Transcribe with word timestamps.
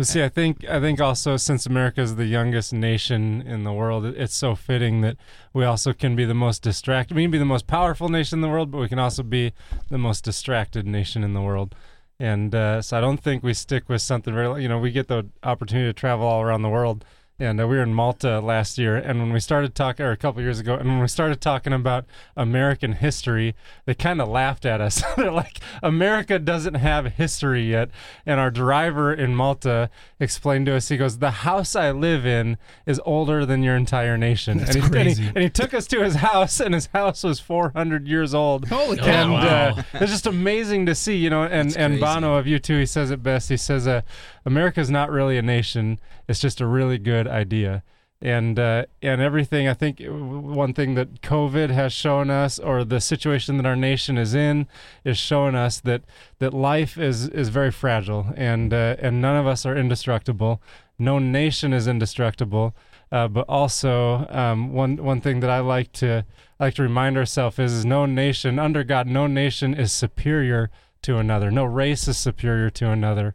But 0.00 0.06
see, 0.06 0.22
I 0.22 0.30
think 0.30 0.66
I 0.66 0.80
think 0.80 0.98
also 0.98 1.36
since 1.36 1.66
America 1.66 2.00
is 2.00 2.16
the 2.16 2.24
youngest 2.24 2.72
nation 2.72 3.42
in 3.42 3.64
the 3.64 3.72
world, 3.74 4.06
it's 4.06 4.34
so 4.34 4.54
fitting 4.54 5.02
that 5.02 5.18
we 5.52 5.66
also 5.66 5.92
can 5.92 6.16
be 6.16 6.24
the 6.24 6.32
most 6.32 6.62
distracted. 6.62 7.14
We 7.14 7.24
can 7.24 7.30
be 7.30 7.36
the 7.36 7.44
most 7.44 7.66
powerful 7.66 8.08
nation 8.08 8.38
in 8.38 8.40
the 8.40 8.48
world, 8.48 8.70
but 8.70 8.78
we 8.78 8.88
can 8.88 8.98
also 8.98 9.22
be 9.22 9.52
the 9.90 9.98
most 9.98 10.24
distracted 10.24 10.86
nation 10.86 11.22
in 11.22 11.34
the 11.34 11.42
world. 11.42 11.74
And 12.18 12.54
uh, 12.54 12.80
so 12.80 12.96
I 12.96 13.02
don't 13.02 13.20
think 13.20 13.42
we 13.42 13.52
stick 13.52 13.90
with 13.90 14.00
something 14.00 14.32
very. 14.32 14.62
You 14.62 14.70
know, 14.70 14.78
we 14.78 14.90
get 14.90 15.08
the 15.08 15.28
opportunity 15.42 15.90
to 15.90 15.92
travel 15.92 16.26
all 16.26 16.40
around 16.40 16.62
the 16.62 16.70
world. 16.70 17.04
And 17.40 17.58
uh, 17.58 17.66
we 17.66 17.76
were 17.78 17.82
in 17.82 17.94
Malta 17.94 18.38
last 18.38 18.76
year, 18.76 18.96
and 18.96 19.18
when 19.18 19.32
we 19.32 19.40
started 19.40 19.74
talking, 19.74 20.04
or 20.04 20.10
a 20.10 20.16
couple 20.16 20.42
years 20.42 20.60
ago, 20.60 20.74
and 20.74 20.86
when 20.86 21.00
we 21.00 21.08
started 21.08 21.40
talking 21.40 21.72
about 21.72 22.04
American 22.36 22.92
history, 22.92 23.56
they 23.86 23.94
kind 23.94 24.20
of 24.20 24.28
laughed 24.28 24.66
at 24.66 24.82
us. 24.82 25.02
They're 25.16 25.32
like, 25.32 25.58
"America 25.82 26.38
doesn't 26.38 26.74
have 26.74 27.14
history 27.14 27.62
yet." 27.62 27.88
And 28.26 28.38
our 28.38 28.50
driver 28.50 29.14
in 29.14 29.34
Malta 29.34 29.88
explained 30.20 30.66
to 30.66 30.74
us, 30.74 30.88
he 30.88 30.98
goes, 30.98 31.16
"The 31.16 31.30
house 31.30 31.74
I 31.74 31.90
live 31.92 32.26
in 32.26 32.58
is 32.84 33.00
older 33.06 33.46
than 33.46 33.62
your 33.62 33.74
entire 33.74 34.18
nation." 34.18 34.58
That's 34.58 34.76
and, 34.76 34.78
he, 34.78 34.84
and, 34.84 34.92
crazy. 34.92 35.22
he, 35.22 35.28
and 35.28 35.38
he 35.38 35.48
took 35.48 35.72
us 35.72 35.86
to 35.86 36.04
his 36.04 36.16
house, 36.16 36.60
and 36.60 36.74
his 36.74 36.86
house 36.88 37.24
was 37.24 37.40
400 37.40 38.06
years 38.06 38.34
old. 38.34 38.68
Holy 38.68 38.98
cow. 38.98 39.04
And 39.06 39.32
wow. 39.32 39.68
uh, 39.78 39.82
it's 39.94 40.12
just 40.12 40.26
amazing 40.26 40.84
to 40.84 40.94
see, 40.94 41.16
you 41.16 41.30
know. 41.30 41.44
And 41.44 41.70
That's 41.70 41.76
and 41.76 41.94
crazy. 41.94 42.04
Bono 42.04 42.36
of 42.36 42.44
U2, 42.44 42.80
he 42.80 42.86
says 42.86 43.10
it 43.10 43.22
best. 43.22 43.48
He 43.48 43.56
says, 43.56 43.88
uh, 43.88 44.02
"America's 44.44 44.90
not 44.90 45.10
really 45.10 45.38
a 45.38 45.42
nation; 45.42 45.98
it's 46.28 46.40
just 46.40 46.60
a 46.60 46.66
really 46.66 46.98
good 46.98 47.26
idea." 47.26 47.82
And 48.22 48.58
uh, 48.58 48.84
and 49.00 49.22
everything. 49.22 49.66
I 49.66 49.74
think 49.74 50.00
one 50.00 50.74
thing 50.74 50.94
that 50.94 51.22
COVID 51.22 51.70
has 51.70 51.92
shown 51.92 52.28
us, 52.28 52.58
or 52.58 52.84
the 52.84 53.00
situation 53.00 53.56
that 53.56 53.64
our 53.64 53.76
nation 53.76 54.18
is 54.18 54.34
in, 54.34 54.66
is 55.04 55.16
showing 55.16 55.54
us 55.54 55.80
that 55.80 56.02
that 56.38 56.52
life 56.52 56.98
is 56.98 57.28
is 57.28 57.48
very 57.48 57.70
fragile, 57.70 58.32
and 58.36 58.74
uh, 58.74 58.96
and 58.98 59.22
none 59.22 59.36
of 59.36 59.46
us 59.46 59.64
are 59.64 59.76
indestructible. 59.76 60.60
No 60.98 61.18
nation 61.18 61.72
is 61.72 61.88
indestructible. 61.88 62.74
Uh, 63.12 63.26
but 63.26 63.44
also, 63.48 64.26
um, 64.28 64.72
one 64.72 64.96
one 64.96 65.20
thing 65.20 65.40
that 65.40 65.50
I 65.50 65.60
like 65.60 65.90
to 65.94 66.24
I 66.60 66.64
like 66.64 66.74
to 66.74 66.82
remind 66.82 67.16
ourselves 67.16 67.58
is, 67.58 67.72
is 67.72 67.84
no 67.84 68.06
nation 68.06 68.58
under 68.58 68.84
God, 68.84 69.06
no 69.06 69.26
nation 69.26 69.74
is 69.74 69.92
superior 69.92 70.70
to 71.02 71.16
another. 71.16 71.50
No 71.50 71.64
race 71.64 72.06
is 72.06 72.18
superior 72.18 72.70
to 72.70 72.90
another. 72.90 73.34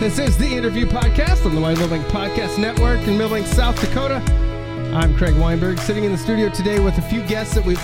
This 0.00 0.18
is 0.18 0.38
the 0.38 0.46
Interview 0.48 0.86
Podcast 0.86 1.44
on 1.44 1.54
the 1.54 1.60
Wine 1.60 1.78
Milbank 1.78 2.06
Podcast 2.06 2.58
Network 2.58 3.00
in 3.06 3.18
Milbank, 3.18 3.46
South 3.46 3.78
Dakota. 3.80 4.16
I'm 4.94 5.14
Craig 5.14 5.34
Weinberg, 5.36 5.78
sitting 5.78 6.04
in 6.04 6.12
the 6.12 6.16
studio 6.16 6.48
today 6.48 6.80
with 6.80 6.96
a 6.96 7.02
few 7.02 7.22
guests 7.26 7.54
that 7.54 7.64
we've, 7.66 7.78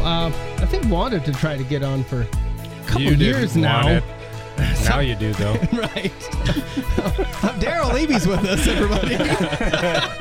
uh, 0.00 0.26
I 0.58 0.66
think, 0.66 0.84
wanted 0.90 1.24
to 1.24 1.32
try 1.32 1.56
to 1.56 1.64
get 1.64 1.82
on 1.82 2.04
for 2.04 2.20
a 2.22 2.26
couple 2.86 3.00
You 3.00 3.10
didn't 3.16 3.20
years 3.22 3.56
now. 3.56 3.84
want 3.84 4.04
it. 4.04 4.04
Now 4.84 5.00
you 5.00 5.14
do 5.16 5.32
though. 5.34 5.52
right. 5.72 6.12
Daryl 7.60 7.92
Liebe's 7.92 8.26
with 8.26 8.44
us, 8.44 8.66
everybody. 8.68 9.16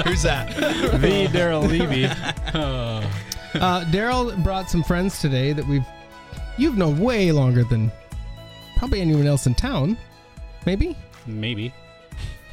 Who's 0.09 0.23
that? 0.23 0.53
the 0.55 1.27
Daryl 1.27 1.67
Liebe. 1.67 2.09
Uh, 2.53 3.85
Daryl 3.91 4.41
brought 4.43 4.69
some 4.69 4.83
friends 4.83 5.21
today 5.21 5.53
that 5.53 5.65
we've 5.67 5.85
you've 6.57 6.77
known 6.77 6.99
way 6.99 7.31
longer 7.31 7.63
than 7.63 7.91
probably 8.77 8.99
anyone 9.01 9.27
else 9.27 9.45
in 9.47 9.53
town. 9.53 9.97
Maybe 10.65 10.97
Maybe. 11.25 11.73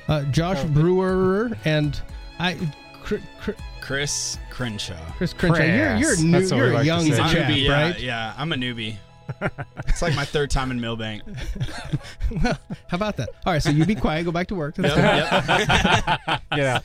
uh, 0.09 0.23
Josh 0.25 0.63
Brewer 0.65 1.51
and 1.65 2.01
I, 2.39 2.57
Cr- 3.03 3.17
Cr- 3.41 3.51
Chris 3.81 4.39
Crenshaw. 4.51 4.97
Chris 5.17 5.33
Crenshaw. 5.33 5.63
You're 5.65 5.97
you're, 5.99 6.17
new, 6.17 6.33
That's 6.41 6.51
what 6.53 6.57
we 6.61 6.67
you're 6.67 6.71
a 6.71 6.75
like 6.75 6.83
to 6.83 6.87
young 6.87 7.13
a 7.13 7.17
chap, 7.17 7.29
newbie, 7.49 7.65
yeah, 7.65 7.73
right? 7.83 8.01
yeah, 8.01 8.35
I'm 8.37 8.53
a 8.53 8.57
newbie. 8.57 8.97
it's 9.89 10.03
like 10.03 10.15
my 10.15 10.25
third 10.25 10.51
time 10.51 10.71
in 10.71 10.81
Milbank. 10.81 11.23
Well, 12.43 12.59
how 12.89 12.97
about 12.97 13.17
that? 13.19 13.29
All 13.45 13.53
right, 13.53 13.63
so 13.63 13.69
you 13.71 13.85
be 13.85 13.95
quiet, 13.95 14.25
go 14.25 14.33
back 14.33 14.47
to 14.49 14.55
work. 14.55 14.75
That's 14.77 14.97
Yep, 14.97 15.47
yep. 15.49 16.43
Get 16.55 16.67
out. 16.67 16.83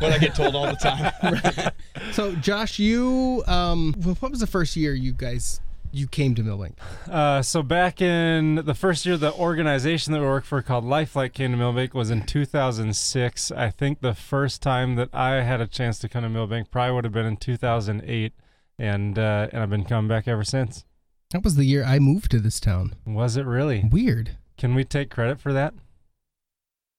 what 0.00 0.12
I 0.12 0.18
get 0.18 0.34
told 0.34 0.54
all 0.56 0.66
the 0.66 0.76
time. 0.76 1.72
So, 2.12 2.34
Josh, 2.36 2.78
you 2.78 3.44
um, 3.46 3.94
what 4.18 4.30
was 4.30 4.40
the 4.40 4.46
first 4.46 4.74
year 4.76 4.94
you 4.94 5.12
guys 5.12 5.60
you 5.92 6.06
came 6.08 6.34
to 6.34 6.42
Milbank? 6.42 6.78
Uh, 7.10 7.42
so 7.42 7.62
back 7.62 8.00
in 8.00 8.56
the 8.64 8.74
first 8.74 9.04
year, 9.06 9.16
the 9.16 9.32
organization 9.34 10.12
that 10.12 10.20
we 10.20 10.26
worked 10.26 10.46
for 10.46 10.62
called 10.62 10.84
Lifelight 10.84 11.32
came 11.34 11.50
to 11.52 11.56
Milbank 11.56 11.94
was 11.94 12.10
in 12.10 12.22
2006. 12.24 13.50
I 13.52 13.70
think 13.70 14.00
the 14.00 14.14
first 14.14 14.62
time 14.62 14.96
that 14.96 15.10
I 15.12 15.42
had 15.42 15.60
a 15.60 15.66
chance 15.66 15.98
to 16.00 16.08
come 16.08 16.22
to 16.22 16.28
Milbank 16.28 16.70
probably 16.70 16.94
would 16.94 17.04
have 17.04 17.12
been 17.12 17.26
in 17.26 17.36
2008, 17.36 18.32
and 18.78 19.18
uh, 19.18 19.48
and 19.52 19.62
I've 19.62 19.70
been 19.70 19.84
coming 19.84 20.08
back 20.08 20.26
ever 20.26 20.44
since. 20.44 20.84
That 21.32 21.44
was 21.44 21.56
the 21.56 21.64
year 21.64 21.84
I 21.84 21.98
moved 21.98 22.30
to 22.32 22.40
this 22.40 22.60
town. 22.60 22.94
Was 23.06 23.36
it 23.36 23.46
really? 23.46 23.88
Weird. 23.90 24.36
Can 24.58 24.74
we 24.74 24.84
take 24.84 25.10
credit 25.10 25.40
for 25.40 25.52
that? 25.52 25.74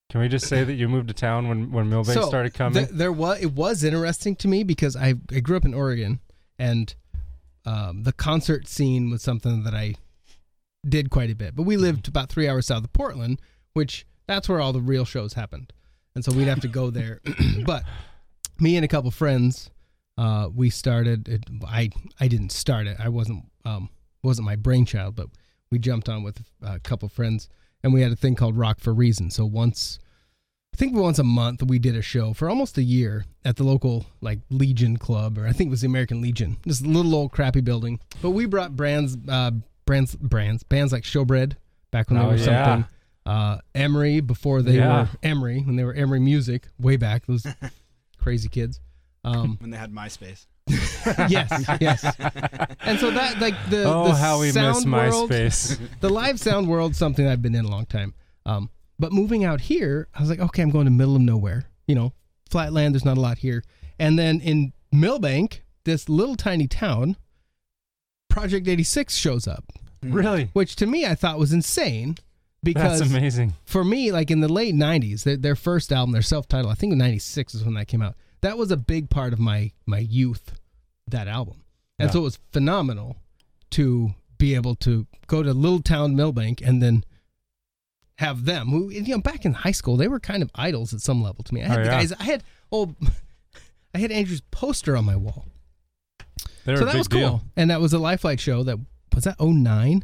Can 0.10 0.22
we 0.22 0.28
just 0.28 0.48
say 0.48 0.64
that 0.64 0.74
you 0.74 0.88
moved 0.88 1.08
to 1.08 1.14
town 1.14 1.48
when 1.48 1.72
when 1.72 1.90
Milbank 1.90 2.20
So, 2.20 2.28
started 2.28 2.54
coming? 2.54 2.86
Th- 2.86 2.90
there 2.96 3.12
was 3.12 3.42
it 3.42 3.54
was 3.54 3.84
interesting 3.84 4.36
to 4.38 4.48
me 4.48 4.64
because 4.64 4.96
I 4.96 5.16
I 5.32 5.40
grew 5.40 5.58
up 5.58 5.66
in 5.66 5.74
Oregon 5.74 6.20
and 6.60 6.94
um, 7.66 8.04
the 8.04 8.14
concert 8.14 8.68
scene 8.68 9.10
was 9.10 9.22
something 9.22 9.64
that 9.64 9.74
I 9.74 9.96
did 10.88 11.10
quite 11.10 11.30
a 11.30 11.36
bit. 11.36 11.56
But 11.56 11.64
we 11.64 11.78
lived 11.78 12.08
about 12.08 12.30
three 12.30 12.48
hours 12.48 12.68
south 12.68 12.84
of 12.84 12.94
Portland, 12.94 13.40
which 13.74 14.06
that's 14.28 14.50
where 14.50 14.60
all 14.60 14.74
the 14.74 14.82
real 14.82 15.06
shows 15.06 15.34
happened, 15.34 15.74
and 16.16 16.24
so 16.24 16.32
we'd 16.32 16.48
have 16.48 16.62
to 16.62 16.68
go 16.68 16.90
there. 16.90 17.22
but 17.66 17.84
me 18.60 18.76
and 18.76 18.86
a 18.86 18.88
couple 18.88 19.12
friends, 19.12 19.70
uh, 20.18 20.50
we 20.54 20.70
started. 20.70 21.28
It, 21.28 21.44
I 21.66 21.90
I 22.20 22.28
didn't 22.28 22.52
start 22.52 22.88
it. 22.88 22.98
I 23.00 23.10
wasn't 23.10 23.46
um 23.66 23.90
wasn't 24.22 24.46
my 24.46 24.56
brainchild, 24.56 25.16
but 25.16 25.28
we 25.72 25.80
jumped 25.80 26.10
on 26.10 26.24
with 26.24 26.42
a 26.62 26.80
couple 26.80 27.10
friends, 27.10 27.50
and 27.84 27.94
we 27.94 28.02
had 28.02 28.12
a 28.12 28.16
thing 28.16 28.36
called 28.36 28.58
Rock 28.58 28.80
for 28.80 28.94
Reason. 28.94 29.30
So 29.30 29.46
once 29.46 30.00
I 30.74 30.76
think 30.76 30.96
once 30.96 31.20
a 31.20 31.24
month 31.24 31.62
we 31.62 31.78
did 31.78 31.96
a 31.96 32.02
show 32.02 32.34
for 32.34 32.50
almost 32.50 32.78
a 32.80 32.84
year 32.84 33.26
at 33.46 33.58
the 33.58 33.64
local 33.64 34.06
like 34.22 34.40
Legion 34.50 34.98
Club, 34.98 35.38
or 35.38 35.46
I 35.48 35.52
think 35.52 35.68
it 35.68 35.72
was 35.72 35.82
the 35.82 35.88
American 35.88 36.20
Legion, 36.20 36.58
this 36.66 36.82
little 36.82 37.14
old 37.14 37.32
crappy 37.32 37.62
building. 37.62 38.00
But 38.24 38.32
we 38.32 38.48
brought 38.48 38.76
brands, 38.76 39.16
uh, 39.30 39.52
brands, 39.86 40.16
brands, 40.16 40.64
bands 40.64 40.92
like 40.92 41.04
Showbread 41.04 41.54
back 41.92 42.10
when 42.10 42.18
Oh, 42.20 42.24
they 42.24 42.28
were 42.32 42.36
yeah. 42.38 42.66
something. 42.66 42.92
Uh, 43.26 43.58
Emery 43.76 44.20
before 44.20 44.62
they 44.64 44.78
Yeah. 44.78 45.04
were 45.04 45.10
Emery 45.22 45.62
when 45.62 45.76
they 45.76 45.84
were 45.84 45.94
Emery 45.94 46.20
Music 46.20 46.68
way 46.80 46.98
back. 46.98 47.26
Those 47.28 47.46
crazy 48.18 48.50
kids. 48.50 48.80
Um, 49.24 49.58
when 49.62 49.70
they 49.70 49.78
had 49.78 49.94
MySpace. 49.94 50.48
yes, 51.30 51.66
yes. 51.80 52.04
And 52.82 52.98
so 53.00 53.12
that 53.12 53.40
like 53.40 53.54
the 53.70 53.84
oh, 53.84 54.08
the 54.08 54.16
how 54.16 54.40
we 54.40 54.48
miss 54.48 54.56
sound 54.56 54.92
world, 54.92 55.30
MySpace. 55.30 55.80
the 56.02 56.10
live 56.10 56.40
sound 56.40 56.68
world's 56.68 56.98
something 56.98 57.28
I've 57.28 57.42
been 57.44 57.54
in 57.54 57.64
a 57.66 57.70
long 57.70 57.86
time. 57.86 58.14
Um, 58.46 58.70
but 59.00 59.12
moving 59.12 59.44
out 59.44 59.62
here, 59.62 60.08
I 60.14 60.22
was 60.22 60.30
like, 60.30 60.40
okay, 60.40 60.62
I'm 60.62 60.70
going 60.70 60.86
to 60.86 60.92
middle 60.92 61.16
of 61.16 61.22
nowhere. 61.22 61.70
You 61.88 61.96
know, 61.96 62.14
flatland. 62.50 62.96
There's 62.96 63.06
not 63.06 63.18
a 63.18 63.22
lot 63.22 63.40
here. 63.40 63.64
And 64.00 64.18
then 64.18 64.40
in 64.40 64.74
Milbank, 64.92 65.64
this 65.84 66.08
little 66.10 66.36
tiny 66.36 66.68
town, 66.68 67.18
Project 68.30 68.68
86 68.68 69.16
shows 69.16 69.48
up, 69.48 69.66
hmm. 70.02 70.12
really? 70.14 70.50
which 70.54 70.76
to 70.78 70.86
me 70.88 71.06
I 71.06 71.16
thought 71.16 71.38
was 71.38 71.54
insane 71.54 72.18
because 72.64 73.00
That's 73.00 73.12
amazing. 73.12 73.54
for 73.66 73.84
me, 73.84 74.12
like 74.12 74.32
in 74.32 74.40
the 74.40 74.48
late 74.48 74.74
'90s, 74.74 75.24
their, 75.24 75.38
their 75.38 75.56
first 75.56 75.92
album, 75.92 76.14
their 76.14 76.22
self-titled, 76.22 76.72
I 76.72 76.76
think 76.76 76.94
in 76.94 76.98
'96 76.98 77.56
is 77.56 77.64
when 77.64 77.74
that 77.76 77.88
came 77.88 78.02
out. 78.02 78.16
That 78.42 78.58
was 78.58 78.72
a 78.72 78.78
big 78.78 79.10
part 79.10 79.34
of 79.34 79.40
my 79.40 79.72
my 79.86 80.00
youth. 80.00 80.54
That 81.08 81.28
album, 81.28 81.64
and 82.00 82.08
Yeah. 82.08 82.14
so 82.14 82.20
it 82.20 82.24
was 82.24 82.40
phenomenal 82.54 83.18
to 83.72 84.14
be 84.38 84.56
able 84.56 84.76
to 84.76 85.06
go 85.28 85.44
to 85.44 85.54
little 85.54 85.82
town 85.82 86.16
Milbank 86.16 86.62
and 86.62 86.82
then 86.82 87.04
have 88.24 88.46
them. 88.46 88.70
Who 88.70 88.90
you 88.90 89.02
know, 89.04 89.22
back 89.22 89.46
in 89.46 89.54
high 89.54 89.72
school, 89.72 89.98
they 89.98 90.08
were 90.08 90.20
kind 90.20 90.42
of 90.44 90.50
idols 90.56 90.94
at 90.94 91.02
some 91.02 91.22
level 91.24 91.44
to 91.44 91.54
me. 91.54 91.62
I 91.64 91.68
had 91.68 91.80
Oh, 91.80 91.84
the 91.84 91.90
yeah. 91.90 91.98
guys. 92.00 92.14
I 92.14 92.24
had 92.24 92.44
oh, 92.72 92.96
I 93.96 94.00
had 94.00 94.12
Andrew's 94.12 94.42
poster 94.52 94.98
on 94.98 95.06
my 95.06 95.16
wall. 95.16 95.46
They're 96.66 96.78
so 96.78 96.84
a 96.84 96.86
that 96.86 96.92
big 96.94 97.00
was 97.00 97.08
cool, 97.08 97.20
deal. 97.20 97.42
and 97.58 97.70
that 97.70 97.82
was 97.82 97.94
a 97.94 98.00
Lifelight 98.00 98.40
show. 98.40 98.64
That 98.64 98.80
was 99.14 99.26
that 99.26 99.36
09? 99.40 100.04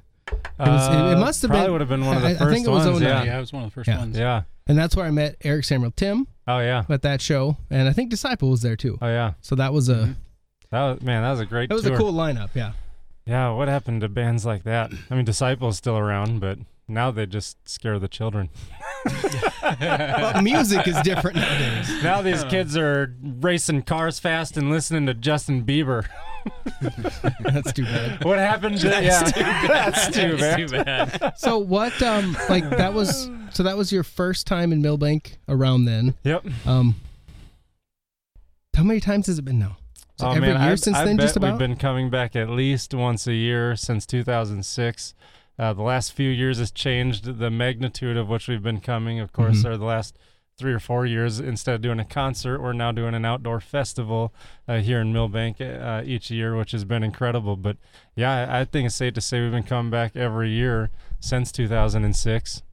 was- 0.59 0.87
it- 0.87 0.91
it 0.91 1.15
Uh, 1.15 1.19
must 1.19 1.41
have 1.41 1.49
probably 1.49 1.65
been- 1.67 1.71
would 1.73 1.81
have 1.81 1.89
been 1.89 2.05
one 2.05 2.17
of 2.17 2.21
the 2.23 2.27
I- 2.29 2.31
I 2.31 2.35
first 2.37 2.53
think 2.53 2.67
it 2.67 2.69
was 2.69 2.85
ones. 2.85 2.99
09. 3.01 3.09
Yeah. 3.09 3.23
Yeah, 3.23 3.37
it 3.37 3.39
was 3.41 3.53
one 3.53 3.63
of 3.63 3.69
the 3.69 3.73
first 3.73 3.87
Yeah. 3.87 3.97
ones. 3.97 4.17
Yeah. 4.17 4.43
and 4.67 4.77
that's 4.77 4.95
where 4.95 5.05
I 5.07 5.09
met 5.09 5.35
Eric 5.43 5.65
Samuel 5.65 5.89
Tim 5.95 6.27
Oh 6.47 6.59
yeah. 6.59 6.83
at 6.87 7.01
that 7.01 7.21
show, 7.21 7.57
and 7.71 7.87
I 7.89 7.93
think 7.93 8.11
Disciple 8.11 8.51
was 8.51 8.61
there 8.61 8.75
too. 8.75 8.99
Oh 9.01 9.07
yeah. 9.07 9.33
So 9.41 9.55
that 9.55 9.73
was 9.73 9.89
a 9.89 9.95
Mhm. 9.95 10.15
That 10.69 10.81
was 10.83 11.01
man. 11.01 11.23
That 11.23 11.31
was 11.31 11.39
a 11.39 11.45
great. 11.47 11.69
that 11.69 11.75
was 11.75 11.83
tour. 11.85 11.95
a 11.95 11.97
cool 11.97 12.13
lineup. 12.13 12.49
Yeah. 12.53 12.73
Yeah, 13.25 13.49
what 13.51 13.67
happened 13.67 14.01
to 14.01 14.09
bands 14.09 14.45
like 14.45 14.63
that? 14.65 14.91
I 15.09 15.15
mean, 15.15 15.25
Disciple's 15.25 15.77
still 15.77 15.97
around, 15.97 16.39
but 16.39 16.59
now 16.89 17.11
they 17.11 17.25
just 17.25 17.57
scare 17.67 17.99
the 17.99 18.07
children. 18.07 18.49
But 19.61 20.41
music 20.43 20.87
is 20.87 20.99
different 21.01 21.37
nowadays. 21.37 22.03
Now 22.03 22.21
these 22.21 22.43
kids 22.45 22.75
are 22.77 23.15
racing 23.21 23.83
cars 23.83 24.19
fast 24.19 24.57
and 24.57 24.69
listening 24.69 25.05
to 25.05 25.13
Justin 25.13 25.63
Bieber. 25.63 26.07
That's 27.41 27.73
too 27.73 27.83
bad. 27.83 28.23
What 28.23 28.39
happened 28.39 28.79
to 28.79 28.87
yeah, 28.87 29.23
That's 29.67 30.07
too 30.07 30.37
bad. 30.37 30.57
Too 30.57 30.67
bad. 30.67 31.33
So 31.37 31.57
what? 31.57 32.01
Um, 32.01 32.37
like 32.49 32.69
that 32.69 32.93
was 32.93 33.29
so 33.51 33.63
that 33.63 33.77
was 33.77 33.91
your 33.91 34.03
first 34.03 34.47
time 34.47 34.71
in 34.71 34.81
Milbank 34.81 35.37
around 35.47 35.85
then. 35.85 36.15
Yep. 36.23 36.45
Um, 36.65 36.95
how 38.75 38.83
many 38.83 38.99
times 38.99 39.27
has 39.27 39.37
it 39.39 39.45
been 39.45 39.59
now? 39.59 39.77
So 40.19 40.27
oh, 40.27 40.31
every 40.31 40.49
man, 40.49 40.61
year 40.61 40.71
I, 40.71 40.75
since 40.75 40.97
I 40.97 41.05
then, 41.05 41.15
bet 41.17 41.25
just 41.25 41.37
about. 41.37 41.51
we've 41.51 41.59
been 41.59 41.77
coming 41.77 42.09
back 42.09 42.35
at 42.35 42.49
least 42.49 42.93
once 42.93 43.25
a 43.25 43.33
year 43.33 43.75
since 43.77 44.05
2006. 44.05 45.13
Uh, 45.59 45.73
the 45.73 45.81
last 45.81 46.13
few 46.13 46.29
years 46.29 46.57
has 46.57 46.71
changed 46.71 47.37
the 47.37 47.51
magnitude 47.51 48.15
of 48.15 48.29
which 48.29 48.47
we've 48.47 48.63
been 48.63 48.79
coming. 48.79 49.19
Of 49.19 49.33
course, 49.33 49.63
Mhm. 49.63 49.65
or 49.71 49.77
the 49.77 49.83
last 49.85 50.17
three 50.57 50.73
or 50.73 50.79
four 50.79 51.05
years, 51.05 51.39
instead 51.39 51.75
of 51.75 51.81
doing 51.81 51.99
a 51.99 52.05
concert, 52.05 52.61
we're 52.61 52.73
now 52.73 52.91
doing 52.91 53.13
an 53.13 53.25
outdoor 53.25 53.59
festival 53.59 54.33
uh, 54.67 54.77
here 54.79 54.99
in 55.01 55.11
Milbank 55.13 55.59
uh, 55.61 56.01
each 56.05 56.31
year, 56.31 56.55
which 56.55 56.71
has 56.71 56.85
been 56.85 57.03
incredible. 57.03 57.55
But 57.57 57.77
yeah, 58.15 58.47
I, 58.49 58.61
I 58.61 58.65
think 58.65 58.85
it's 58.87 58.95
safe 58.95 59.13
to 59.15 59.21
say 59.21 59.41
we've 59.41 59.51
been 59.51 59.63
coming 59.63 59.89
back 59.91 60.15
every 60.15 60.49
year 60.51 60.89
since 61.19 61.51
2006. 61.51 62.63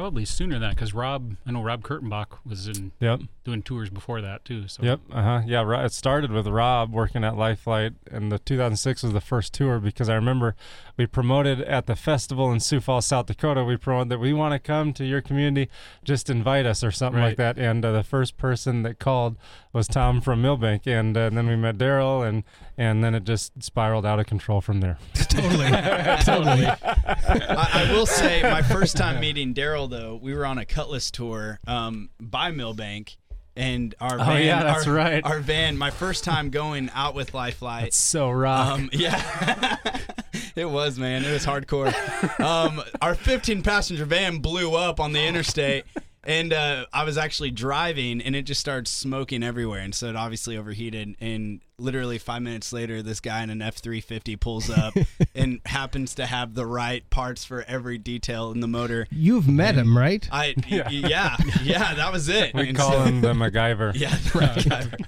Probably 0.00 0.24
sooner 0.24 0.54
than 0.56 0.62
that 0.62 0.74
because 0.76 0.92
Rob, 0.94 1.36
I 1.46 1.52
know 1.52 1.62
Rob 1.62 1.82
Kurtenbach 1.82 2.38
was 2.44 2.68
in 2.68 2.92
Yep. 3.00 3.20
doing 3.44 3.62
tours 3.62 3.88
before 3.90 4.20
that 4.20 4.44
too. 4.44 4.68
So 4.68 4.82
Yep. 4.82 5.00
Uh 5.10 5.22
huh. 5.22 5.42
Yeah. 5.46 5.62
Ro- 5.62 5.84
It 5.84 5.92
started 5.92 6.30
with 6.30 6.46
Rob 6.46 6.92
working 6.92 7.24
at 7.24 7.36
Life 7.36 7.66
Lifelight, 7.66 7.94
and 8.10 8.30
the 8.30 8.38
2006 8.38 9.02
was 9.02 9.12
the 9.12 9.20
first 9.20 9.52
tour 9.54 9.78
because 9.78 10.08
I 10.08 10.14
remember 10.14 10.54
we 10.96 11.06
promoted 11.06 11.60
at 11.62 11.86
the 11.86 11.96
festival 11.96 12.50
in 12.52 12.60
Sioux 12.60 12.80
Falls, 12.80 13.06
South 13.06 13.26
Dakota. 13.26 13.64
We 13.64 13.76
promoted 13.76 14.08
that 14.10 14.18
we 14.18 14.32
want 14.32 14.52
to 14.52 14.58
come 14.58 14.92
to 14.94 15.04
your 15.04 15.20
community, 15.20 15.70
just 16.04 16.28
invite 16.28 16.66
us 16.66 16.82
or 16.84 16.90
something 16.90 17.20
like 17.22 17.36
that. 17.36 17.58
And 17.58 17.84
uh, 17.84 17.92
the 17.92 18.02
first 18.02 18.36
person 18.36 18.82
that 18.82 18.98
called 18.98 19.36
was 19.72 19.86
Tom 19.88 20.20
from 20.20 20.40
Milbank, 20.42 20.86
and, 20.86 21.16
uh, 21.16 21.20
and 21.20 21.36
then 21.36 21.46
we 21.46 21.56
met 21.56 21.76
Daryl, 21.78 22.26
and 22.26 22.42
and 22.78 23.02
then 23.04 23.14
it 23.14 23.24
just 23.24 23.62
spiraled 23.62 24.04
out 24.04 24.18
of 24.20 24.26
control 24.26 24.60
from 24.60 24.80
there. 24.80 24.98
totally, 25.14 25.68
totally. 26.24 26.66
I, 26.66 27.86
I 27.88 27.92
will 27.92 28.06
say, 28.06 28.42
my 28.42 28.62
first 28.62 28.96
time 28.96 29.20
meeting 29.20 29.54
Daryl, 29.54 29.85
though, 29.88 30.18
we 30.20 30.34
were 30.34 30.46
on 30.46 30.58
a 30.58 30.64
Cutlass 30.64 31.10
tour 31.10 31.58
um, 31.66 32.10
by 32.20 32.50
Milbank, 32.50 33.16
and 33.56 33.94
our 34.00 34.14
Oh, 34.20 34.24
van, 34.24 34.44
yeah, 34.44 34.62
that's 34.62 34.86
our, 34.86 34.92
right. 34.94 35.24
Our 35.24 35.38
van, 35.40 35.76
my 35.78 35.90
first 35.90 36.24
time 36.24 36.50
going 36.50 36.90
out 36.94 37.14
with 37.14 37.32
Lifelight. 37.34 37.94
so 37.94 38.30
rock. 38.30 38.72
Um, 38.78 38.90
yeah, 38.92 39.76
it 40.56 40.66
was 40.68 40.98
man. 40.98 41.24
It 41.24 41.32
was 41.32 41.46
hardcore. 41.46 41.92
Um, 42.40 42.82
our 43.00 43.14
15 43.14 43.62
passenger 43.62 44.04
van 44.04 44.38
blew 44.38 44.74
up 44.74 45.00
on 45.00 45.12
the 45.12 45.24
interstate, 45.24 45.84
and 46.24 46.52
uh, 46.52 46.86
I 46.92 47.04
was 47.04 47.16
actually 47.16 47.50
driving, 47.50 48.20
and 48.20 48.36
it 48.36 48.42
just 48.42 48.60
started 48.60 48.88
smoking 48.88 49.42
everywhere, 49.42 49.80
and 49.80 49.94
so 49.94 50.08
it 50.08 50.16
obviously 50.16 50.56
overheated. 50.58 51.16
And 51.20 51.60
literally 51.78 52.18
five 52.18 52.42
minutes 52.42 52.72
later, 52.72 53.02
this 53.02 53.20
guy 53.20 53.42
in 53.42 53.50
an 53.50 53.58
F350 53.60 54.38
pulls 54.40 54.70
up 54.70 54.94
and 55.34 55.60
happens 55.66 56.14
to 56.16 56.26
have 56.26 56.54
the 56.54 56.66
right 56.66 57.08
parts 57.10 57.44
for 57.44 57.62
every 57.68 57.98
detail 57.98 58.50
in 58.52 58.60
the 58.60 58.68
motor. 58.68 59.06
You've 59.10 59.48
met 59.48 59.74
him, 59.74 59.96
right? 59.96 60.26
I 60.32 60.54
Yeah. 60.66 60.88
yeah 60.90 61.36
yeah, 61.62 61.94
that 61.94 62.12
was 62.12 62.28
it. 62.28 62.54
we 62.54 62.68
And 62.68 62.76
call 62.78 62.92
so- 62.92 63.02
him 63.04 63.20
the 63.20 63.32
MacGyver. 63.34 63.92
yeah 63.98 64.16
the 64.16 64.38
right 64.38 64.68
guy. 64.68 65.06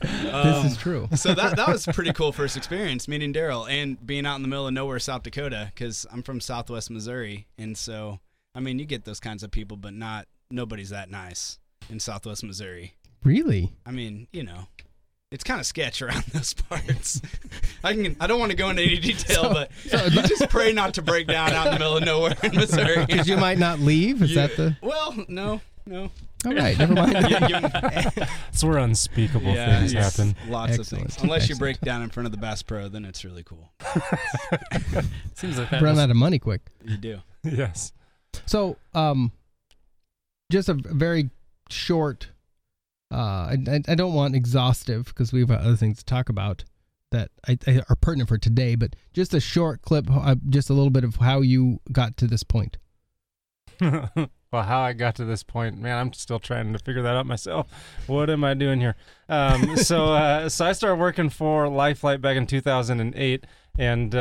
this 0.00 0.34
Um, 0.34 0.66
is 0.66 0.76
true. 0.76 1.08
so 1.14 1.32
that 1.34 1.56
that 1.56 1.68
was 1.68 1.86
a 1.86 1.92
pretty 1.92 2.12
cool 2.12 2.32
first 2.32 2.56
experience 2.56 3.06
meeting 3.08 3.32
Daryl 3.32 3.70
and 3.70 4.04
being 4.04 4.26
out 4.26 4.36
in 4.36 4.42
the 4.42 4.48
middle 4.48 4.66
of 4.66 4.74
nowhere, 4.74 4.98
South 4.98 5.22
Dakota, 5.22 5.70
because 5.74 6.06
I'm 6.10 6.22
from 6.22 6.40
Southwest 6.40 6.90
Missouri, 6.90 7.46
and 7.56 7.76
so 7.78 8.18
I 8.54 8.60
mean 8.60 8.78
you 8.78 8.84
get 8.84 9.04
those 9.04 9.20
kinds 9.20 9.42
of 9.42 9.50
people, 9.50 9.76
but 9.76 9.94
not 9.94 10.26
nobody's 10.50 10.90
that 10.90 11.08
nice 11.10 11.58
in 11.88 12.00
Southwest 12.00 12.42
Missouri. 12.44 12.94
Really? 13.24 13.72
I 13.86 13.92
mean, 13.92 14.26
you 14.32 14.42
know, 14.42 14.66
it's 15.32 15.42
kind 15.42 15.58
of 15.58 15.66
sketch 15.66 16.00
around 16.02 16.22
those 16.32 16.54
parts. 16.54 17.20
I 17.82 17.94
can 17.94 18.16
I 18.20 18.26
don't 18.26 18.38
want 18.38 18.50
to 18.52 18.56
go 18.56 18.68
into 18.70 18.82
any 18.82 18.98
detail, 18.98 19.52
but 19.52 19.70
you 19.84 20.22
just 20.22 20.48
pray 20.50 20.72
not 20.72 20.94
to 20.94 21.02
break 21.02 21.26
down 21.26 21.52
out 21.52 21.66
in 21.68 21.72
the 21.74 21.78
middle 21.78 21.96
of 21.96 22.04
nowhere 22.04 22.36
in 22.42 22.54
Missouri. 22.54 23.04
Because 23.06 23.26
you 23.28 23.36
might 23.36 23.58
not 23.58 23.80
leave. 23.80 24.22
Is 24.22 24.30
You- 24.30 24.36
that 24.36 24.56
the? 24.56 24.76
well, 24.82 25.14
no, 25.28 25.60
no. 25.86 26.10
All 26.44 26.52
right, 26.54 26.76
never 26.78 26.92
mind. 26.94 27.12
You- 27.30 27.48
you- 27.48 28.26
It's 28.52 28.62
where 28.64 28.78
unspeakable 28.78 29.52
Yeah, 29.54 29.78
things 29.80 29.92
yes. 29.94 30.16
happen. 30.16 30.36
Lots 30.48 30.78
Excellent. 30.78 31.04
of 31.06 31.12
things. 31.12 31.22
Unless 31.24 31.48
you 31.48 31.56
break 31.56 31.80
down 31.80 32.02
in 32.02 32.10
front 32.10 32.26
of 32.26 32.32
the 32.32 32.38
Bass 32.38 32.62
Pro, 32.62 32.88
then 32.88 33.04
it's 33.04 33.24
really 33.24 33.42
cool. 33.44 33.72
seems 35.34 35.58
like 35.58 35.70
that. 35.70 35.80
Run 35.82 35.92
was- 35.94 35.98
out 36.00 36.10
of 36.10 36.16
money 36.16 36.38
quick. 36.38 36.60
You 36.84 36.96
do. 36.96 37.18
yes. 37.44 37.92
So, 38.46 38.76
um, 38.94 39.32
just 40.50 40.68
a 40.68 40.74
very 40.74 41.30
short. 41.70 42.28
Uh, 43.12 43.54
I, 43.54 43.58
I, 43.68 43.80
I 43.88 43.94
don't 43.94 44.14
want 44.14 44.34
exhaustive 44.34 45.06
because 45.06 45.32
we 45.32 45.40
have 45.40 45.50
other 45.50 45.76
things 45.76 45.98
to 45.98 46.04
talk 46.04 46.28
about 46.28 46.64
that 47.10 47.30
I, 47.46 47.58
I 47.66 47.82
are 47.88 47.96
pertinent 47.96 48.28
for 48.28 48.38
today. 48.38 48.74
But 48.74 48.96
just 49.12 49.34
a 49.34 49.40
short 49.40 49.82
clip, 49.82 50.06
uh, 50.10 50.36
just 50.48 50.70
a 50.70 50.72
little 50.72 50.90
bit 50.90 51.04
of 51.04 51.16
how 51.16 51.40
you 51.42 51.80
got 51.92 52.16
to 52.18 52.26
this 52.26 52.42
point. 52.42 52.78
well, 53.80 54.62
how 54.62 54.80
I 54.80 54.92
got 54.92 55.14
to 55.16 55.24
this 55.24 55.42
point, 55.42 55.78
man, 55.78 55.98
I'm 55.98 56.12
still 56.12 56.38
trying 56.38 56.72
to 56.72 56.78
figure 56.78 57.02
that 57.02 57.16
out 57.16 57.26
myself. 57.26 57.68
What 58.06 58.30
am 58.30 58.44
I 58.44 58.54
doing 58.54 58.80
here? 58.80 58.96
Um, 59.28 59.76
so, 59.76 60.12
uh, 60.12 60.48
so 60.48 60.66
I 60.66 60.72
started 60.72 60.96
working 60.96 61.30
for 61.30 61.68
Lifelight 61.68 62.20
back 62.20 62.36
in 62.36 62.46
2008, 62.46 63.46
and 63.78 64.14
uh, 64.14 64.18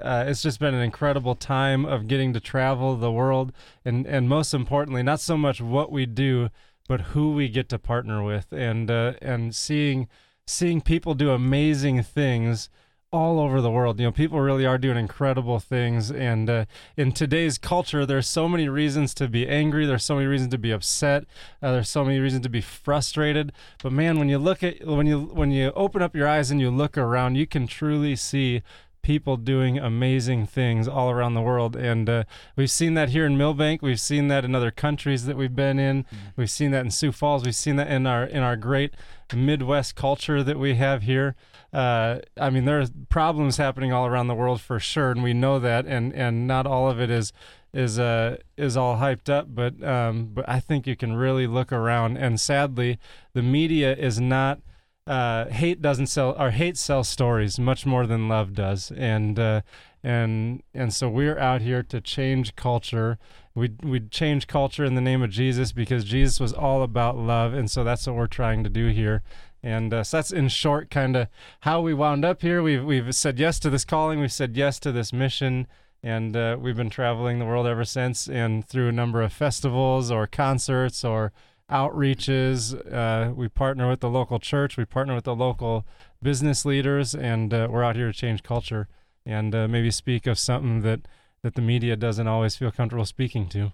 uh, 0.00 0.24
it's 0.28 0.42
just 0.42 0.60
been 0.60 0.74
an 0.74 0.82
incredible 0.82 1.34
time 1.34 1.84
of 1.84 2.06
getting 2.06 2.32
to 2.32 2.40
travel 2.40 2.96
the 2.96 3.10
world, 3.10 3.52
and 3.84 4.06
and 4.06 4.28
most 4.28 4.54
importantly, 4.54 5.02
not 5.02 5.20
so 5.20 5.36
much 5.36 5.60
what 5.60 5.90
we 5.90 6.06
do, 6.06 6.48
but 6.88 7.00
who 7.00 7.32
we 7.32 7.48
get 7.48 7.68
to 7.70 7.78
partner 7.78 8.22
with, 8.22 8.52
and 8.52 8.90
uh, 8.90 9.14
and 9.22 9.54
seeing 9.54 10.08
seeing 10.46 10.80
people 10.80 11.14
do 11.14 11.30
amazing 11.30 12.02
things 12.02 12.68
all 13.12 13.38
over 13.38 13.60
the 13.60 13.70
world. 13.70 14.00
You 14.00 14.06
know, 14.06 14.12
people 14.12 14.40
really 14.40 14.64
are 14.64 14.78
doing 14.78 14.96
incredible 14.96 15.60
things. 15.60 16.10
And 16.10 16.48
uh, 16.48 16.64
in 16.96 17.12
today's 17.12 17.58
culture, 17.58 18.06
there's 18.06 18.26
so 18.26 18.48
many 18.48 18.68
reasons 18.68 19.12
to 19.14 19.28
be 19.28 19.46
angry. 19.46 19.84
There's 19.84 20.04
so 20.04 20.14
many 20.14 20.26
reasons 20.26 20.50
to 20.52 20.58
be 20.58 20.70
upset. 20.70 21.24
Uh, 21.62 21.72
there's 21.72 21.90
so 21.90 22.04
many 22.04 22.18
reasons 22.18 22.42
to 22.44 22.48
be 22.48 22.62
frustrated. 22.62 23.52
But 23.82 23.92
man, 23.92 24.18
when 24.18 24.30
you 24.30 24.38
look 24.38 24.62
at 24.62 24.86
when 24.86 25.06
you 25.06 25.20
when 25.20 25.50
you 25.50 25.72
open 25.76 26.00
up 26.00 26.16
your 26.16 26.26
eyes 26.26 26.50
and 26.50 26.60
you 26.60 26.70
look 26.70 26.96
around, 26.96 27.36
you 27.36 27.46
can 27.46 27.66
truly 27.66 28.16
see 28.16 28.62
people 29.02 29.36
doing 29.36 29.78
amazing 29.78 30.46
things 30.46 30.86
all 30.86 31.10
around 31.10 31.34
the 31.34 31.40
world. 31.40 31.76
And 31.76 32.08
uh, 32.08 32.24
we've 32.56 32.70
seen 32.70 32.94
that 32.94 33.10
here 33.10 33.26
in 33.26 33.36
Milbank. 33.36 33.82
We've 33.82 34.00
seen 34.00 34.28
that 34.28 34.44
in 34.44 34.54
other 34.54 34.70
countries 34.70 35.26
that 35.26 35.36
we've 35.36 35.54
been 35.54 35.78
in. 35.78 36.06
We've 36.36 36.50
seen 36.50 36.70
that 36.70 36.84
in 36.84 36.90
Sioux 36.90 37.12
Falls. 37.12 37.44
We've 37.44 37.54
seen 37.54 37.76
that 37.76 37.88
in 37.88 38.06
our 38.06 38.24
in 38.24 38.42
our 38.42 38.56
great 38.56 38.94
Midwest 39.34 39.96
culture 39.96 40.42
that 40.42 40.58
we 40.58 40.74
have 40.76 41.02
here. 41.02 41.34
Uh, 41.72 42.18
I 42.38 42.50
mean 42.50 42.64
there 42.64 42.80
are 42.80 42.86
problems 43.08 43.56
happening 43.56 43.92
all 43.92 44.06
around 44.06 44.28
the 44.28 44.34
world 44.34 44.60
for 44.60 44.78
sure 44.78 45.10
and 45.10 45.22
we 45.22 45.34
know 45.34 45.58
that. 45.58 45.86
And 45.86 46.12
and 46.14 46.46
not 46.46 46.66
all 46.66 46.88
of 46.88 47.00
it 47.00 47.10
is 47.10 47.32
is 47.74 47.98
uh 47.98 48.36
is 48.56 48.76
all 48.76 48.98
hyped 48.98 49.30
up 49.30 49.46
but 49.54 49.82
um 49.82 50.26
but 50.34 50.46
I 50.46 50.60
think 50.60 50.86
you 50.86 50.94
can 50.94 51.14
really 51.14 51.46
look 51.46 51.72
around. 51.72 52.18
And 52.18 52.38
sadly 52.38 52.98
the 53.32 53.42
media 53.42 53.96
is 53.96 54.20
not 54.20 54.60
uh, 55.06 55.46
hate 55.46 55.82
doesn't 55.82 56.06
sell 56.06 56.34
or 56.38 56.50
hate 56.50 56.76
sells 56.76 57.08
stories 57.08 57.58
much 57.58 57.84
more 57.84 58.06
than 58.06 58.28
love 58.28 58.54
does. 58.54 58.92
And 58.92 59.38
uh, 59.38 59.62
and 60.02 60.62
and 60.74 60.92
so 60.92 61.08
we're 61.08 61.38
out 61.38 61.60
here 61.60 61.82
to 61.84 62.00
change 62.00 62.56
culture. 62.56 63.18
We 63.54 63.72
we 63.82 64.00
change 64.00 64.46
culture 64.46 64.84
in 64.84 64.94
the 64.94 65.00
name 65.00 65.22
of 65.22 65.30
Jesus 65.30 65.72
because 65.72 66.04
Jesus 66.04 66.40
was 66.40 66.52
all 66.52 66.82
about 66.82 67.16
love. 67.16 67.52
And 67.52 67.70
so 67.70 67.84
that's 67.84 68.06
what 68.06 68.16
we're 68.16 68.26
trying 68.26 68.64
to 68.64 68.70
do 68.70 68.88
here. 68.88 69.22
And 69.62 69.94
uh, 69.94 70.04
so 70.04 70.16
that's 70.16 70.32
in 70.32 70.48
short 70.48 70.90
kind 70.90 71.16
of 71.16 71.28
how 71.60 71.80
we 71.80 71.94
wound 71.94 72.24
up 72.24 72.42
here. 72.42 72.62
We've 72.62 72.84
we've 72.84 73.14
said 73.14 73.38
yes 73.38 73.58
to 73.60 73.70
this 73.70 73.84
calling. 73.84 74.20
We've 74.20 74.32
said 74.32 74.56
yes 74.56 74.78
to 74.80 74.92
this 74.92 75.12
mission. 75.12 75.66
And 76.04 76.36
uh, 76.36 76.56
we've 76.60 76.76
been 76.76 76.90
traveling 76.90 77.38
the 77.38 77.44
world 77.44 77.64
ever 77.64 77.84
since 77.84 78.28
and 78.28 78.66
through 78.66 78.88
a 78.88 78.92
number 78.92 79.22
of 79.22 79.32
festivals 79.32 80.10
or 80.10 80.26
concerts 80.26 81.04
or 81.04 81.32
outreaches. 81.70 82.74
Uh, 82.92 83.32
we 83.32 83.48
partner 83.48 83.88
with 83.88 84.00
the 84.00 84.10
local 84.10 84.38
church. 84.38 84.76
We 84.76 84.84
partner 84.84 85.14
with 85.14 85.24
the 85.24 85.34
local 85.34 85.86
business 86.22 86.64
leaders, 86.64 87.14
and 87.14 87.52
uh, 87.52 87.68
we're 87.70 87.84
out 87.84 87.96
here 87.96 88.12
to 88.12 88.18
change 88.18 88.42
culture 88.42 88.88
and 89.24 89.54
uh, 89.54 89.68
maybe 89.68 89.90
speak 89.90 90.26
of 90.26 90.38
something 90.38 90.80
that 90.82 91.06
that 91.42 91.54
the 91.54 91.62
media 91.62 91.96
doesn't 91.96 92.28
always 92.28 92.54
feel 92.56 92.70
comfortable 92.70 93.04
speaking 93.04 93.48
to. 93.48 93.72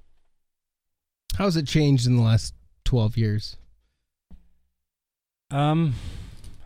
How's 1.36 1.56
it 1.56 1.66
changed 1.66 2.06
in 2.06 2.16
the 2.16 2.22
last 2.22 2.54
twelve 2.84 3.16
years? 3.16 3.56
Um, 5.50 5.94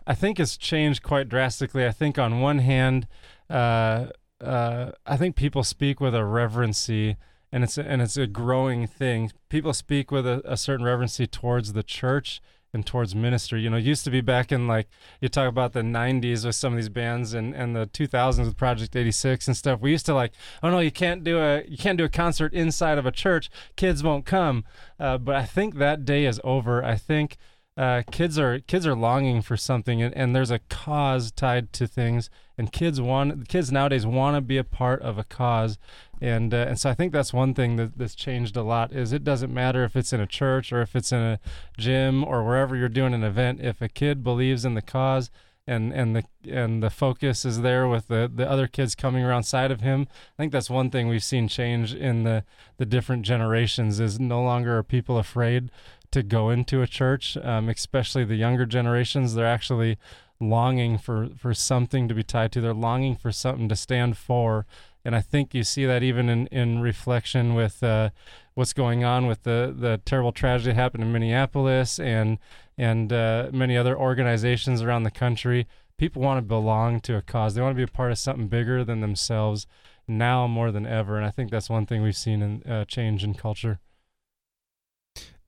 I 0.05 0.13
think 0.13 0.39
it's 0.39 0.57
changed 0.57 1.03
quite 1.03 1.29
drastically. 1.29 1.85
I 1.85 1.91
think 1.91 2.17
on 2.17 2.41
one 2.41 2.59
hand, 2.59 3.07
uh, 3.49 4.07
uh, 4.41 4.91
I 5.05 5.17
think 5.17 5.35
people 5.35 5.63
speak 5.63 6.01
with 6.01 6.13
a 6.13 6.25
reverency, 6.25 7.15
and 7.53 7.63
it's 7.63 7.77
a, 7.77 7.83
and 7.87 8.01
it's 8.01 8.17
a 8.17 8.25
growing 8.25 8.87
thing. 8.87 9.31
People 9.47 9.73
speak 9.73 10.09
with 10.09 10.25
a, 10.25 10.41
a 10.43 10.57
certain 10.57 10.83
reverency 10.83 11.27
towards 11.27 11.73
the 11.73 11.83
church 11.83 12.41
and 12.73 12.83
towards 12.83 13.13
ministry. 13.13 13.61
You 13.61 13.69
know, 13.69 13.77
used 13.77 14.03
to 14.05 14.09
be 14.09 14.21
back 14.21 14.51
in 14.51 14.67
like 14.67 14.89
you 15.21 15.29
talk 15.29 15.47
about 15.47 15.73
the 15.73 15.81
'90s 15.81 16.45
with 16.45 16.55
some 16.55 16.73
of 16.73 16.77
these 16.77 16.89
bands 16.89 17.35
and 17.35 17.53
and 17.53 17.75
the 17.75 17.85
2000s 17.85 18.39
with 18.39 18.57
Project 18.57 18.95
86 18.95 19.47
and 19.47 19.55
stuff. 19.55 19.79
We 19.79 19.91
used 19.91 20.07
to 20.07 20.15
like, 20.15 20.33
oh 20.63 20.71
no, 20.71 20.79
you 20.79 20.91
can't 20.91 21.23
do 21.23 21.37
a 21.37 21.63
you 21.67 21.77
can't 21.77 21.97
do 21.97 22.05
a 22.05 22.09
concert 22.09 22.53
inside 22.53 22.97
of 22.97 23.05
a 23.05 23.11
church. 23.11 23.51
Kids 23.75 24.01
won't 24.03 24.25
come. 24.25 24.65
Uh, 24.99 25.19
but 25.19 25.35
I 25.35 25.45
think 25.45 25.75
that 25.75 26.05
day 26.05 26.25
is 26.25 26.41
over. 26.43 26.83
I 26.83 26.95
think 26.95 27.37
uh, 27.75 28.03
kids 28.11 28.37
are 28.37 28.59
kids 28.59 28.85
are 28.85 28.95
longing 28.95 29.41
for 29.41 29.57
something, 29.57 30.01
and, 30.01 30.15
and 30.15 30.35
there's 30.35 30.51
a 30.51 30.59
cause 30.69 31.31
tied 31.31 31.73
to 31.73 31.87
things, 31.87 32.29
and 32.57 32.71
kids 32.71 33.01
want 33.01 33.47
kids 33.47 33.71
nowadays 33.71 34.05
want 34.05 34.35
to 34.35 34.41
be 34.41 34.57
a 34.57 34.63
part 34.63 35.01
of 35.01 35.17
a 35.17 35.23
cause, 35.23 35.79
and 36.21 36.53
uh, 36.53 36.65
and 36.69 36.79
so 36.79 36.91
I 36.91 36.93
think 36.93 37.11
that's 37.11 37.33
one 37.33 37.55
thing 37.55 37.77
that 37.77 37.97
that's 37.97 38.13
changed 38.13 38.55
a 38.55 38.61
lot 38.61 38.91
is 38.91 39.11
it 39.11 39.23
doesn't 39.23 39.51
matter 39.51 39.83
if 39.83 39.95
it's 39.95 40.13
in 40.13 40.21
a 40.21 40.27
church 40.27 40.71
or 40.71 40.81
if 40.81 40.95
it's 40.95 41.11
in 41.11 41.21
a 41.21 41.39
gym 41.77 42.23
or 42.23 42.43
wherever 42.43 42.75
you're 42.75 42.89
doing 42.89 43.13
an 43.13 43.23
event, 43.23 43.59
if 43.61 43.81
a 43.81 43.89
kid 43.89 44.23
believes 44.23 44.65
in 44.65 44.75
the 44.75 44.81
cause 44.81 45.31
and 45.65 45.93
and 45.93 46.15
the 46.15 46.23
and 46.47 46.83
the 46.83 46.89
focus 46.89 47.45
is 47.45 47.61
there 47.61 47.87
with 47.87 48.07
the 48.07 48.29
the 48.33 48.47
other 48.47 48.67
kids 48.67 48.95
coming 48.95 49.23
around 49.23 49.43
side 49.43 49.71
of 49.71 49.81
him. 49.81 50.07
I 50.37 50.43
think 50.43 50.51
that's 50.51 50.69
one 50.69 50.89
thing 50.89 51.07
we've 51.07 51.23
seen 51.23 51.47
change 51.47 51.93
in 51.93 52.23
the 52.23 52.43
the 52.77 52.85
different 52.85 53.23
generations 53.23 53.99
is 53.99 54.19
no 54.19 54.43
longer 54.43 54.77
are 54.77 54.83
people 54.83 55.17
afraid 55.17 55.71
to 56.13 56.23
go 56.23 56.49
into 56.49 56.81
a 56.81 56.87
church, 56.87 57.37
um, 57.37 57.69
especially 57.69 58.23
the 58.23 58.35
younger 58.35 58.65
generations. 58.65 59.33
They're 59.33 59.45
actually 59.45 59.97
longing 60.39 60.97
for 60.97 61.29
for 61.37 61.53
something 61.53 62.07
to 62.07 62.13
be 62.13 62.23
tied 62.23 62.51
to. 62.53 62.61
They're 62.61 62.73
longing 62.73 63.15
for 63.15 63.31
something 63.31 63.69
to 63.69 63.75
stand 63.75 64.17
for, 64.17 64.65
and 65.03 65.15
I 65.15 65.21
think 65.21 65.53
you 65.53 65.63
see 65.63 65.85
that 65.85 66.03
even 66.03 66.29
in 66.29 66.47
in 66.47 66.79
reflection 66.79 67.55
with. 67.55 67.83
Uh, 67.83 68.09
what's 68.55 68.73
going 68.73 69.03
on 69.03 69.27
with 69.27 69.43
the 69.43 69.73
the 69.77 70.01
terrible 70.05 70.31
tragedy 70.31 70.71
that 70.71 70.75
happened 70.75 71.03
in 71.03 71.11
Minneapolis 71.11 71.99
and 71.99 72.37
and 72.77 73.11
uh, 73.13 73.49
many 73.51 73.77
other 73.77 73.97
organizations 73.97 74.81
around 74.81 75.03
the 75.03 75.11
country. 75.11 75.67
People 75.97 76.21
want 76.21 76.39
to 76.39 76.41
belong 76.41 76.99
to 77.01 77.15
a 77.15 77.21
cause. 77.21 77.55
They 77.55 77.61
want 77.61 77.75
to 77.75 77.77
be 77.77 77.83
a 77.83 77.87
part 77.87 78.11
of 78.11 78.17
something 78.17 78.47
bigger 78.47 78.83
than 78.83 79.01
themselves 79.01 79.67
now 80.07 80.47
more 80.47 80.71
than 80.71 80.85
ever. 80.85 81.17
And 81.17 81.25
I 81.25 81.29
think 81.29 81.51
that's 81.51 81.69
one 81.69 81.85
thing 81.85 82.01
we've 82.01 82.17
seen 82.17 82.41
in 82.41 82.63
uh, 82.63 82.85
change 82.85 83.23
in 83.23 83.35
culture. 83.35 83.79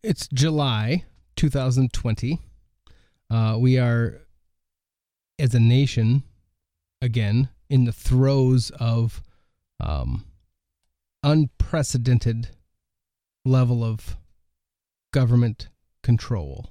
It's 0.07 0.27
July 0.27 1.05
2020. 1.35 2.39
Uh, 3.27 3.57
we 3.59 3.79
are, 3.79 4.21
as 5.39 5.55
a 5.55 5.59
nation, 5.59 6.21
again 7.01 7.49
in 7.71 7.85
the 7.85 7.91
throes 7.91 8.69
of 8.79 9.23
um, 9.79 10.25
unprecedented 11.23 12.49
level 13.45 13.83
of 13.83 14.15
government 15.11 15.69
control 16.03 16.69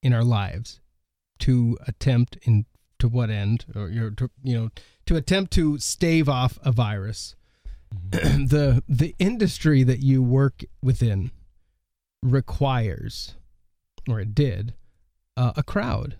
in 0.00 0.12
our 0.12 0.22
lives 0.22 0.78
to 1.40 1.76
attempt 1.88 2.38
in 2.42 2.64
to 3.00 3.08
what 3.08 3.28
end 3.28 3.64
or 3.74 3.88
you 3.88 4.12
to, 4.12 4.30
you 4.44 4.56
know 4.56 4.70
to 5.04 5.16
attempt 5.16 5.52
to 5.54 5.78
stave 5.78 6.28
off 6.28 6.60
a 6.62 6.70
virus 6.70 7.34
mm-hmm. 7.92 8.46
the 8.46 8.84
the 8.88 9.16
industry 9.18 9.82
that 9.82 9.98
you 9.98 10.22
work 10.22 10.62
within 10.80 11.32
requires 12.22 13.34
or 14.08 14.20
it 14.20 14.34
did 14.34 14.74
uh, 15.36 15.52
a 15.56 15.62
crowd 15.62 16.16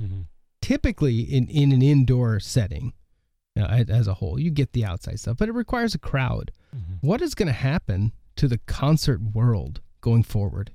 mm-hmm. 0.00 0.22
typically 0.60 1.20
in 1.20 1.46
in 1.48 1.72
an 1.72 1.82
indoor 1.82 2.38
setting 2.38 2.92
you 3.54 3.62
know, 3.62 3.68
as 3.68 4.06
a 4.06 4.14
whole 4.14 4.38
you 4.38 4.50
get 4.50 4.72
the 4.72 4.84
outside 4.84 5.18
stuff 5.18 5.36
but 5.38 5.48
it 5.48 5.52
requires 5.52 5.94
a 5.94 5.98
crowd 5.98 6.52
mm-hmm. 6.76 7.06
what 7.06 7.22
is 7.22 7.34
going 7.34 7.46
to 7.46 7.52
happen 7.52 8.12
to 8.36 8.46
the 8.46 8.58
concert 8.66 9.20
world 9.20 9.80
going 10.00 10.22
forward 10.22 10.72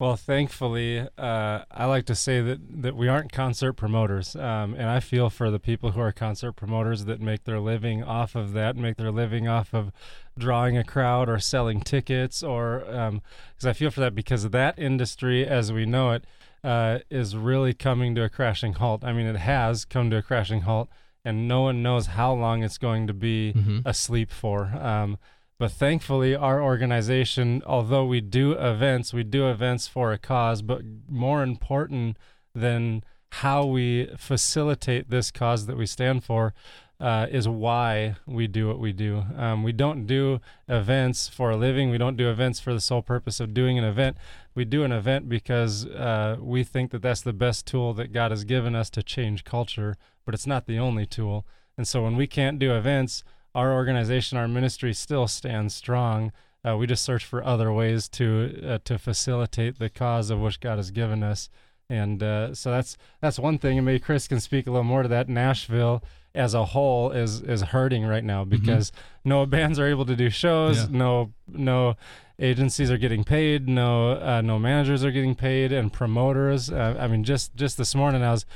well, 0.00 0.16
thankfully, 0.16 1.06
uh, 1.16 1.60
I 1.70 1.84
like 1.84 2.04
to 2.06 2.16
say 2.16 2.40
that, 2.40 2.82
that 2.82 2.96
we 2.96 3.06
aren't 3.06 3.30
concert 3.30 3.74
promoters. 3.74 4.34
Um, 4.34 4.74
and 4.74 4.88
I 4.90 4.98
feel 4.98 5.30
for 5.30 5.52
the 5.52 5.60
people 5.60 5.92
who 5.92 6.00
are 6.00 6.10
concert 6.10 6.52
promoters 6.52 7.04
that 7.04 7.20
make 7.20 7.44
their 7.44 7.60
living 7.60 8.02
off 8.02 8.34
of 8.34 8.54
that, 8.54 8.76
make 8.76 8.96
their 8.96 9.12
living 9.12 9.46
off 9.46 9.72
of 9.72 9.92
drawing 10.36 10.76
a 10.76 10.82
crowd 10.82 11.28
or 11.28 11.38
selling 11.38 11.80
tickets. 11.80 12.42
Or 12.42 12.80
because 12.80 13.08
um, 13.08 13.22
I 13.62 13.72
feel 13.72 13.92
for 13.92 14.00
that 14.00 14.16
because 14.16 14.50
that 14.50 14.76
industry, 14.78 15.46
as 15.46 15.72
we 15.72 15.86
know 15.86 16.10
it, 16.10 16.24
uh, 16.64 16.98
is 17.08 17.36
really 17.36 17.72
coming 17.72 18.16
to 18.16 18.24
a 18.24 18.28
crashing 18.28 18.72
halt. 18.72 19.04
I 19.04 19.12
mean, 19.12 19.26
it 19.26 19.36
has 19.36 19.84
come 19.84 20.10
to 20.10 20.16
a 20.16 20.22
crashing 20.22 20.62
halt, 20.62 20.88
and 21.24 21.46
no 21.46 21.60
one 21.60 21.84
knows 21.84 22.06
how 22.06 22.32
long 22.32 22.64
it's 22.64 22.78
going 22.78 23.06
to 23.06 23.14
be 23.14 23.52
mm-hmm. 23.54 23.78
asleep 23.84 24.32
for. 24.32 24.72
Um, 24.80 25.18
but 25.58 25.70
thankfully, 25.70 26.34
our 26.34 26.62
organization, 26.62 27.62
although 27.66 28.04
we 28.04 28.20
do 28.20 28.52
events, 28.52 29.12
we 29.12 29.22
do 29.22 29.48
events 29.48 29.86
for 29.86 30.12
a 30.12 30.18
cause, 30.18 30.62
but 30.62 30.82
more 31.08 31.42
important 31.42 32.16
than 32.54 33.02
how 33.40 33.64
we 33.64 34.08
facilitate 34.16 35.10
this 35.10 35.30
cause 35.30 35.66
that 35.66 35.76
we 35.76 35.86
stand 35.86 36.22
for 36.24 36.54
uh, 37.00 37.26
is 37.30 37.48
why 37.48 38.14
we 38.26 38.46
do 38.46 38.68
what 38.68 38.78
we 38.78 38.92
do. 38.92 39.24
Um, 39.36 39.62
we 39.62 39.72
don't 39.72 40.06
do 40.06 40.40
events 40.68 41.28
for 41.28 41.50
a 41.50 41.56
living. 41.56 41.90
We 41.90 41.98
don't 41.98 42.16
do 42.16 42.30
events 42.30 42.60
for 42.60 42.72
the 42.72 42.80
sole 42.80 43.02
purpose 43.02 43.40
of 43.40 43.52
doing 43.52 43.78
an 43.78 43.84
event. 43.84 44.16
We 44.54 44.64
do 44.64 44.84
an 44.84 44.92
event 44.92 45.28
because 45.28 45.86
uh, 45.86 46.36
we 46.40 46.62
think 46.62 46.92
that 46.92 47.02
that's 47.02 47.22
the 47.22 47.32
best 47.32 47.66
tool 47.66 47.92
that 47.94 48.12
God 48.12 48.30
has 48.30 48.44
given 48.44 48.74
us 48.76 48.90
to 48.90 49.02
change 49.02 49.44
culture, 49.44 49.96
but 50.24 50.34
it's 50.34 50.46
not 50.46 50.66
the 50.66 50.78
only 50.78 51.06
tool. 51.06 51.44
And 51.76 51.88
so 51.88 52.04
when 52.04 52.16
we 52.16 52.28
can't 52.28 52.58
do 52.58 52.74
events, 52.74 53.24
our 53.54 53.72
organization, 53.72 54.36
our 54.36 54.48
ministry 54.48 54.92
still 54.92 55.28
stands 55.28 55.74
strong. 55.74 56.32
Uh, 56.66 56.76
we 56.76 56.86
just 56.86 57.04
search 57.04 57.24
for 57.24 57.44
other 57.44 57.72
ways 57.72 58.08
to 58.08 58.60
uh, 58.66 58.78
to 58.84 58.98
facilitate 58.98 59.78
the 59.78 59.90
cause 59.90 60.30
of 60.30 60.40
which 60.40 60.60
God 60.60 60.78
has 60.78 60.90
given 60.90 61.22
us, 61.22 61.50
and 61.90 62.22
uh, 62.22 62.54
so 62.54 62.70
that's 62.70 62.96
that's 63.20 63.38
one 63.38 63.58
thing. 63.58 63.78
And 63.78 63.86
maybe 63.86 64.00
Chris 64.00 64.26
can 64.26 64.40
speak 64.40 64.66
a 64.66 64.70
little 64.70 64.84
more 64.84 65.02
to 65.02 65.08
that. 65.08 65.28
Nashville 65.28 66.02
as 66.34 66.54
a 66.54 66.64
whole 66.64 67.10
is 67.10 67.42
is 67.42 67.60
hurting 67.62 68.06
right 68.06 68.24
now 68.24 68.42
mm-hmm. 68.42 68.50
because 68.50 68.90
mm-hmm. 68.90 69.28
no 69.28 69.46
bands 69.46 69.78
are 69.78 69.86
able 69.86 70.06
to 70.06 70.16
do 70.16 70.30
shows, 70.30 70.78
yeah. 70.78 70.86
no 70.90 71.32
no 71.46 71.96
agencies 72.38 72.90
are 72.90 72.98
getting 72.98 73.24
paid, 73.24 73.68
no 73.68 74.12
uh, 74.12 74.40
no 74.40 74.58
managers 74.58 75.04
are 75.04 75.12
getting 75.12 75.34
paid, 75.34 75.70
and 75.70 75.92
promoters. 75.92 76.70
Uh, 76.70 76.96
I 76.98 77.08
mean, 77.08 77.24
just 77.24 77.54
just 77.54 77.76
this 77.76 77.94
morning 77.94 78.22
I 78.22 78.30
was 78.30 78.46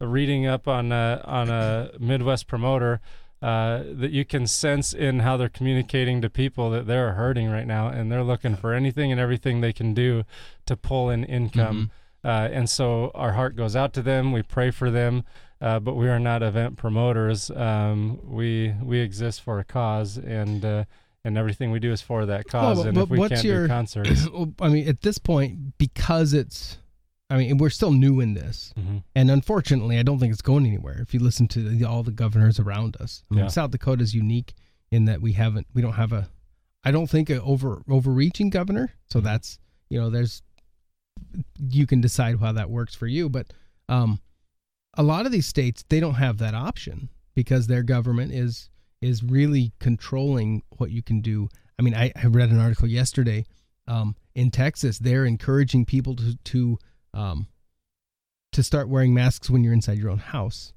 reading 0.00 0.46
up 0.46 0.68
on 0.68 0.92
on 0.92 1.50
a 1.50 1.90
Midwest 1.98 2.46
promoter 2.46 3.00
uh, 3.42 3.82
that 3.86 4.12
you 4.12 4.24
can 4.24 4.46
sense 4.46 4.92
in 4.92 5.20
how 5.20 5.36
they're 5.36 5.48
communicating 5.48 6.22
to 6.22 6.30
people 6.30 6.70
that 6.70 6.86
they're 6.86 7.12
hurting 7.12 7.50
right 7.50 7.66
now 7.66 7.88
and 7.88 8.10
they're 8.10 8.24
looking 8.24 8.56
for 8.56 8.72
anything 8.72 9.12
and 9.12 9.20
everything 9.20 9.60
they 9.60 9.72
can 9.72 9.92
do 9.92 10.24
to 10.64 10.76
pull 10.76 11.10
in 11.10 11.22
income. 11.24 11.90
Mm-hmm. 12.24 12.28
Uh, 12.28 12.48
and 12.48 12.68
so 12.68 13.12
our 13.14 13.34
heart 13.34 13.54
goes 13.54 13.76
out 13.76 13.92
to 13.92 14.02
them. 14.02 14.32
We 14.32 14.42
pray 14.42 14.70
for 14.70 14.90
them, 14.90 15.22
uh, 15.60 15.78
but 15.80 15.94
we 15.94 16.08
are 16.08 16.18
not 16.18 16.42
event 16.42 16.76
promoters. 16.76 17.50
Um, 17.50 18.18
we 18.24 18.74
we 18.82 18.98
exist 18.98 19.42
for 19.42 19.60
a 19.60 19.64
cause, 19.64 20.16
and 20.16 20.64
uh, 20.64 20.84
and 21.22 21.38
everything 21.38 21.70
we 21.70 21.78
do 21.78 21.92
is 21.92 22.00
for 22.00 22.26
that 22.26 22.48
cause. 22.48 22.78
Well, 22.78 22.84
but, 22.84 22.88
and 22.88 22.98
if 22.98 23.10
we 23.10 23.28
can't 23.28 23.44
your, 23.44 23.62
do 23.62 23.68
concerts, 23.68 24.26
I 24.60 24.68
mean, 24.68 24.88
at 24.88 25.02
this 25.02 25.18
point, 25.18 25.78
because 25.78 26.32
it's 26.32 26.78
I 27.28 27.38
mean, 27.38 27.58
we're 27.58 27.70
still 27.70 27.92
new 27.92 28.20
in 28.20 28.34
this, 28.34 28.72
mm-hmm. 28.78 28.98
and 29.14 29.30
unfortunately, 29.30 29.98
I 29.98 30.02
don't 30.02 30.20
think 30.20 30.32
it's 30.32 30.42
going 30.42 30.64
anywhere. 30.66 30.98
If 31.00 31.12
you 31.12 31.20
listen 31.20 31.48
to 31.48 31.60
the, 31.60 31.84
all 31.84 32.02
the 32.04 32.12
governors 32.12 32.60
around 32.60 32.96
us, 33.00 33.24
I 33.30 33.34
mean, 33.34 33.44
yeah. 33.44 33.50
South 33.50 33.72
Dakota 33.72 34.02
is 34.02 34.14
unique 34.14 34.54
in 34.92 35.06
that 35.06 35.20
we 35.20 35.32
haven't, 35.32 35.66
we 35.74 35.82
don't 35.82 35.94
have 35.94 36.12
a, 36.12 36.28
I 36.84 36.92
don't 36.92 37.08
think 37.08 37.28
a 37.28 37.42
over 37.42 37.82
overreaching 37.88 38.50
governor. 38.50 38.92
So 39.06 39.18
mm-hmm. 39.18 39.26
that's 39.26 39.58
you 39.88 40.00
know, 40.00 40.10
there's, 40.10 40.42
you 41.58 41.86
can 41.86 42.00
decide 42.00 42.38
how 42.40 42.52
that 42.52 42.70
works 42.70 42.94
for 42.94 43.06
you, 43.06 43.28
but 43.28 43.52
um, 43.88 44.20
a 44.94 45.02
lot 45.02 45.26
of 45.26 45.32
these 45.32 45.46
states 45.46 45.84
they 45.88 46.00
don't 46.00 46.14
have 46.14 46.38
that 46.38 46.54
option 46.54 47.08
because 47.34 47.66
their 47.66 47.82
government 47.82 48.32
is 48.32 48.70
is 49.02 49.22
really 49.22 49.72
controlling 49.78 50.62
what 50.78 50.90
you 50.90 51.02
can 51.02 51.20
do. 51.20 51.48
I 51.78 51.82
mean, 51.82 51.94
I, 51.94 52.12
I 52.16 52.26
read 52.26 52.50
an 52.50 52.58
article 52.58 52.88
yesterday 52.88 53.44
um, 53.86 54.16
in 54.34 54.50
Texas. 54.50 54.98
They're 54.98 55.26
encouraging 55.26 55.84
people 55.84 56.16
to 56.16 56.36
to 56.36 56.78
um, 57.16 57.46
to 58.52 58.62
start 58.62 58.88
wearing 58.88 59.14
masks 59.14 59.50
when 59.50 59.64
you're 59.64 59.72
inside 59.72 59.98
your 59.98 60.10
own 60.10 60.18
house. 60.18 60.72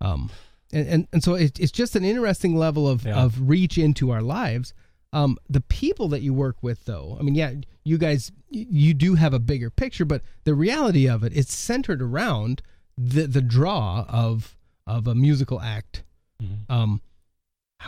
Um, 0.00 0.30
and, 0.72 0.86
and, 0.86 1.08
and 1.12 1.24
so 1.24 1.34
it, 1.34 1.58
it's 1.58 1.72
just 1.72 1.96
an 1.96 2.04
interesting 2.04 2.56
level 2.56 2.86
of, 2.86 3.04
yeah. 3.04 3.22
of 3.22 3.48
reach 3.48 3.78
into 3.78 4.10
our 4.10 4.22
lives. 4.22 4.74
Um, 5.12 5.38
the 5.48 5.62
people 5.62 6.08
that 6.08 6.20
you 6.20 6.34
work 6.34 6.56
with, 6.62 6.84
though, 6.84 7.16
I 7.18 7.22
mean, 7.22 7.34
yeah, 7.34 7.54
you 7.82 7.96
guys, 7.96 8.30
you 8.50 8.92
do 8.92 9.14
have 9.14 9.32
a 9.32 9.38
bigger 9.38 9.70
picture, 9.70 10.04
but 10.04 10.20
the 10.44 10.54
reality 10.54 11.08
of 11.08 11.24
it, 11.24 11.34
it's 11.34 11.56
centered 11.56 12.02
around 12.02 12.62
the 12.98 13.26
the 13.26 13.40
draw 13.40 14.04
of 14.08 14.56
of 14.86 15.06
a 15.06 15.14
musical 15.14 15.60
act. 15.60 16.02
Mm-hmm. 16.42 16.70
Um, 16.70 17.00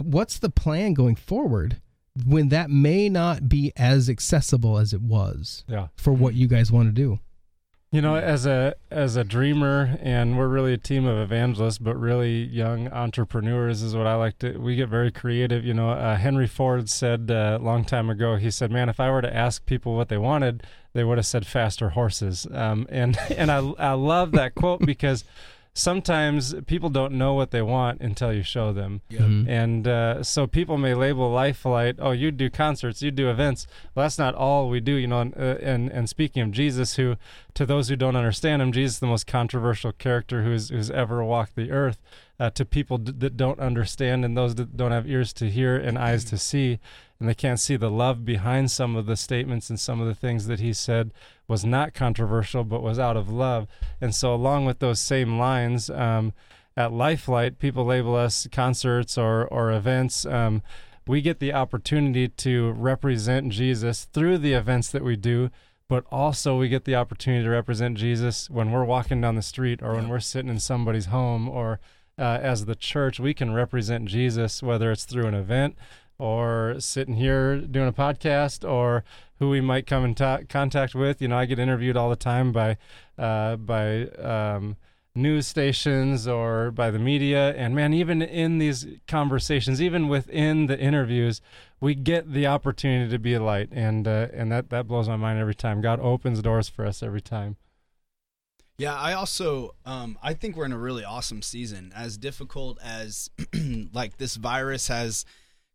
what's 0.01 0.39
the 0.39 0.51
plan 0.51 0.95
going 0.95 1.17
forward 1.17 1.81
when 2.27 2.49
that 2.49 2.71
may 2.71 3.09
not 3.09 3.49
be 3.49 3.73
as 3.77 4.09
accessible 4.09 4.79
as 4.79 4.93
it 4.93 5.03
was 5.03 5.65
yeah. 5.69 5.89
for 5.97 6.13
what 6.13 6.35
you 6.35 6.47
guys 6.47 6.73
want 6.73 6.89
to 6.89 6.93
do? 6.93 7.19
You 7.93 8.01
know, 8.01 8.15
as 8.15 8.47
a 8.47 8.77
as 8.89 9.17
a 9.17 9.25
dreamer, 9.25 9.99
and 10.01 10.39
we're 10.39 10.47
really 10.47 10.73
a 10.73 10.79
team 10.79 11.07
of 11.07 11.19
evangelists, 11.19 11.79
but 11.79 11.97
really 11.97 12.45
young 12.45 12.87
entrepreneurs 12.87 13.83
is 13.83 13.97
what 13.97 14.07
I 14.07 14.15
like 14.15 14.39
to. 14.39 14.59
We 14.59 14.77
get 14.77 14.89
very 14.89 15.11
creative. 15.11 15.65
You 15.65 15.75
know, 15.75 15.91
uh, 15.91 16.15
Henry 16.15 16.47
Ford 16.47 16.89
said 16.89 17.33
uh, 17.33 17.59
a 17.61 17.65
long 17.65 17.85
time 17.85 18.09
ago. 18.09 18.37
He 18.37 18.53
said, 18.53 18.71
"Man, 18.71 18.89
if 18.89 19.01
I 19.01 19.11
were 19.11 19.23
to 19.23 19.37
ask 19.37 19.67
people 19.67 19.97
what 19.97 20.09
they 20.09 20.19
wanted, 20.19 20.63
they 20.93 21.03
would 21.03 21.19
have 21.19 21.27
said 21.27 21.49
faster 21.49 21.89
horses." 21.89 22.47
Um, 22.53 22.87
and 22.91 23.19
and 23.37 23.51
I 23.51 23.59
I 23.77 23.95
love 23.95 24.31
that 24.33 24.55
quote 24.55 24.87
because 24.87 25.25
sometimes 25.73 26.55
people 26.67 26.89
don't 26.89 27.13
know 27.13 27.35
what 27.35 27.51
they 27.51 27.63
want 27.63 28.01
until 28.01 28.33
you 28.33 28.43
show 28.43 28.73
them. 28.73 29.01
Mm-hmm. 29.11 29.49
And 29.49 29.89
uh, 29.89 30.23
so 30.23 30.47
people 30.47 30.77
may 30.79 30.95
label 30.95 31.31
Lifelight, 31.31 31.97
oh, 31.99 32.11
you 32.11 32.31
do 32.31 32.51
concerts, 32.51 33.03
you 33.03 33.11
do 33.11 33.31
events. 33.31 33.67
Well, 33.95 34.05
that's 34.05 34.19
not 34.19 34.35
all 34.35 34.69
we 34.69 34.81
do, 34.81 34.93
you 34.93 35.07
know. 35.07 35.21
And, 35.21 35.35
uh, 35.37 35.57
and, 35.63 35.91
and 35.91 36.09
speaking 36.09 36.43
of 36.43 36.51
Jesus, 36.51 36.97
who, 36.97 37.17
to 37.55 37.65
those 37.65 37.89
who 37.89 37.97
don't 37.97 38.17
understand 38.17 38.61
him, 38.63 38.73
Jesus 38.73 38.97
is 38.97 39.01
the 39.01 39.07
most 39.07 39.27
controversial 39.27 39.93
character 39.93 40.43
who's 40.43 40.71
who's 40.71 40.91
ever 40.91 41.25
walked 41.25 41.55
the 41.55 41.71
earth. 41.71 41.99
uh, 42.41 42.51
to 42.51 42.65
people 42.65 42.99
d- 42.99 43.13
that 43.19 43.37
don't 43.37 43.61
understand 43.61 44.25
and 44.25 44.37
those 44.37 44.55
that 44.55 44.77
don't 44.77 44.93
have 44.93 45.07
ears 45.07 45.33
to 45.35 45.51
hear 45.51 45.77
and 45.77 45.99
eyes 45.99 46.25
to 46.25 46.39
see, 46.39 46.81
and 47.21 47.29
they 47.29 47.35
can't 47.35 47.61
see 47.61 47.77
the 47.77 47.91
love 47.91 48.25
behind 48.25 48.71
some 48.71 48.97
of 48.97 49.05
the 49.05 49.17
statements 49.17 49.69
and 49.69 49.79
some 49.79 50.01
of 50.01 50.07
the 50.07 50.15
things 50.15 50.47
that 50.47 50.59
he 50.59 50.73
said 50.73 51.13
was 51.47 51.65
not 51.67 51.93
controversial 51.93 52.65
but 52.65 52.83
was 52.83 52.99
out 52.99 53.17
of 53.17 53.29
love. 53.29 53.69
And 54.01 54.15
so, 54.15 54.35
along 54.35 54.65
with 54.65 54.79
those 54.79 54.99
same 54.99 55.39
lines, 55.39 55.91
um, 55.91 56.33
at 56.77 56.93
Lifelight, 56.93 57.59
people 57.59 57.85
label 57.85 58.17
us 58.17 58.49
concerts 58.51 59.19
or 59.19 59.47
or 59.47 59.71
events. 59.71 60.25
Um, 60.25 60.63
we 61.07 61.21
get 61.21 61.41
the 61.41 61.53
opportunity 61.53 62.29
to 62.29 62.71
represent 62.73 63.53
Jesus 63.53 64.05
through 64.05 64.39
the 64.39 64.55
events 64.55 64.89
that 64.91 65.05
we 65.05 65.17
do, 65.17 65.51
but 65.89 66.05
also 66.11 66.57
we 66.57 66.69
get 66.69 66.85
the 66.85 66.95
opportunity 66.95 67.45
to 67.45 67.51
represent 67.51 67.99
Jesus 67.99 68.49
when 68.49 68.71
we're 68.71 68.85
walking 68.85 69.21
down 69.21 69.35
the 69.35 69.43
street 69.43 69.83
or 69.83 69.95
when 69.95 70.09
we're 70.09 70.21
sitting 70.21 70.51
in 70.51 70.61
somebody's 70.61 71.07
home 71.07 71.49
or 71.49 71.81
uh, 72.19 72.39
as 72.43 72.67
the 72.67 72.75
church, 72.75 73.19
we 73.19 73.33
can 73.33 73.53
represent 73.53 74.05
Jesus, 74.05 74.63
whether 74.63 74.93
it's 74.93 75.05
through 75.05 75.27
an 75.27 75.35
event 75.35 75.77
or 76.21 76.77
sitting 76.79 77.15
here 77.15 77.57
doing 77.59 77.89
a 77.89 77.93
podcast 77.93 78.69
or 78.69 79.05
who 79.39 79.49
we 79.49 79.61
might 79.61 79.87
come 79.87 80.05
in 80.05 80.15
ta- 80.15 80.41
contact 80.49 80.95
with. 80.95 81.21
You 81.23 81.29
know, 81.29 81.39
I 81.39 81.47
get 81.47 81.59
interviewed 81.59 81.97
all 81.97 82.11
the 82.11 82.17
time 82.17 82.53
by, 82.53 82.77
uh, 83.19 83.57
by, 83.57 84.07
um, 84.09 84.77
news 85.15 85.47
stations 85.47 86.29
or 86.29 86.71
by 86.71 86.89
the 86.89 86.99
media 86.99 87.53
and 87.57 87.75
man 87.75 87.93
even 87.93 88.23
in 88.23 88.59
these 88.59 88.87
conversations 89.09 89.83
even 89.83 90.07
within 90.07 90.67
the 90.67 90.79
interviews 90.79 91.41
we 91.81 91.97
get 91.97 92.33
the 92.33 92.47
opportunity 92.47 93.11
to 93.11 93.19
be 93.19 93.35
a 93.35 93.43
light 93.43 93.69
and 93.73 94.07
uh, 94.07 94.29
and 94.33 94.53
that 94.53 94.71
that 94.71 94.87
blows 94.87 95.09
my 95.09 95.17
mind 95.17 95.37
every 95.37 95.55
time 95.55 95.81
god 95.81 95.99
opens 95.99 96.41
doors 96.41 96.69
for 96.69 96.87
us 96.87 97.03
every 97.03 97.21
time 97.21 97.57
Yeah, 98.79 98.95
I 98.95 99.13
also 99.13 99.75
um, 99.85 100.17
I 100.23 100.33
think 100.33 100.57
we're 100.57 100.65
in 100.65 100.73
a 100.73 100.79
really 100.79 101.05
awesome 101.05 101.43
season. 101.43 101.93
As 101.95 102.17
difficult 102.17 102.79
as 102.83 103.29
like 103.93 104.17
this 104.17 104.37
virus 104.37 104.89
has 104.89 105.27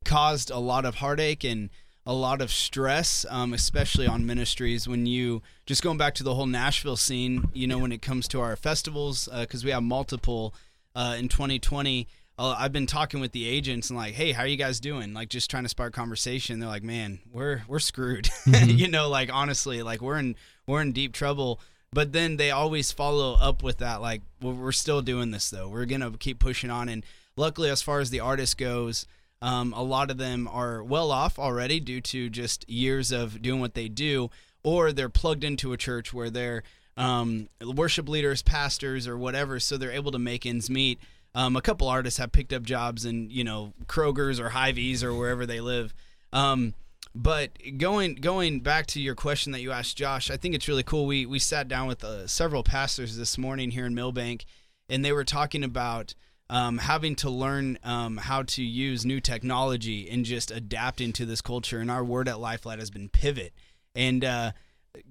caused 0.05 0.49
a 0.51 0.59
lot 0.59 0.85
of 0.85 0.95
heartache 0.95 1.43
and 1.43 1.69
a 2.05 2.13
lot 2.13 2.41
of 2.41 2.51
stress, 2.51 3.25
um, 3.29 3.53
especially 3.53 4.07
on 4.07 4.25
ministries. 4.25 4.87
When 4.87 5.05
you 5.05 5.41
just 5.65 5.81
going 5.81 5.97
back 5.97 6.13
to 6.15 6.23
the 6.23 6.35
whole 6.35 6.45
Nashville 6.45 6.97
scene, 6.97 7.49
you 7.53 7.67
know, 7.67 7.79
when 7.79 7.91
it 7.91 8.01
comes 8.01 8.27
to 8.29 8.41
our 8.41 8.55
festivals, 8.55 9.27
because 9.39 9.65
we 9.65 9.71
have 9.71 9.83
multiple 9.83 10.53
uh, 10.95 11.15
in 11.17 11.27
2020. 11.27 12.07
Uh, 12.37 12.55
I've 12.57 12.73
been 12.73 12.85
talking 12.85 13.21
with 13.21 13.31
the 13.31 13.47
agents 13.47 13.89
and 13.89 13.97
like, 13.97 14.13
hey, 14.13 14.33
how 14.33 14.43
are 14.43 14.47
you 14.47 14.57
guys 14.57 14.81
doing? 14.81 15.13
Like, 15.13 15.29
just 15.29 15.49
trying 15.49 15.63
to 15.63 15.69
spark 15.69 15.93
conversation. 15.93 16.59
They're 16.59 16.69
like, 16.69 16.83
man, 16.83 17.19
we're 17.31 17.63
we're 17.67 17.79
screwed. 17.79 18.29
you 18.45 18.87
know, 18.87 19.09
like 19.09 19.29
honestly, 19.31 19.81
like 19.83 20.01
we're 20.01 20.17
in 20.17 20.35
we're 20.67 20.81
in 20.81 20.91
deep 20.91 21.13
trouble. 21.13 21.59
But 21.93 22.11
then 22.11 22.35
they 22.35 22.51
always 22.51 22.91
follow 22.91 23.35
up 23.35 23.63
with 23.63 23.77
that, 23.77 24.01
like, 24.01 24.21
well, 24.41 24.51
we're 24.51 24.73
still 24.73 25.01
doing 25.01 25.31
this 25.31 25.49
though. 25.49 25.69
We're 25.69 25.85
gonna 25.85 26.11
keep 26.11 26.39
pushing 26.39 26.69
on. 26.69 26.89
And 26.89 27.05
luckily, 27.37 27.69
as 27.69 27.81
far 27.81 28.01
as 28.01 28.09
the 28.09 28.19
artist 28.19 28.57
goes, 28.57 29.07
um, 29.41 29.73
a 29.73 29.83
lot 29.83 30.09
of 30.09 30.17
them 30.17 30.47
are 30.51 30.83
well 30.83 31.11
off 31.11 31.37
already 31.37 31.79
due 31.79 32.01
to 32.01 32.29
just 32.29 32.67
years 32.69 33.11
of 33.11 33.41
doing 33.41 33.59
what 33.59 33.73
they 33.73 33.89
do, 33.89 34.29
or 34.63 34.91
they're 34.91 35.09
plugged 35.09 35.43
into 35.43 35.73
a 35.73 35.77
church 35.77 36.13
where 36.13 36.29
they're 36.29 36.63
um, 36.97 37.49
worship 37.61 38.07
leaders, 38.07 38.41
pastors, 38.41 39.07
or 39.07 39.17
whatever, 39.17 39.59
so 39.59 39.77
they're 39.77 39.91
able 39.91 40.11
to 40.11 40.19
make 40.19 40.45
ends 40.45 40.69
meet. 40.69 40.99
Um, 41.33 41.57
a 41.57 41.61
couple 41.61 41.89
artists 41.89 42.17
have 42.19 42.31
picked 42.31 42.53
up 42.53 42.63
jobs 42.63 43.03
in 43.05 43.29
you 43.29 43.43
know 43.43 43.73
Kroger's 43.87 44.39
or 44.39 44.49
Hy-Vee's 44.49 45.03
or 45.03 45.13
wherever 45.13 45.45
they 45.45 45.59
live. 45.59 45.93
Um, 46.31 46.73
but 47.13 47.51
going 47.77 48.15
going 48.15 48.61
back 48.61 48.87
to 48.87 49.01
your 49.01 49.15
question 49.15 49.51
that 49.51 49.61
you 49.61 49.71
asked 49.71 49.97
Josh, 49.97 50.31
I 50.31 50.37
think 50.37 50.55
it's 50.55 50.67
really 50.67 50.83
cool. 50.83 51.05
We 51.05 51.25
we 51.25 51.39
sat 51.39 51.67
down 51.67 51.87
with 51.87 52.03
uh, 52.03 52.27
several 52.27 52.63
pastors 52.63 53.17
this 53.17 53.37
morning 53.37 53.71
here 53.71 53.85
in 53.85 53.95
Milbank, 53.95 54.45
and 54.89 55.03
they 55.03 55.11
were 55.11 55.23
talking 55.23 55.63
about 55.63 56.13
um, 56.49 56.77
having 56.77 57.15
to 57.15 57.29
learn 57.29 57.79
um, 57.83 58.17
how 58.17 58.43
to 58.43 58.63
use 58.63 59.05
new 59.05 59.19
technology 59.19 60.09
and 60.09 60.25
just 60.25 60.51
adapting 60.51 61.13
to 61.13 61.25
this 61.25 61.41
culture. 61.41 61.79
And 61.79 61.89
our 61.89 62.03
word 62.03 62.27
at 62.27 62.39
Lifelight 62.39 62.79
has 62.79 62.91
been 62.91 63.09
pivot. 63.09 63.53
And 63.95 64.23
uh, 64.23 64.51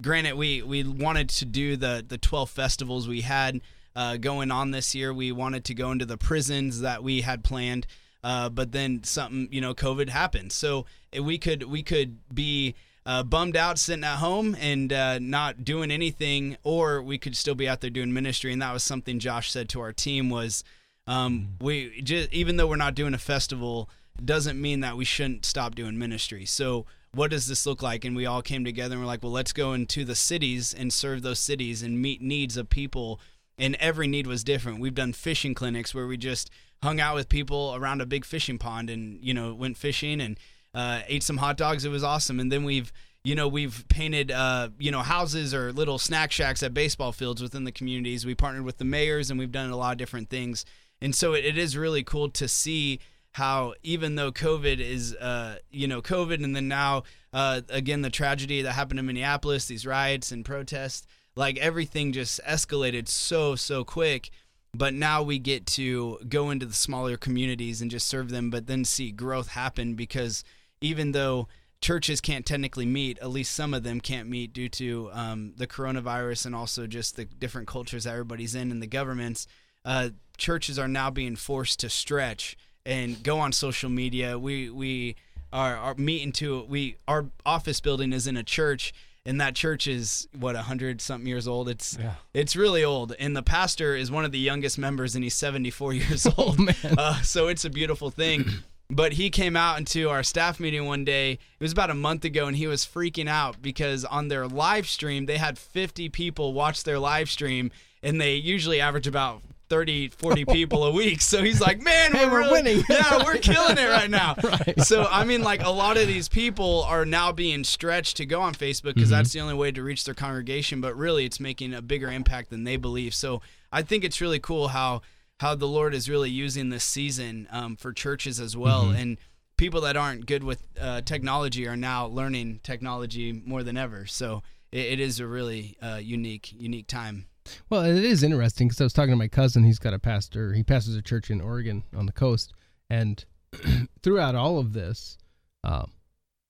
granted, 0.00 0.34
we 0.34 0.62
we 0.62 0.84
wanted 0.84 1.28
to 1.30 1.44
do 1.44 1.76
the 1.76 2.04
the 2.06 2.18
twelve 2.18 2.50
festivals 2.50 3.08
we 3.08 3.22
had 3.22 3.60
uh, 3.96 4.16
going 4.16 4.50
on 4.50 4.70
this 4.70 4.94
year. 4.94 5.12
We 5.12 5.32
wanted 5.32 5.64
to 5.64 5.74
go 5.74 5.90
into 5.90 6.06
the 6.06 6.18
prisons 6.18 6.80
that 6.80 7.02
we 7.02 7.22
had 7.22 7.42
planned. 7.42 7.86
Uh, 8.22 8.48
but 8.48 8.72
then 8.72 9.04
something, 9.04 9.48
you 9.50 9.60
know, 9.60 9.74
COVID 9.74 10.08
happened. 10.08 10.50
So 10.50 10.86
we 11.20 11.36
could 11.36 11.64
we 11.64 11.82
could 11.82 12.18
be 12.32 12.74
uh, 13.04 13.22
bummed 13.22 13.54
out 13.54 13.78
sitting 13.78 14.04
at 14.04 14.16
home 14.16 14.56
and 14.58 14.90
uh, 14.92 15.18
not 15.18 15.62
doing 15.62 15.90
anything, 15.90 16.56
or 16.62 17.02
we 17.02 17.18
could 17.18 17.36
still 17.36 17.54
be 17.54 17.68
out 17.68 17.82
there 17.82 17.90
doing 17.90 18.14
ministry. 18.14 18.50
And 18.50 18.62
that 18.62 18.72
was 18.72 18.82
something 18.82 19.18
Josh 19.18 19.50
said 19.50 19.68
to 19.70 19.80
our 19.82 19.92
team 19.92 20.30
was, 20.30 20.64
um, 21.06 21.56
we 21.60 22.00
just 22.02 22.32
even 22.32 22.56
though 22.56 22.66
we're 22.66 22.76
not 22.76 22.94
doing 22.94 23.14
a 23.14 23.18
festival, 23.18 23.90
doesn't 24.22 24.60
mean 24.60 24.80
that 24.80 24.96
we 24.96 25.04
shouldn't 25.04 25.44
stop 25.44 25.74
doing 25.74 25.98
ministry. 25.98 26.44
So 26.44 26.86
what 27.14 27.30
does 27.30 27.46
this 27.46 27.66
look 27.66 27.82
like? 27.82 28.04
And 28.04 28.16
we 28.16 28.26
all 28.26 28.42
came 28.42 28.64
together 28.64 28.94
and 28.94 29.02
we're 29.02 29.06
like, 29.06 29.22
well, 29.22 29.32
let's 29.32 29.52
go 29.52 29.72
into 29.72 30.04
the 30.04 30.14
cities 30.14 30.74
and 30.74 30.92
serve 30.92 31.22
those 31.22 31.38
cities 31.38 31.82
and 31.82 32.00
meet 32.00 32.20
needs 32.20 32.56
of 32.56 32.68
people. 32.68 33.20
And 33.56 33.76
every 33.76 34.08
need 34.08 34.26
was 34.26 34.42
different. 34.42 34.80
We've 34.80 34.94
done 34.94 35.12
fishing 35.12 35.54
clinics 35.54 35.94
where 35.94 36.06
we 36.06 36.16
just 36.16 36.50
hung 36.82 37.00
out 37.00 37.14
with 37.14 37.28
people 37.28 37.72
around 37.76 38.00
a 38.00 38.06
big 38.06 38.24
fishing 38.24 38.58
pond 38.58 38.90
and 38.90 39.18
you 39.22 39.32
know 39.32 39.54
went 39.54 39.76
fishing 39.76 40.20
and 40.20 40.38
uh, 40.74 41.02
ate 41.06 41.22
some 41.22 41.38
hot 41.38 41.56
dogs. 41.56 41.84
It 41.84 41.90
was 41.90 42.04
awesome. 42.04 42.40
And 42.40 42.50
then 42.50 42.64
we've 42.64 42.92
you 43.22 43.34
know 43.34 43.46
we've 43.46 43.84
painted 43.88 44.30
uh, 44.30 44.70
you 44.78 44.90
know 44.90 45.02
houses 45.02 45.54
or 45.54 45.72
little 45.72 45.98
snack 45.98 46.32
shacks 46.32 46.62
at 46.62 46.74
baseball 46.74 47.12
fields 47.12 47.40
within 47.40 47.64
the 47.64 47.72
communities. 47.72 48.26
We 48.26 48.34
partnered 48.34 48.64
with 48.64 48.78
the 48.78 48.84
mayors 48.84 49.30
and 49.30 49.38
we've 49.38 49.52
done 49.52 49.70
a 49.70 49.76
lot 49.76 49.92
of 49.92 49.98
different 49.98 50.30
things. 50.30 50.64
And 51.04 51.14
so 51.14 51.34
it, 51.34 51.44
it 51.44 51.58
is 51.58 51.76
really 51.76 52.02
cool 52.02 52.30
to 52.30 52.48
see 52.48 52.98
how 53.32 53.74
even 53.82 54.14
though 54.14 54.32
COVID 54.32 54.80
is 54.80 55.14
uh, 55.16 55.58
you 55.70 55.86
know 55.86 56.00
COVID 56.00 56.42
and 56.42 56.56
then 56.56 56.66
now 56.66 57.02
uh, 57.32 57.60
again 57.68 58.00
the 58.00 58.10
tragedy 58.10 58.62
that 58.62 58.72
happened 58.72 58.98
in 58.98 59.06
Minneapolis, 59.06 59.66
these 59.66 59.84
riots 59.86 60.32
and 60.32 60.46
protests, 60.46 61.06
like 61.36 61.58
everything 61.58 62.12
just 62.12 62.40
escalated 62.44 63.06
so 63.06 63.54
so 63.54 63.84
quick. 63.84 64.30
But 64.72 64.94
now 64.94 65.22
we 65.22 65.38
get 65.38 65.66
to 65.66 66.18
go 66.28 66.50
into 66.50 66.64
the 66.64 66.72
smaller 66.72 67.16
communities 67.16 67.82
and 67.82 67.90
just 67.90 68.08
serve 68.08 68.30
them 68.30 68.50
but 68.50 68.66
then 68.66 68.84
see 68.84 69.12
growth 69.12 69.48
happen 69.48 69.94
because 69.94 70.42
even 70.80 71.12
though 71.12 71.48
churches 71.80 72.20
can't 72.22 72.46
technically 72.46 72.86
meet 72.86 73.18
at 73.18 73.28
least 73.28 73.52
some 73.52 73.74
of 73.74 73.82
them 73.82 74.00
can't 74.00 74.28
meet 74.28 74.54
due 74.54 74.70
to 74.70 75.10
um, 75.12 75.52
the 75.58 75.66
coronavirus 75.66 76.46
and 76.46 76.56
also 76.56 76.86
just 76.86 77.14
the 77.14 77.26
different 77.26 77.68
cultures 77.68 78.06
everybody's 78.06 78.54
in 78.54 78.72
and 78.72 78.82
the 78.82 78.86
governments 78.86 79.46
uh, 79.84 80.10
churches 80.36 80.78
are 80.78 80.88
now 80.88 81.10
being 81.10 81.36
forced 81.36 81.80
to 81.80 81.88
stretch 81.90 82.56
and 82.86 83.22
go 83.22 83.38
on 83.38 83.52
social 83.52 83.88
media 83.90 84.38
we 84.38 84.68
we 84.70 85.16
are, 85.52 85.76
are 85.76 85.94
meeting 85.94 86.32
to 86.32 86.64
we 86.68 86.96
our 87.06 87.26
office 87.46 87.80
building 87.80 88.12
is 88.12 88.26
in 88.26 88.36
a 88.36 88.42
church 88.42 88.92
and 89.26 89.40
that 89.40 89.54
church 89.54 89.86
is 89.86 90.28
what 90.38 90.54
a 90.54 90.62
hundred 90.62 91.00
something 91.00 91.26
years 91.26 91.48
old. 91.48 91.66
It's 91.68 91.96
Yeah. 91.98 92.14
it's 92.34 92.54
really 92.56 92.84
old, 92.84 93.14
and 93.18 93.34
the 93.34 93.42
pastor 93.42 93.96
is 93.96 94.10
one 94.10 94.26
of 94.26 94.32
the 94.32 94.38
youngest 94.38 94.76
members, 94.76 95.14
and 95.14 95.24
he's 95.24 95.34
seventy 95.34 95.70
four 95.70 95.94
years 96.02 96.26
old. 96.36 96.58
man. 96.58 96.74
Uh, 96.98 97.22
so 97.22 97.48
it's 97.48 97.64
a 97.64 97.70
beautiful 97.70 98.10
thing. 98.10 98.44
But 98.90 99.14
he 99.14 99.30
came 99.30 99.56
out 99.56 99.78
into 99.78 100.10
our 100.10 100.22
staff 100.22 100.60
meeting 100.60 100.84
one 100.84 101.06
day. 101.06 101.32
It 101.32 101.38
was 101.58 101.72
about 101.72 101.88
a 101.88 101.94
month 101.94 102.22
ago, 102.26 102.46
and 102.46 102.54
he 102.54 102.66
was 102.66 102.84
freaking 102.84 103.26
out 103.28 103.62
because 103.62 104.04
on 104.04 104.28
their 104.28 104.46
live 104.46 104.86
stream 104.86 105.24
they 105.24 105.38
had 105.38 105.56
fifty 105.58 106.10
people 106.10 106.52
watch 106.52 106.84
their 106.84 106.98
live 106.98 107.30
stream, 107.30 107.70
and 108.02 108.20
they 108.20 108.34
usually 108.34 108.82
average 108.82 109.06
about 109.06 109.40
30, 109.74 110.08
40 110.10 110.44
people 110.44 110.84
a 110.84 110.92
week. 110.92 111.20
So 111.20 111.42
he's 111.42 111.60
like, 111.60 111.82
man, 111.82 112.12
Hey, 112.12 112.26
we're, 112.26 112.32
we're 112.32 112.38
really- 112.42 112.52
winning." 112.76 112.84
Yeah, 112.88 113.24
we're 113.24 113.38
killing 113.38 113.76
it 113.76 113.88
right 113.88 114.08
now. 114.08 114.36
Right. 114.44 114.80
So 114.82 115.04
I 115.10 115.24
mean, 115.24 115.42
like 115.42 115.64
a 115.64 115.70
lot 115.70 115.96
of 115.96 116.06
these 116.06 116.28
people 116.28 116.84
are 116.84 117.04
now 117.04 117.32
being 117.32 117.64
stretched 117.64 118.16
to 118.18 118.26
go 118.26 118.40
on 118.40 118.54
Facebook 118.54 118.94
because 118.94 119.10
that's 119.10 119.32
the 119.32 119.40
only 119.40 119.54
way 119.54 119.72
to 119.72 119.82
reach 119.82 120.04
their 120.04 120.14
congregation. 120.14 120.80
But 120.80 120.96
really, 120.96 121.24
it's 121.24 121.40
making 121.40 121.74
a 121.74 121.82
bigger 121.82 122.08
impact 122.08 122.50
than 122.50 122.62
they 122.62 122.76
believe. 122.76 123.14
So 123.14 123.42
I 123.72 123.82
think 123.82 124.04
it's 124.04 124.20
really 124.20 124.38
cool 124.38 124.68
how 124.68 125.02
how 125.40 125.56
the 125.56 125.66
Lord 125.66 125.92
is 125.92 126.08
really 126.08 126.30
using 126.30 126.68
this 126.68 126.84
season 126.84 127.48
um, 127.50 127.74
for 127.74 127.92
churches 127.92 128.38
as 128.38 128.56
well, 128.56 128.90
and 128.90 129.18
people 129.56 129.80
that 129.80 129.96
aren't 129.96 130.26
good 130.26 130.44
with 130.44 130.62
uh, 130.80 131.00
technology 131.00 131.66
are 131.66 131.76
now 131.76 132.06
learning 132.06 132.60
technology 132.62 133.32
more 133.44 133.64
than 133.64 133.76
ever. 133.76 134.06
So 134.06 134.42
it, 134.70 134.86
it 134.92 135.00
is 135.00 135.18
a 135.18 135.26
really 135.26 135.76
uh, 135.82 135.98
unique 136.00 136.52
unique 136.56 136.86
time. 136.86 137.26
Well, 137.68 137.84
it 137.84 138.02
is 138.04 138.22
interesting 138.22 138.68
because 138.68 138.80
I 138.80 138.84
was 138.84 138.92
talking 138.92 139.12
to 139.12 139.16
my 139.16 139.28
cousin. 139.28 139.64
He's 139.64 139.78
got 139.78 139.94
a 139.94 139.98
pastor. 139.98 140.52
He 140.54 140.62
pastors 140.62 140.94
a 140.96 141.02
church 141.02 141.30
in 141.30 141.40
Oregon 141.40 141.84
on 141.94 142.06
the 142.06 142.12
coast, 142.12 142.52
and 142.88 143.24
throughout 144.02 144.34
all 144.34 144.58
of 144.58 144.72
this, 144.72 145.18
um, 145.62 145.90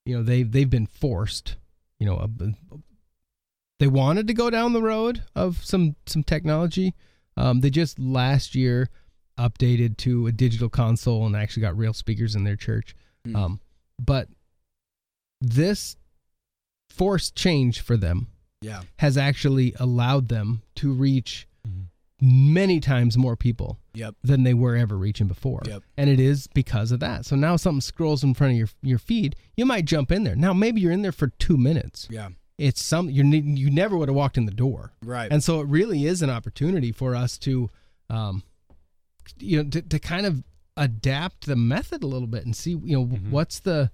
you 0.06 0.16
know, 0.16 0.22
they 0.22 0.42
they've 0.42 0.70
been 0.70 0.86
forced. 0.86 1.56
You 1.98 2.06
know, 2.06 2.16
a, 2.16 2.28
they 3.80 3.86
wanted 3.86 4.26
to 4.28 4.34
go 4.34 4.50
down 4.50 4.72
the 4.72 4.82
road 4.82 5.22
of 5.34 5.64
some 5.64 5.96
some 6.06 6.22
technology. 6.22 6.94
Um, 7.36 7.60
they 7.60 7.70
just 7.70 7.98
last 7.98 8.54
year 8.54 8.88
updated 9.38 9.96
to 9.98 10.28
a 10.28 10.32
digital 10.32 10.68
console 10.68 11.26
and 11.26 11.34
actually 11.34 11.62
got 11.62 11.76
real 11.76 11.92
speakers 11.92 12.36
in 12.36 12.44
their 12.44 12.54
church. 12.54 12.94
Mm. 13.26 13.36
Um, 13.36 13.60
but 14.00 14.28
this 15.40 15.96
forced 16.88 17.34
change 17.34 17.80
for 17.80 17.96
them 17.96 18.28
Yeah. 18.60 18.82
has 18.98 19.18
actually 19.18 19.74
allowed 19.80 20.28
them 20.28 20.62
to 20.84 20.92
reach 20.92 21.48
many 22.20 22.78
times 22.80 23.16
more 23.18 23.36
people 23.36 23.78
Yep. 23.94 24.14
than 24.22 24.42
they 24.44 24.54
were 24.54 24.76
ever 24.76 24.96
reaching 24.96 25.26
before. 25.28 25.62
Yep. 25.66 25.82
And 25.96 26.08
it 26.10 26.18
is 26.20 26.46
because 26.48 26.90
of 26.92 27.00
that. 27.00 27.24
So 27.26 27.36
now 27.36 27.56
something 27.56 27.80
scrolls 27.80 28.22
in 28.24 28.34
front 28.34 28.52
of 28.52 28.58
your 28.58 28.68
your 28.82 28.98
feed, 28.98 29.34
you 29.56 29.64
might 29.66 29.84
jump 29.84 30.10
in 30.12 30.24
there. 30.24 30.36
Now 30.36 30.52
maybe 30.52 30.80
you're 30.80 30.92
in 30.92 31.02
there 31.02 31.12
for 31.12 31.28
2 31.28 31.56
minutes. 31.56 32.06
Yeah. 32.10 32.30
It's 32.58 32.82
some 32.82 33.10
you 33.10 33.24
you 33.24 33.70
never 33.70 33.96
would 33.96 34.08
have 34.08 34.16
walked 34.16 34.36
in 34.38 34.46
the 34.46 34.52
door. 34.52 34.92
Right. 35.02 35.30
And 35.32 35.42
so 35.42 35.60
it 35.60 35.68
really 35.68 36.06
is 36.06 36.22
an 36.22 36.30
opportunity 36.30 36.92
for 36.92 37.14
us 37.14 37.36
to 37.38 37.68
um 38.10 38.42
you 39.38 39.62
know 39.62 39.68
to, 39.70 39.82
to 39.82 39.98
kind 39.98 40.26
of 40.26 40.44
adapt 40.76 41.46
the 41.46 41.56
method 41.56 42.02
a 42.02 42.06
little 42.06 42.28
bit 42.28 42.44
and 42.44 42.54
see 42.56 42.70
you 42.72 42.96
know 42.96 43.06
Mhm. 43.06 43.30
what's 43.30 43.58
the 43.60 43.90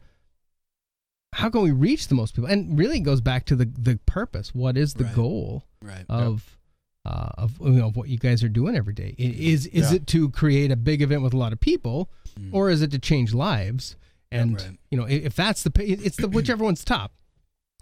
how 1.35 1.49
can 1.51 1.63
we 1.63 1.71
reach 1.73 2.09
the 2.09 2.15
most 2.15 2.35
people 2.35 2.49
and 2.51 2.79
really 2.79 2.99
it 2.99 3.03
goes 3.03 3.21
back 3.21 3.45
to 3.47 3.55
the 3.57 3.67
the 3.79 3.99
purpose 4.07 4.55
what 4.55 4.77
is 4.77 4.95
the 4.95 5.05
Right. 5.05 5.15
goal 5.15 5.65
right. 5.83 6.05
of 6.09 6.59
uh, 7.07 7.31
of 7.39 7.59
you 7.61 7.71
know 7.71 7.87
of 7.89 7.97
what 7.97 8.09
you 8.09 8.19
guys 8.19 8.43
are 8.45 8.49
doing 8.49 8.77
every 8.77 8.93
day 8.93 9.15
I- 9.19 9.23
is 9.23 9.67
is 9.67 9.91
Yeah. 9.91 9.97
it 9.97 10.07
to 10.09 10.31
create 10.31 10.71
a 10.71 10.77
big 10.77 11.01
event 11.03 11.23
with 11.23 11.33
a 11.33 11.37
lot 11.39 11.53
of 11.53 11.61
people 11.61 12.11
Mm. 12.39 12.51
or 12.53 12.71
is 12.71 12.81
it 12.81 12.93
to 12.93 12.99
change 13.01 13.35
lives 13.35 13.97
and 14.31 14.55
right. 14.61 14.79
you 14.91 14.97
know 14.99 15.05
if 15.05 15.35
that's 15.35 15.65
the 15.65 15.73
it's 15.79 16.17
the 16.17 16.29
whichever 16.37 16.63
one's 16.63 16.85
top 16.85 17.13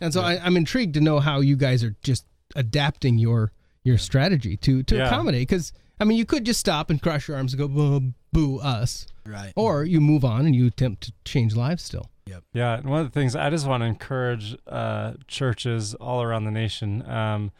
and 0.00 0.12
so 0.14 0.20
Yeah. 0.22 0.26
I, 0.28 0.46
i'm 0.46 0.56
intrigued 0.56 0.94
to 0.94 1.00
know 1.02 1.20
how 1.20 1.40
you 1.40 1.54
guys 1.56 1.84
are 1.84 1.94
just 2.02 2.24
adapting 2.56 3.18
your 3.18 3.52
your 3.84 3.98
strategy 3.98 4.56
to 4.58 4.82
to 4.84 4.96
Yeah. 4.96 5.06
accommodate 5.08 5.46
because 5.48 5.72
i 6.00 6.04
mean 6.04 6.16
you 6.16 6.24
could 6.24 6.44
just 6.46 6.60
stop 6.60 6.88
and 6.88 7.00
cross 7.02 7.28
your 7.28 7.36
arms 7.36 7.52
and 7.52 7.58
go 7.60 7.68
boo, 7.68 8.14
boo 8.32 8.58
us 8.60 9.06
right. 9.26 9.52
or 9.56 9.84
you 9.84 10.00
move 10.00 10.24
on 10.24 10.46
and 10.46 10.56
you 10.56 10.66
attempt 10.66 11.02
to 11.04 11.12
change 11.24 11.54
lives 11.54 11.82
still 11.82 12.08
Yep. 12.26 12.44
Yeah, 12.52 12.76
and 12.76 12.90
one 12.90 13.00
of 13.00 13.06
the 13.06 13.18
things 13.18 13.34
I 13.34 13.48
just 13.48 13.66
want 13.66 13.80
to 13.82 13.86
encourage 13.86 14.54
uh, 14.66 15.14
churches 15.28 15.94
all 15.94 16.22
around 16.22 16.44
the 16.44 16.50
nation, 16.50 17.02
um, 17.08 17.52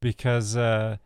because 0.00 0.56
uh, 0.56 0.96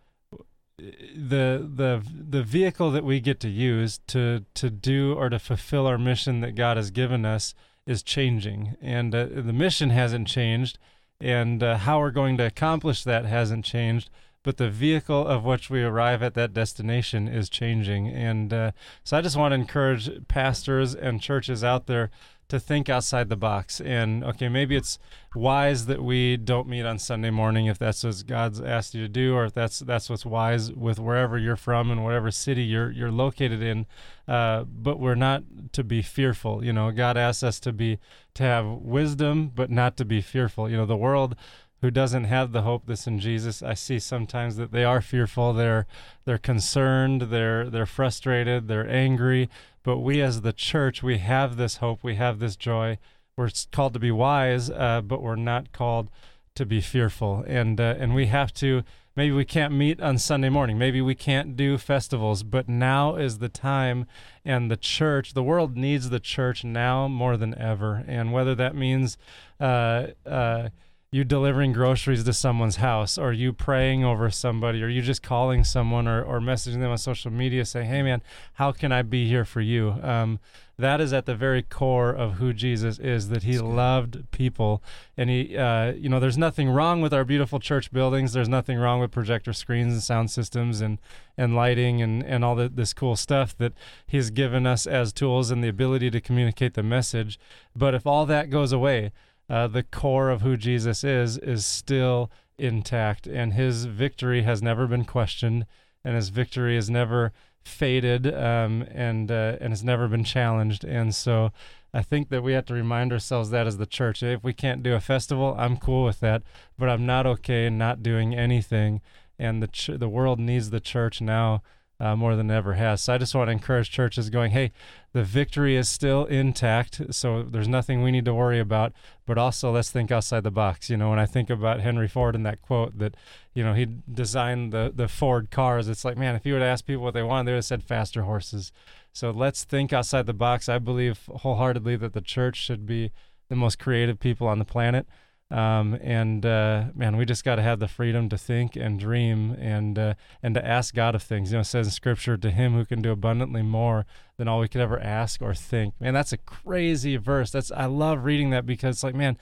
the 0.78 1.68
the 1.74 2.02
the 2.10 2.42
vehicle 2.42 2.90
that 2.90 3.04
we 3.04 3.20
get 3.20 3.40
to 3.40 3.48
use 3.48 4.00
to 4.08 4.44
to 4.54 4.70
do 4.70 5.14
or 5.14 5.28
to 5.28 5.38
fulfill 5.38 5.86
our 5.86 5.98
mission 5.98 6.40
that 6.40 6.54
God 6.54 6.76
has 6.76 6.90
given 6.90 7.24
us 7.24 7.54
is 7.86 8.02
changing, 8.02 8.76
and 8.80 9.14
uh, 9.14 9.26
the 9.26 9.52
mission 9.52 9.90
hasn't 9.90 10.26
changed, 10.26 10.78
and 11.20 11.62
uh, 11.62 11.76
how 11.78 12.00
we're 12.00 12.10
going 12.10 12.36
to 12.38 12.46
accomplish 12.46 13.04
that 13.04 13.26
hasn't 13.26 13.64
changed. 13.64 14.10
But 14.42 14.58
the 14.58 14.68
vehicle 14.68 15.26
of 15.26 15.44
which 15.44 15.70
we 15.70 15.82
arrive 15.82 16.22
at 16.22 16.34
that 16.34 16.52
destination 16.52 17.28
is 17.28 17.48
changing, 17.48 18.08
and 18.08 18.52
uh, 18.52 18.72
so 19.02 19.16
I 19.16 19.20
just 19.20 19.36
want 19.36 19.52
to 19.52 19.56
encourage 19.56 20.10
pastors 20.28 20.94
and 20.94 21.20
churches 21.20 21.62
out 21.64 21.86
there 21.86 22.10
to 22.48 22.60
think 22.60 22.88
outside 22.88 23.28
the 23.28 23.36
box. 23.36 23.80
And 23.80 24.24
okay, 24.24 24.48
maybe 24.48 24.76
it's 24.76 24.98
wise 25.34 25.86
that 25.86 26.02
we 26.02 26.36
don't 26.36 26.68
meet 26.68 26.84
on 26.84 26.98
Sunday 26.98 27.30
morning 27.30 27.66
if 27.66 27.78
that's 27.78 28.04
what 28.04 28.22
God's 28.26 28.60
asked 28.60 28.94
you 28.94 29.02
to 29.02 29.08
do, 29.08 29.34
or 29.34 29.44
if 29.46 29.54
that's 29.54 29.80
that's 29.80 30.08
what's 30.10 30.26
wise 30.26 30.72
with 30.72 30.98
wherever 30.98 31.38
you're 31.38 31.56
from 31.56 31.90
and 31.90 32.04
whatever 32.04 32.30
city 32.30 32.62
you're 32.62 32.90
you're 32.90 33.12
located 33.12 33.62
in. 33.62 33.86
Uh, 34.26 34.64
but 34.64 34.98
we're 34.98 35.14
not 35.14 35.42
to 35.72 35.84
be 35.84 36.02
fearful. 36.02 36.64
You 36.64 36.72
know, 36.72 36.90
God 36.90 37.16
asks 37.16 37.42
us 37.42 37.60
to 37.60 37.72
be 37.72 37.98
to 38.34 38.42
have 38.42 38.66
wisdom, 38.66 39.50
but 39.54 39.70
not 39.70 39.96
to 39.98 40.04
be 40.04 40.20
fearful. 40.20 40.70
You 40.70 40.76
know, 40.76 40.86
the 40.86 40.96
world 40.96 41.36
who 41.84 41.90
doesn't 41.90 42.24
have 42.24 42.52
the 42.52 42.62
hope 42.62 42.84
that's 42.86 43.06
in 43.06 43.18
Jesus, 43.18 43.62
I 43.62 43.74
see 43.74 43.98
sometimes 43.98 44.56
that 44.56 44.72
they 44.72 44.84
are 44.84 45.02
fearful. 45.02 45.52
They're 45.52 45.86
they're 46.24 46.38
concerned. 46.38 47.22
They're 47.28 47.68
they're 47.68 47.84
frustrated. 47.84 48.68
They're 48.68 48.88
angry. 48.88 49.50
But 49.82 49.98
we 49.98 50.22
as 50.22 50.40
the 50.40 50.54
church, 50.54 51.02
we 51.02 51.18
have 51.18 51.58
this 51.58 51.76
hope. 51.76 52.02
We 52.02 52.14
have 52.14 52.38
this 52.38 52.56
joy. 52.56 52.96
We're 53.36 53.50
called 53.70 53.92
to 53.92 54.00
be 54.00 54.10
wise, 54.10 54.70
uh, 54.70 55.02
but 55.02 55.20
we're 55.20 55.36
not 55.36 55.72
called 55.72 56.08
to 56.54 56.64
be 56.64 56.80
fearful. 56.80 57.44
And 57.46 57.78
uh, 57.78 57.96
and 57.98 58.14
we 58.14 58.28
have 58.28 58.54
to. 58.54 58.82
Maybe 59.14 59.32
we 59.32 59.44
can't 59.44 59.74
meet 59.74 60.00
on 60.00 60.16
Sunday 60.16 60.48
morning. 60.48 60.78
Maybe 60.78 61.02
we 61.02 61.14
can't 61.14 61.54
do 61.54 61.76
festivals. 61.76 62.44
But 62.44 62.66
now 62.66 63.16
is 63.16 63.40
the 63.40 63.50
time, 63.50 64.06
and 64.42 64.70
the 64.70 64.78
church, 64.78 65.34
the 65.34 65.42
world 65.42 65.76
needs 65.76 66.08
the 66.08 66.18
church 66.18 66.64
now 66.64 67.08
more 67.08 67.36
than 67.36 67.54
ever. 67.58 68.02
And 68.08 68.32
whether 68.32 68.54
that 68.54 68.74
means 68.74 69.18
uh, 69.60 70.06
uh, 70.24 70.70
you 71.14 71.22
delivering 71.22 71.72
groceries 71.72 72.24
to 72.24 72.32
someone's 72.32 72.76
house 72.76 73.16
or 73.16 73.32
you 73.32 73.52
praying 73.52 74.04
over 74.04 74.28
somebody 74.30 74.82
or 74.82 74.88
you 74.88 75.00
just 75.00 75.22
calling 75.22 75.62
someone 75.62 76.08
or, 76.08 76.20
or 76.20 76.40
messaging 76.40 76.80
them 76.80 76.90
on 76.90 76.98
social 76.98 77.30
media 77.30 77.64
saying 77.64 77.88
hey 77.88 78.02
man 78.02 78.20
how 78.54 78.72
can 78.72 78.90
i 78.90 79.00
be 79.00 79.28
here 79.28 79.44
for 79.44 79.60
you? 79.60 79.94
Um, 80.02 80.40
that 80.76 81.00
is 81.00 81.12
at 81.12 81.24
the 81.24 81.36
very 81.36 81.62
core 81.62 82.10
of 82.10 82.34
who 82.34 82.52
jesus 82.52 82.98
is 82.98 83.28
that 83.28 83.44
he 83.44 83.60
loved 83.60 84.28
people. 84.32 84.82
And 85.16 85.30
he 85.30 85.56
uh, 85.56 85.92
you 85.92 86.08
know 86.08 86.18
there's 86.18 86.36
nothing 86.36 86.68
wrong 86.68 87.00
with 87.00 87.14
our 87.14 87.24
beautiful 87.24 87.60
church 87.60 87.92
buildings. 87.92 88.32
There's 88.32 88.48
nothing 88.48 88.76
wrong 88.78 88.98
with 88.98 89.12
projector 89.12 89.52
screens 89.52 89.92
and 89.92 90.02
sound 90.02 90.32
systems 90.32 90.80
and 90.80 90.98
and 91.38 91.54
lighting 91.54 92.02
and 92.02 92.24
and 92.24 92.44
all 92.44 92.56
the, 92.56 92.68
this 92.68 92.92
cool 92.92 93.14
stuff 93.14 93.56
that 93.58 93.72
he's 94.04 94.30
given 94.30 94.66
us 94.66 94.84
as 94.84 95.12
tools 95.12 95.52
and 95.52 95.62
the 95.62 95.68
ability 95.68 96.10
to 96.10 96.20
communicate 96.20 96.74
the 96.74 96.82
message. 96.82 97.38
But 97.76 97.94
if 97.94 98.04
all 98.04 98.26
that 98.26 98.50
goes 98.50 98.72
away 98.72 99.12
uh, 99.48 99.66
the 99.66 99.82
core 99.82 100.30
of 100.30 100.42
who 100.42 100.56
Jesus 100.56 101.04
is 101.04 101.38
is 101.38 101.66
still 101.66 102.30
intact, 102.58 103.26
and 103.26 103.54
his 103.54 103.84
victory 103.84 104.42
has 104.42 104.62
never 104.62 104.86
been 104.86 105.04
questioned, 105.04 105.66
and 106.04 106.16
his 106.16 106.28
victory 106.28 106.76
has 106.76 106.88
never 106.88 107.32
faded, 107.62 108.32
um, 108.32 108.86
and 108.90 109.30
uh, 109.30 109.56
and 109.60 109.72
has 109.72 109.84
never 109.84 110.08
been 110.08 110.24
challenged. 110.24 110.84
And 110.84 111.14
so, 111.14 111.50
I 111.92 112.02
think 112.02 112.28
that 112.30 112.42
we 112.42 112.52
have 112.52 112.66
to 112.66 112.74
remind 112.74 113.12
ourselves 113.12 113.50
that 113.50 113.66
as 113.66 113.76
the 113.76 113.86
church, 113.86 114.22
if 114.22 114.42
we 114.42 114.52
can't 114.52 114.82
do 114.82 114.94
a 114.94 115.00
festival, 115.00 115.54
I'm 115.58 115.76
cool 115.76 116.04
with 116.04 116.20
that, 116.20 116.42
but 116.78 116.88
I'm 116.88 117.06
not 117.06 117.26
okay 117.26 117.70
not 117.70 118.02
doing 118.02 118.34
anything. 118.34 119.00
And 119.38 119.62
the 119.62 119.68
ch- 119.68 119.90
the 119.98 120.08
world 120.08 120.38
needs 120.38 120.70
the 120.70 120.80
church 120.80 121.20
now. 121.20 121.62
Uh, 122.00 122.16
more 122.16 122.34
than 122.34 122.50
ever 122.50 122.74
has. 122.74 123.00
So 123.02 123.14
I 123.14 123.18
just 123.18 123.36
want 123.36 123.46
to 123.46 123.52
encourage 123.52 123.88
churches 123.88 124.28
going, 124.28 124.50
hey, 124.50 124.72
the 125.12 125.22
victory 125.22 125.76
is 125.76 125.88
still 125.88 126.24
intact. 126.24 127.14
So 127.14 127.44
there's 127.44 127.68
nothing 127.68 128.02
we 128.02 128.10
need 128.10 128.24
to 128.24 128.34
worry 128.34 128.58
about 128.58 128.92
but 129.26 129.38
also 129.38 129.72
let's 129.72 129.90
think 129.90 130.10
outside 130.10 130.42
the 130.42 130.50
box. 130.50 130.90
You 130.90 130.96
know, 130.96 131.10
when 131.10 131.18
I 131.18 131.26
think 131.26 131.50
about 131.50 131.80
Henry 131.80 132.08
Ford 132.08 132.34
and 132.34 132.44
that 132.44 132.62
quote 132.62 132.98
that, 132.98 133.16
you 133.54 133.64
know, 133.64 133.74
he 133.74 133.86
designed 134.12 134.72
the 134.72 134.92
the 134.94 135.08
Ford 135.08 135.50
cars, 135.50 135.88
it's 135.88 136.04
like, 136.04 136.16
man, 136.16 136.34
if 136.34 136.44
you 136.44 136.52
would 136.52 136.62
ask 136.62 136.84
people 136.84 137.04
what 137.04 137.14
they 137.14 137.22
wanted, 137.22 137.46
they 137.46 137.52
would 137.52 137.58
have 137.58 137.64
said 137.64 137.82
faster 137.82 138.22
horses. 138.22 138.72
So 139.12 139.30
let's 139.30 139.64
think 139.64 139.92
outside 139.92 140.26
the 140.26 140.34
box. 140.34 140.68
I 140.68 140.78
believe 140.78 141.28
wholeheartedly 141.32 141.96
that 141.96 142.12
the 142.12 142.20
church 142.20 142.56
should 142.56 142.86
be 142.86 143.12
the 143.48 143.56
most 143.56 143.78
creative 143.78 144.18
people 144.18 144.46
on 144.46 144.58
the 144.58 144.64
planet. 144.64 145.06
Um, 145.54 145.96
and 146.02 146.44
uh, 146.44 146.86
man, 146.96 147.16
we 147.16 147.24
just 147.24 147.44
got 147.44 147.56
to 147.56 147.62
have 147.62 147.78
the 147.78 147.86
freedom 147.86 148.28
to 148.30 148.36
think 148.36 148.74
and 148.74 148.98
dream 148.98 149.52
and 149.60 149.96
uh, 149.96 150.14
and 150.42 150.52
to 150.56 150.66
ask 150.66 150.92
God 150.92 151.14
of 151.14 151.22
things. 151.22 151.52
You 151.52 151.58
know, 151.58 151.60
it 151.60 151.66
says 151.66 151.86
in 151.86 151.92
Scripture, 151.92 152.36
"To 152.36 152.50
Him 152.50 152.72
who 152.74 152.84
can 152.84 153.00
do 153.00 153.12
abundantly 153.12 153.62
more 153.62 154.04
than 154.36 154.48
all 154.48 154.58
we 154.58 154.66
could 154.66 154.80
ever 154.80 154.98
ask 154.98 155.40
or 155.40 155.54
think." 155.54 155.94
Man, 156.00 156.12
that's 156.12 156.32
a 156.32 156.38
crazy 156.38 157.16
verse. 157.16 157.52
That's 157.52 157.70
I 157.70 157.86
love 157.86 158.24
reading 158.24 158.50
that 158.50 158.66
because 158.66 158.96
it's 158.96 159.04
like, 159.04 159.14
man, 159.14 159.38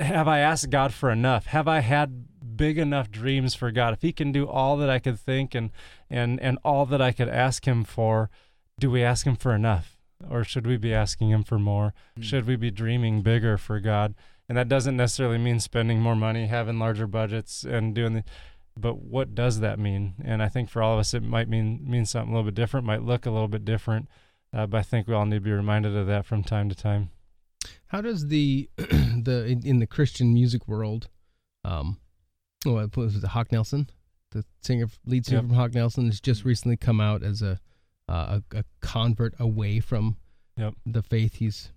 have 0.00 0.26
I 0.26 0.40
asked 0.40 0.68
God 0.68 0.92
for 0.92 1.12
enough? 1.12 1.46
Have 1.46 1.68
I 1.68 1.78
had 1.78 2.56
big 2.56 2.76
enough 2.76 3.08
dreams 3.08 3.54
for 3.54 3.70
God? 3.70 3.94
If 3.94 4.02
He 4.02 4.12
can 4.12 4.32
do 4.32 4.48
all 4.48 4.76
that 4.78 4.90
I 4.90 4.98
could 4.98 5.20
think 5.20 5.54
and 5.54 5.70
and 6.10 6.40
and 6.40 6.58
all 6.64 6.86
that 6.86 7.00
I 7.00 7.12
could 7.12 7.28
ask 7.28 7.66
Him 7.66 7.84
for, 7.84 8.30
do 8.80 8.90
we 8.90 9.04
ask 9.04 9.28
Him 9.28 9.36
for 9.36 9.54
enough, 9.54 9.96
or 10.28 10.42
should 10.42 10.66
we 10.66 10.76
be 10.76 10.92
asking 10.92 11.30
Him 11.30 11.44
for 11.44 11.60
more? 11.60 11.94
Mm. 12.18 12.24
Should 12.24 12.48
we 12.48 12.56
be 12.56 12.72
dreaming 12.72 13.22
bigger 13.22 13.56
for 13.56 13.78
God? 13.78 14.16
And 14.50 14.56
that 14.58 14.66
doesn't 14.66 14.96
necessarily 14.96 15.38
mean 15.38 15.60
spending 15.60 16.00
more 16.00 16.16
money, 16.16 16.48
having 16.48 16.80
larger 16.80 17.06
budgets, 17.06 17.62
and 17.62 17.94
doing 17.94 18.14
the. 18.14 18.24
But 18.76 18.98
what 18.98 19.32
does 19.32 19.60
that 19.60 19.78
mean? 19.78 20.14
And 20.24 20.42
I 20.42 20.48
think 20.48 20.68
for 20.68 20.82
all 20.82 20.94
of 20.94 20.98
us, 20.98 21.14
it 21.14 21.22
might 21.22 21.48
mean 21.48 21.88
mean 21.88 22.04
something 22.04 22.32
a 22.32 22.36
little 22.36 22.50
bit 22.50 22.56
different, 22.56 22.84
might 22.84 23.04
look 23.04 23.26
a 23.26 23.30
little 23.30 23.46
bit 23.46 23.64
different. 23.64 24.08
Uh, 24.52 24.66
but 24.66 24.78
I 24.78 24.82
think 24.82 25.06
we 25.06 25.14
all 25.14 25.24
need 25.24 25.36
to 25.36 25.40
be 25.40 25.52
reminded 25.52 25.96
of 25.96 26.08
that 26.08 26.26
from 26.26 26.42
time 26.42 26.68
to 26.68 26.74
time. 26.74 27.10
How 27.86 28.00
does 28.00 28.26
the 28.26 28.68
the 28.76 29.44
in, 29.46 29.64
in 29.64 29.78
the 29.78 29.86
Christian 29.86 30.34
music 30.34 30.66
world, 30.66 31.06
um, 31.64 32.00
oh, 32.66 32.74
what 32.74 32.96
was 32.96 33.22
Hawk 33.22 33.52
Nelson, 33.52 33.88
the 34.32 34.44
singer 34.62 34.88
lead 35.06 35.26
singer 35.26 35.42
Yep. 35.42 35.46
from 35.46 35.54
Hawk 35.54 35.74
Nelson, 35.74 36.06
has 36.06 36.20
just 36.20 36.44
recently 36.44 36.76
come 36.76 37.00
out 37.00 37.22
as 37.22 37.40
a 37.40 37.60
uh, 38.08 38.40
a, 38.52 38.56
a 38.58 38.64
convert 38.80 39.32
away 39.38 39.78
from 39.78 40.16
Yep. 40.56 40.74
the 40.84 41.04
faith 41.04 41.34
he's 41.36 41.70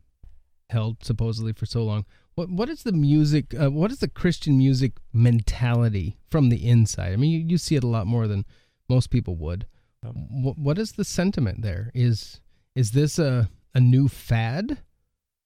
held 0.74 1.04
supposedly 1.04 1.54
for 1.54 1.66
so 1.66 1.84
long. 1.84 2.06
What 2.36 2.50
what 2.50 2.70
is 2.70 2.84
the 2.84 2.92
music? 2.92 3.54
Uh, 3.54 3.72
what 3.72 3.92
is 3.92 4.00
the 4.00 4.08
Christian 4.08 4.58
music 4.58 4.94
mentality 5.14 6.18
from 6.30 6.50
the 6.50 6.68
inside? 6.68 7.14
I 7.14 7.16
mean, 7.16 7.32
you, 7.32 7.40
you 7.40 7.58
see 7.58 7.76
it 7.76 7.84
a 7.84 7.88
lot 7.88 8.08
more 8.08 8.28
than 8.28 8.46
most 8.90 9.10
people 9.10 9.36
would. 9.38 9.66
What 10.02 10.58
what 10.58 10.78
is 10.78 10.94
the 10.94 11.06
sentiment 11.06 11.62
there? 11.62 11.92
Is 11.94 12.42
is 12.76 12.92
this 12.92 13.18
a 13.18 13.50
a 13.74 13.80
new 13.80 14.08
fad? 14.08 14.80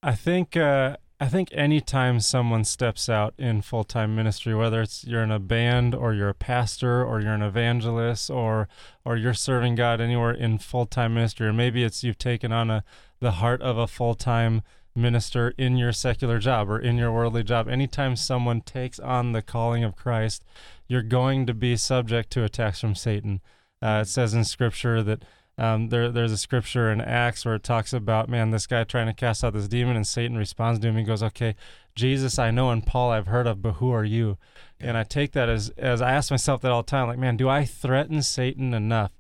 I 0.02 0.16
think 0.16 0.58
uh, 0.58 0.98
I 1.20 1.28
think 1.28 1.50
anytime 1.52 2.20
someone 2.20 2.63
steps 2.63 3.10
out 3.10 3.34
in 3.40 3.63
full 3.63 3.84
time 3.84 4.16
ministry, 4.16 4.54
whether 4.54 4.82
it's 4.82 5.04
you're 5.04 5.24
in 5.24 5.32
a 5.32 5.40
band 5.40 5.96
or 5.96 6.13
you're 6.13 6.30
a 6.30 6.36
pastor 6.36 7.04
or 7.04 7.20
you're 7.20 7.34
an 7.34 7.42
evangelist 7.42 8.30
or 8.30 8.68
or 9.04 9.18
you're 9.18 9.34
serving 9.34 9.76
God 9.76 10.00
anywhere 10.00 10.32
in 10.32 10.60
full 10.60 10.86
time 10.86 11.16
ministry, 11.16 11.48
or 11.48 11.54
maybe 11.54 11.84
it's 11.84 12.04
you've 12.04 12.20
taken 12.20 12.52
on 12.52 12.70
a 12.70 12.84
the 13.20 13.32
heart 13.32 13.62
of 13.62 13.78
a 13.80 13.88
full 13.88 14.13
time 14.13 14.62
minister 14.98 15.54
in 15.58 15.78
your 15.78 15.94
secular 15.94 16.40
job 16.40 16.70
or 16.70 16.80
in 16.80 16.98
your 16.98 17.12
worldly 17.12 17.44
job. 17.44 17.70
Anytime 17.70 18.16
someone 18.16 18.62
takes 18.62 19.00
on 19.00 19.32
the 19.32 19.42
calling 19.42 19.84
of 19.84 19.96
Christ, 19.96 20.44
you're 20.88 21.02
going 21.02 21.46
to 21.46 21.54
be 21.54 21.78
subject 21.78 22.32
to 22.32 22.44
attacks 22.44 22.82
from 22.82 22.96
Satan. 22.96 23.42
Uh, 23.82 24.00
it 24.02 24.08
says 24.08 24.34
in 24.34 24.44
Scripture 24.44 25.04
that 25.04 25.24
um, 25.60 25.90
there 25.90 26.12
there's 26.12 26.32
a 26.32 26.38
scripture 26.38 26.92
in 26.92 27.02
Acts 27.02 27.44
where 27.44 27.56
it 27.56 27.64
talks 27.64 27.92
about 27.92 28.30
man, 28.30 28.52
this 28.52 28.68
guy 28.68 28.84
trying 28.84 29.08
to 29.08 29.14
cast 29.14 29.44
out 29.44 29.54
this 29.54 29.68
demon, 29.68 29.96
and 29.96 30.06
Satan 30.06 30.38
responds 30.38 30.80
to 30.80 30.88
him. 30.88 30.98
He 30.98 31.04
goes, 31.04 31.24
"Okay, 31.24 31.56
Jesus, 31.96 32.38
I 32.38 32.52
know, 32.52 32.70
and 32.70 32.86
Paul, 32.86 33.10
I've 33.10 33.26
heard 33.26 33.48
of, 33.48 33.62
but 33.64 33.74
who 33.74 33.90
are 33.90 34.04
you?" 34.04 34.38
And 34.80 34.96
I 34.96 35.04
take 35.04 35.32
that 35.32 35.50
as 35.50 35.70
as 35.72 36.00
I 36.00 36.12
ask 36.12 36.30
myself 36.30 36.62
that 36.62 36.72
all 36.72 36.84
the 36.84 36.88
time, 36.92 37.08
like, 37.08 37.18
man, 37.18 37.38
do 37.38 37.50
I 37.50 37.66
threaten 37.66 38.22
Satan 38.22 38.74
enough? 38.76 39.14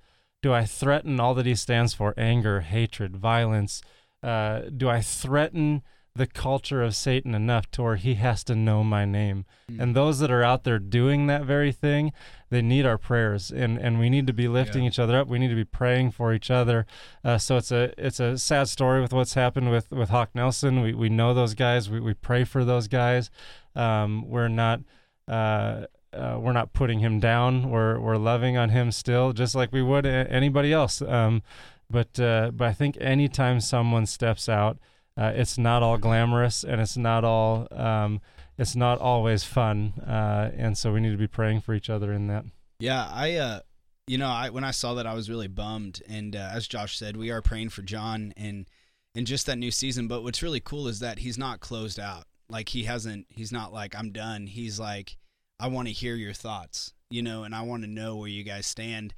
Do 0.43 0.53
I 0.53 0.65
threaten 0.65 1.19
all 1.19 1.33
that 1.33 1.47
he 1.47 1.55
stands 1.55 1.95
for? 1.95 2.13
Anger, 2.17 2.61
hatred, 2.61 3.17
violence. 3.17 3.81
Uh, 4.23 4.61
do 4.75 4.89
I 4.89 5.01
threaten 5.01 5.83
the 6.15 6.25
culture 6.25 6.81
of 6.81 6.95
Satan 6.95 7.35
enough 7.35 7.69
to 7.69 7.83
where 7.83 7.95
he 7.95 8.15
has 8.15 8.43
to 8.45 8.55
know 8.55 8.83
my 8.83 9.05
name? 9.05 9.45
Mm. 9.71 9.79
And 9.79 9.95
those 9.95 10.17
that 10.19 10.31
are 10.31 10.43
out 10.43 10.63
there 10.63 10.79
doing 10.79 11.27
that 11.27 11.43
very 11.45 11.71
thing, 11.71 12.11
they 12.49 12.61
need 12.63 12.85
our 12.85 12.97
prayers, 12.97 13.51
and 13.51 13.77
and 13.77 13.99
we 13.99 14.09
need 14.09 14.25
to 14.27 14.33
be 14.33 14.47
lifting 14.47 14.83
Yeah. 14.83 14.89
each 14.89 14.99
other 14.99 15.19
up. 15.19 15.27
We 15.27 15.37
need 15.37 15.49
to 15.49 15.55
be 15.55 15.65
praying 15.65 16.11
for 16.11 16.33
each 16.33 16.49
other. 16.49 16.85
Uh, 17.23 17.37
so 17.37 17.57
it's 17.57 17.71
a 17.71 17.93
it's 18.03 18.19
a 18.19 18.37
sad 18.37 18.67
story 18.69 19.01
with 19.01 19.13
what's 19.13 19.35
happened 19.35 19.69
with 19.69 19.91
with 19.91 20.09
Hawk 20.09 20.31
Nelson. 20.33 20.81
We 20.81 20.93
we 20.93 21.09
know 21.09 21.33
those 21.35 21.53
guys. 21.53 21.89
We 21.89 21.99
we 21.99 22.13
pray 22.15 22.43
for 22.43 22.65
those 22.65 22.87
guys. 22.87 23.29
Um, 23.75 24.27
we're 24.27 24.47
not. 24.47 24.79
Uh, 25.27 25.85
uh, 26.13 26.37
we're 26.39 26.53
not 26.53 26.71
putting 26.73 26.99
him 26.99 27.19
down. 27.19 27.69
We're 27.69 27.99
we're 27.99 28.15
loving 28.17 28.57
on 28.57 28.69
him 28.69 28.91
still, 28.91 29.33
just 29.33 29.53
like 29.53 29.71
we 29.71 29.83
would 29.83 30.05
a- 30.05 30.25
anybody 30.31 30.71
else. 30.73 31.01
Um, 31.01 31.43
but 31.89 32.19
uh, 32.19 32.51
but 32.53 32.67
I 32.67 32.73
think 32.73 32.97
anytime 32.99 33.61
someone 33.61 34.05
steps 34.05 34.49
out, 34.49 34.77
uh, 35.17 35.31
it's 35.35 35.57
not 35.57 35.83
all 35.83 35.97
glamorous 35.97 36.63
and 36.63 36.81
it's 36.81 36.97
not 36.97 37.23
all 37.23 37.67
um, 37.71 38.21
it's 38.57 38.75
not 38.75 38.99
always 38.99 39.43
fun. 39.43 39.93
Uh, 40.05 40.51
and 40.55 40.77
so 40.77 40.91
we 40.91 40.99
need 40.99 41.11
to 41.11 41.17
be 41.17 41.27
praying 41.27 41.61
for 41.61 41.73
each 41.73 41.89
other 41.89 42.11
in 42.11 42.27
that. 42.27 42.45
Yeah, 42.79 43.07
I 43.11 43.35
uh 43.35 43.59
you 44.07 44.17
know, 44.17 44.29
I 44.29 44.49
when 44.49 44.63
I 44.63 44.71
saw 44.71 44.93
that 44.95 45.07
I 45.07 45.13
was 45.13 45.29
really 45.29 45.47
bummed 45.47 46.01
and 46.07 46.35
uh, 46.35 46.49
as 46.53 46.67
Josh 46.67 46.97
said, 46.97 47.17
we 47.17 47.31
are 47.31 47.41
praying 47.41 47.69
for 47.69 47.81
John 47.81 48.33
and 48.37 48.67
and 49.15 49.25
just 49.25 49.45
that 49.47 49.57
new 49.57 49.71
season, 49.71 50.07
but 50.07 50.21
what's 50.21 50.43
really 50.43 50.59
cool 50.59 50.87
is 50.87 50.99
that 50.99 51.19
he's 51.19 51.37
not 51.37 51.59
closed 51.59 51.99
out. 51.99 52.25
Like 52.49 52.69
he 52.69 52.83
hasn't 52.83 53.27
he's 53.29 53.51
not 53.51 53.73
like 53.73 53.95
I'm 53.95 54.11
done. 54.11 54.47
He's 54.47 54.79
like 54.79 55.17
I 55.59 55.67
want 55.67 55.87
to 55.87 55.93
hear 55.93 56.15
your 56.15 56.33
thoughts, 56.33 56.93
you 57.09 57.21
know, 57.21 57.43
and 57.43 57.55
I 57.55 57.61
want 57.61 57.83
to 57.83 57.89
know 57.89 58.15
where 58.15 58.29
you 58.29 58.43
guys 58.43 58.67
stand. 58.67 59.13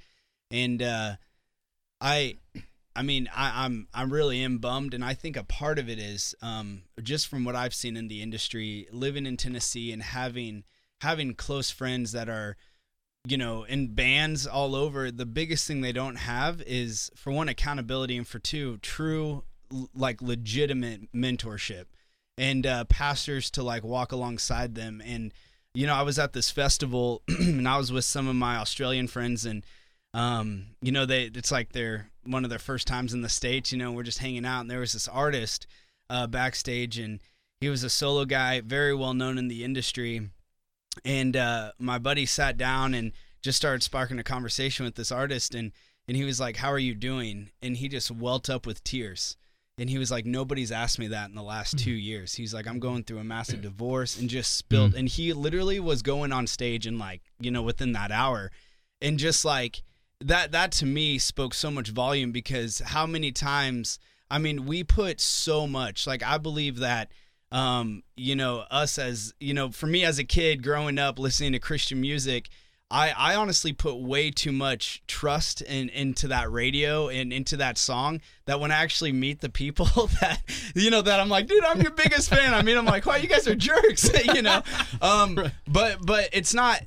And 0.50 0.82
uh 0.82 1.16
I 2.00 2.36
I 2.96 3.02
mean, 3.02 3.28
I, 3.34 3.64
I'm 3.64 3.88
I'm 3.94 4.12
really 4.12 4.42
am 4.42 4.58
bummed, 4.58 4.94
and 4.94 5.04
I 5.04 5.14
think 5.14 5.36
a 5.36 5.44
part 5.44 5.78
of 5.78 5.88
it 5.88 5.98
is 5.98 6.34
um, 6.42 6.82
just 7.02 7.28
from 7.28 7.44
what 7.44 7.56
I've 7.56 7.74
seen 7.74 7.96
in 7.96 8.08
the 8.08 8.22
industry, 8.22 8.88
living 8.92 9.26
in 9.26 9.36
Tennessee 9.36 9.92
and 9.92 10.02
having 10.02 10.64
having 11.00 11.34
close 11.34 11.70
friends 11.70 12.12
that 12.12 12.28
are, 12.28 12.56
you 13.26 13.38
know, 13.38 13.64
in 13.64 13.94
bands 13.94 14.46
all 14.46 14.74
over. 14.74 15.10
The 15.10 15.26
biggest 15.26 15.66
thing 15.66 15.80
they 15.80 15.92
don't 15.92 16.16
have 16.16 16.60
is 16.62 17.10
for 17.14 17.32
one 17.32 17.48
accountability, 17.48 18.16
and 18.16 18.26
for 18.26 18.38
two, 18.38 18.78
true 18.78 19.44
like 19.94 20.20
legitimate 20.20 21.12
mentorship 21.12 21.84
and 22.36 22.66
uh, 22.66 22.84
pastors 22.86 23.50
to 23.52 23.62
like 23.62 23.84
walk 23.84 24.10
alongside 24.10 24.74
them. 24.74 25.00
And 25.04 25.32
you 25.74 25.86
know, 25.86 25.94
I 25.94 26.02
was 26.02 26.18
at 26.18 26.32
this 26.32 26.50
festival, 26.50 27.22
and 27.28 27.68
I 27.68 27.78
was 27.78 27.92
with 27.92 28.04
some 28.04 28.26
of 28.26 28.34
my 28.34 28.56
Australian 28.56 29.06
friends, 29.06 29.44
and 29.46 29.64
um, 30.14 30.66
you 30.82 30.92
know, 30.92 31.06
they 31.06 31.24
it's 31.24 31.52
like 31.52 31.72
they're 31.72 32.10
one 32.24 32.44
of 32.44 32.50
their 32.50 32.58
first 32.58 32.86
times 32.86 33.14
in 33.14 33.22
the 33.22 33.28
states. 33.28 33.72
You 33.72 33.78
know, 33.78 33.92
we're 33.92 34.02
just 34.02 34.18
hanging 34.18 34.44
out, 34.44 34.62
and 34.62 34.70
there 34.70 34.80
was 34.80 34.92
this 34.92 35.08
artist 35.08 35.66
uh, 36.08 36.26
backstage, 36.26 36.98
and 36.98 37.20
he 37.60 37.68
was 37.68 37.84
a 37.84 37.90
solo 37.90 38.24
guy, 38.24 38.60
very 38.60 38.94
well 38.94 39.14
known 39.14 39.38
in 39.38 39.48
the 39.48 39.64
industry. 39.64 40.28
And 41.04 41.36
uh, 41.36 41.72
my 41.78 41.98
buddy 41.98 42.26
sat 42.26 42.56
down 42.56 42.94
and 42.94 43.12
just 43.42 43.56
started 43.56 43.82
sparking 43.82 44.18
a 44.18 44.24
conversation 44.24 44.84
with 44.84 44.96
this 44.96 45.12
artist, 45.12 45.54
and 45.54 45.72
and 46.08 46.16
he 46.16 46.24
was 46.24 46.40
like, 46.40 46.56
"How 46.56 46.72
are 46.72 46.78
you 46.78 46.94
doing?" 46.94 47.50
And 47.62 47.76
he 47.76 47.88
just 47.88 48.10
welt 48.10 48.50
up 48.50 48.66
with 48.66 48.82
tears. 48.82 49.36
And 49.78 49.88
he 49.88 49.96
was 49.96 50.10
like, 50.10 50.26
nobody's 50.26 50.72
asked 50.72 50.98
me 50.98 51.06
that 51.06 51.30
in 51.30 51.34
the 51.34 51.42
last 51.42 51.78
two 51.78 51.90
years. 51.92 52.34
He's 52.34 52.52
like, 52.52 52.66
I'm 52.66 52.80
going 52.80 53.02
through 53.02 53.16
a 53.16 53.24
massive 53.24 53.62
divorce 53.62 54.18
and 54.18 54.28
just 54.28 54.54
spilled. 54.54 54.94
And 54.94 55.08
he 55.08 55.32
literally 55.32 55.80
was 55.80 56.02
going 56.02 56.32
on 56.32 56.46
stage 56.46 56.86
and 56.86 56.98
like, 56.98 57.22
you 57.38 57.50
know, 57.50 57.62
within 57.62 57.92
that 57.92 58.12
hour, 58.12 58.50
and 59.00 59.18
just 59.18 59.42
like 59.42 59.82
that 60.20 60.52
that 60.52 60.72
to 60.72 60.86
me 60.86 61.18
spoke 61.18 61.54
so 61.54 61.70
much 61.70 61.88
volume 61.90 62.32
because 62.32 62.80
how 62.80 63.06
many 63.06 63.32
times 63.32 63.98
I 64.30 64.38
mean 64.38 64.66
we 64.66 64.84
put 64.84 65.20
so 65.20 65.66
much 65.66 66.06
like 66.06 66.22
I 66.22 66.38
believe 66.38 66.78
that 66.78 67.10
um 67.52 68.02
you 68.16 68.36
know 68.36 68.64
us 68.70 68.98
as 68.98 69.34
you 69.40 69.54
know 69.54 69.70
for 69.70 69.86
me 69.86 70.04
as 70.04 70.18
a 70.18 70.24
kid 70.24 70.62
growing 70.62 70.98
up 70.98 71.18
listening 71.18 71.52
to 71.52 71.58
Christian 71.58 72.00
music 72.00 72.48
I, 72.92 73.10
I 73.16 73.34
honestly 73.36 73.72
put 73.72 74.00
way 74.00 74.32
too 74.32 74.50
much 74.50 75.02
trust 75.06 75.62
in, 75.62 75.90
into 75.90 76.26
that 76.28 76.50
radio 76.50 77.08
and 77.08 77.32
into 77.32 77.56
that 77.58 77.78
song 77.78 78.20
that 78.46 78.58
when 78.58 78.72
I 78.72 78.82
actually 78.82 79.12
meet 79.12 79.40
the 79.40 79.48
people 79.48 79.86
that 80.20 80.42
you 80.74 80.90
know 80.90 81.00
that 81.00 81.20
I'm 81.20 81.28
like, 81.28 81.46
dude, 81.46 81.64
I'm 81.64 81.80
your 81.80 81.92
biggest 81.92 82.30
fan. 82.30 82.52
I 82.52 82.62
mean, 82.62 82.76
I'm 82.76 82.84
like, 82.84 83.06
wow, 83.06 83.14
you 83.14 83.28
guys 83.28 83.46
are 83.46 83.54
jerks, 83.54 84.10
you 84.34 84.42
know. 84.42 84.62
Um, 85.00 85.38
but 85.68 86.04
but 86.04 86.30
it's 86.32 86.52
not, 86.52 86.82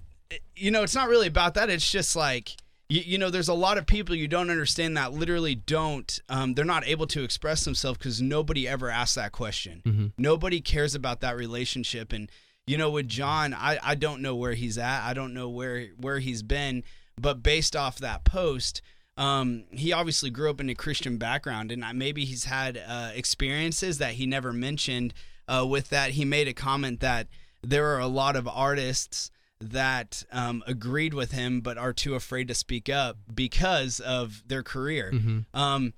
you 0.58 0.72
know, 0.72 0.84
it's 0.84 0.96
not 0.96 1.08
really 1.08 1.28
about 1.28 1.54
that. 1.54 1.70
It's 1.70 1.90
just 1.90 2.18
like 2.18 2.58
you, 2.90 3.02
you 3.06 3.18
know, 3.18 3.30
there's 3.30 3.48
a 3.48 3.54
lot 3.54 3.78
of 3.78 3.86
people 3.86 4.16
you 4.16 4.28
don't 4.28 4.50
understand 4.50 4.98
that 4.98 5.14
literally 5.14 5.56
don't, 5.56 6.20
um, 6.30 6.54
they're 6.54 6.66
not 6.66 6.86
able 6.88 7.08
to 7.08 7.24
express 7.24 7.64
themselves 7.66 7.98
because 7.98 8.22
nobody 8.22 8.68
ever 8.68 8.90
asked 8.90 9.16
that 9.16 9.32
question. 9.32 10.12
Nobody 10.18 10.62
cares 10.62 10.94
about 10.96 11.22
that 11.22 11.36
relationship. 11.36 12.12
And, 12.14 12.30
you 12.68 12.78
know, 12.78 12.90
with 12.92 13.08
John, 13.08 13.54
I, 13.54 13.80
I 13.82 13.96
don't 13.96 14.22
know 14.22 14.36
where 14.36 14.54
he's 14.54 14.78
at. 14.78 15.04
I 15.04 15.14
don't 15.14 15.34
know 15.34 15.50
where, 15.50 15.88
where 15.98 16.20
he's 16.20 16.44
been. 16.44 16.84
But 17.20 17.44
based 17.44 17.76
off 17.76 18.00
that 18.00 18.24
post, 18.26 18.82
um, 19.18 19.66
he 19.72 19.94
obviously 19.94 20.30
grew 20.32 20.50
up 20.50 20.60
in 20.60 20.70
a 20.70 20.76
Christian 20.76 21.18
background, 21.18 21.72
and 21.72 21.86
I- 21.86 21.92
maybe 21.94 22.26
he's 22.26 22.46
had 22.46 22.82
uh, 22.88 23.12
experiences 23.14 24.00
that 24.00 24.14
he 24.16 24.26
never 24.26 24.52
mentioned. 24.52 25.14
Uh, 25.48 25.66
with 25.70 25.90
that, 25.90 26.12
he 26.12 26.26
made 26.26 26.48
a 26.48 26.54
comment 26.54 27.00
that 27.02 27.28
there 27.62 27.94
are 27.94 28.00
a 28.00 28.08
lot 28.08 28.36
of 28.36 28.48
artists 28.48 29.30
that 29.72 30.24
um, 30.32 30.64
agreed 30.68 31.14
with 31.14 31.32
him 31.32 31.62
but 31.62 31.78
are 31.78 31.94
too 31.94 32.16
afraid 32.16 32.48
to 32.50 32.56
speak 32.56 32.90
up 32.90 33.18
because 33.34 34.00
of 34.00 34.44
their 34.46 34.64
career. 34.64 35.12
Um, 35.54 35.94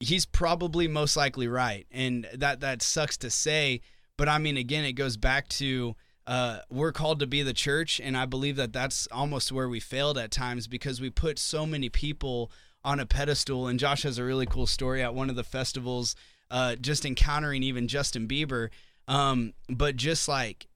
he's 0.00 0.26
probably 0.26 0.86
most 0.88 1.16
likely 1.16 1.48
right, 1.48 1.86
and 1.90 2.28
that 2.34 2.60
that 2.60 2.82
sucks 2.82 3.16
to 3.18 3.30
say. 3.30 3.80
But 4.16 4.28
I 4.28 4.38
mean, 4.38 4.56
again, 4.56 4.84
it 4.84 4.92
goes 4.92 5.16
back 5.16 5.48
to 5.48 5.96
uh, 6.26 6.58
we're 6.70 6.92
called 6.92 7.20
to 7.20 7.26
be 7.26 7.42
the 7.42 7.54
church, 7.54 8.00
and 8.00 8.16
I 8.16 8.26
believe 8.26 8.56
that 8.56 8.72
that's 8.72 9.08
almost 9.10 9.50
where 9.50 9.68
we 9.68 9.80
failed 9.80 10.18
at 10.18 10.30
times 10.30 10.66
because 10.66 11.00
we 11.00 11.10
put 11.10 11.38
so 11.38 11.64
many 11.66 11.88
people 11.88 12.52
on 12.84 13.00
a 13.00 13.06
pedestal. 13.06 13.66
And 13.66 13.78
Josh 13.78 14.02
has 14.02 14.18
a 14.18 14.24
really 14.24 14.46
cool 14.46 14.66
story 14.66 15.02
at 15.02 15.14
one 15.14 15.30
of 15.30 15.36
the 15.36 15.44
festivals, 15.44 16.14
uh, 16.50 16.76
just 16.76 17.04
encountering 17.04 17.62
even 17.62 17.88
Justin 17.88 18.28
Bieber. 18.28 18.68
Um, 19.08 19.54
but 19.68 19.96
just 19.96 20.28
like 20.28 20.67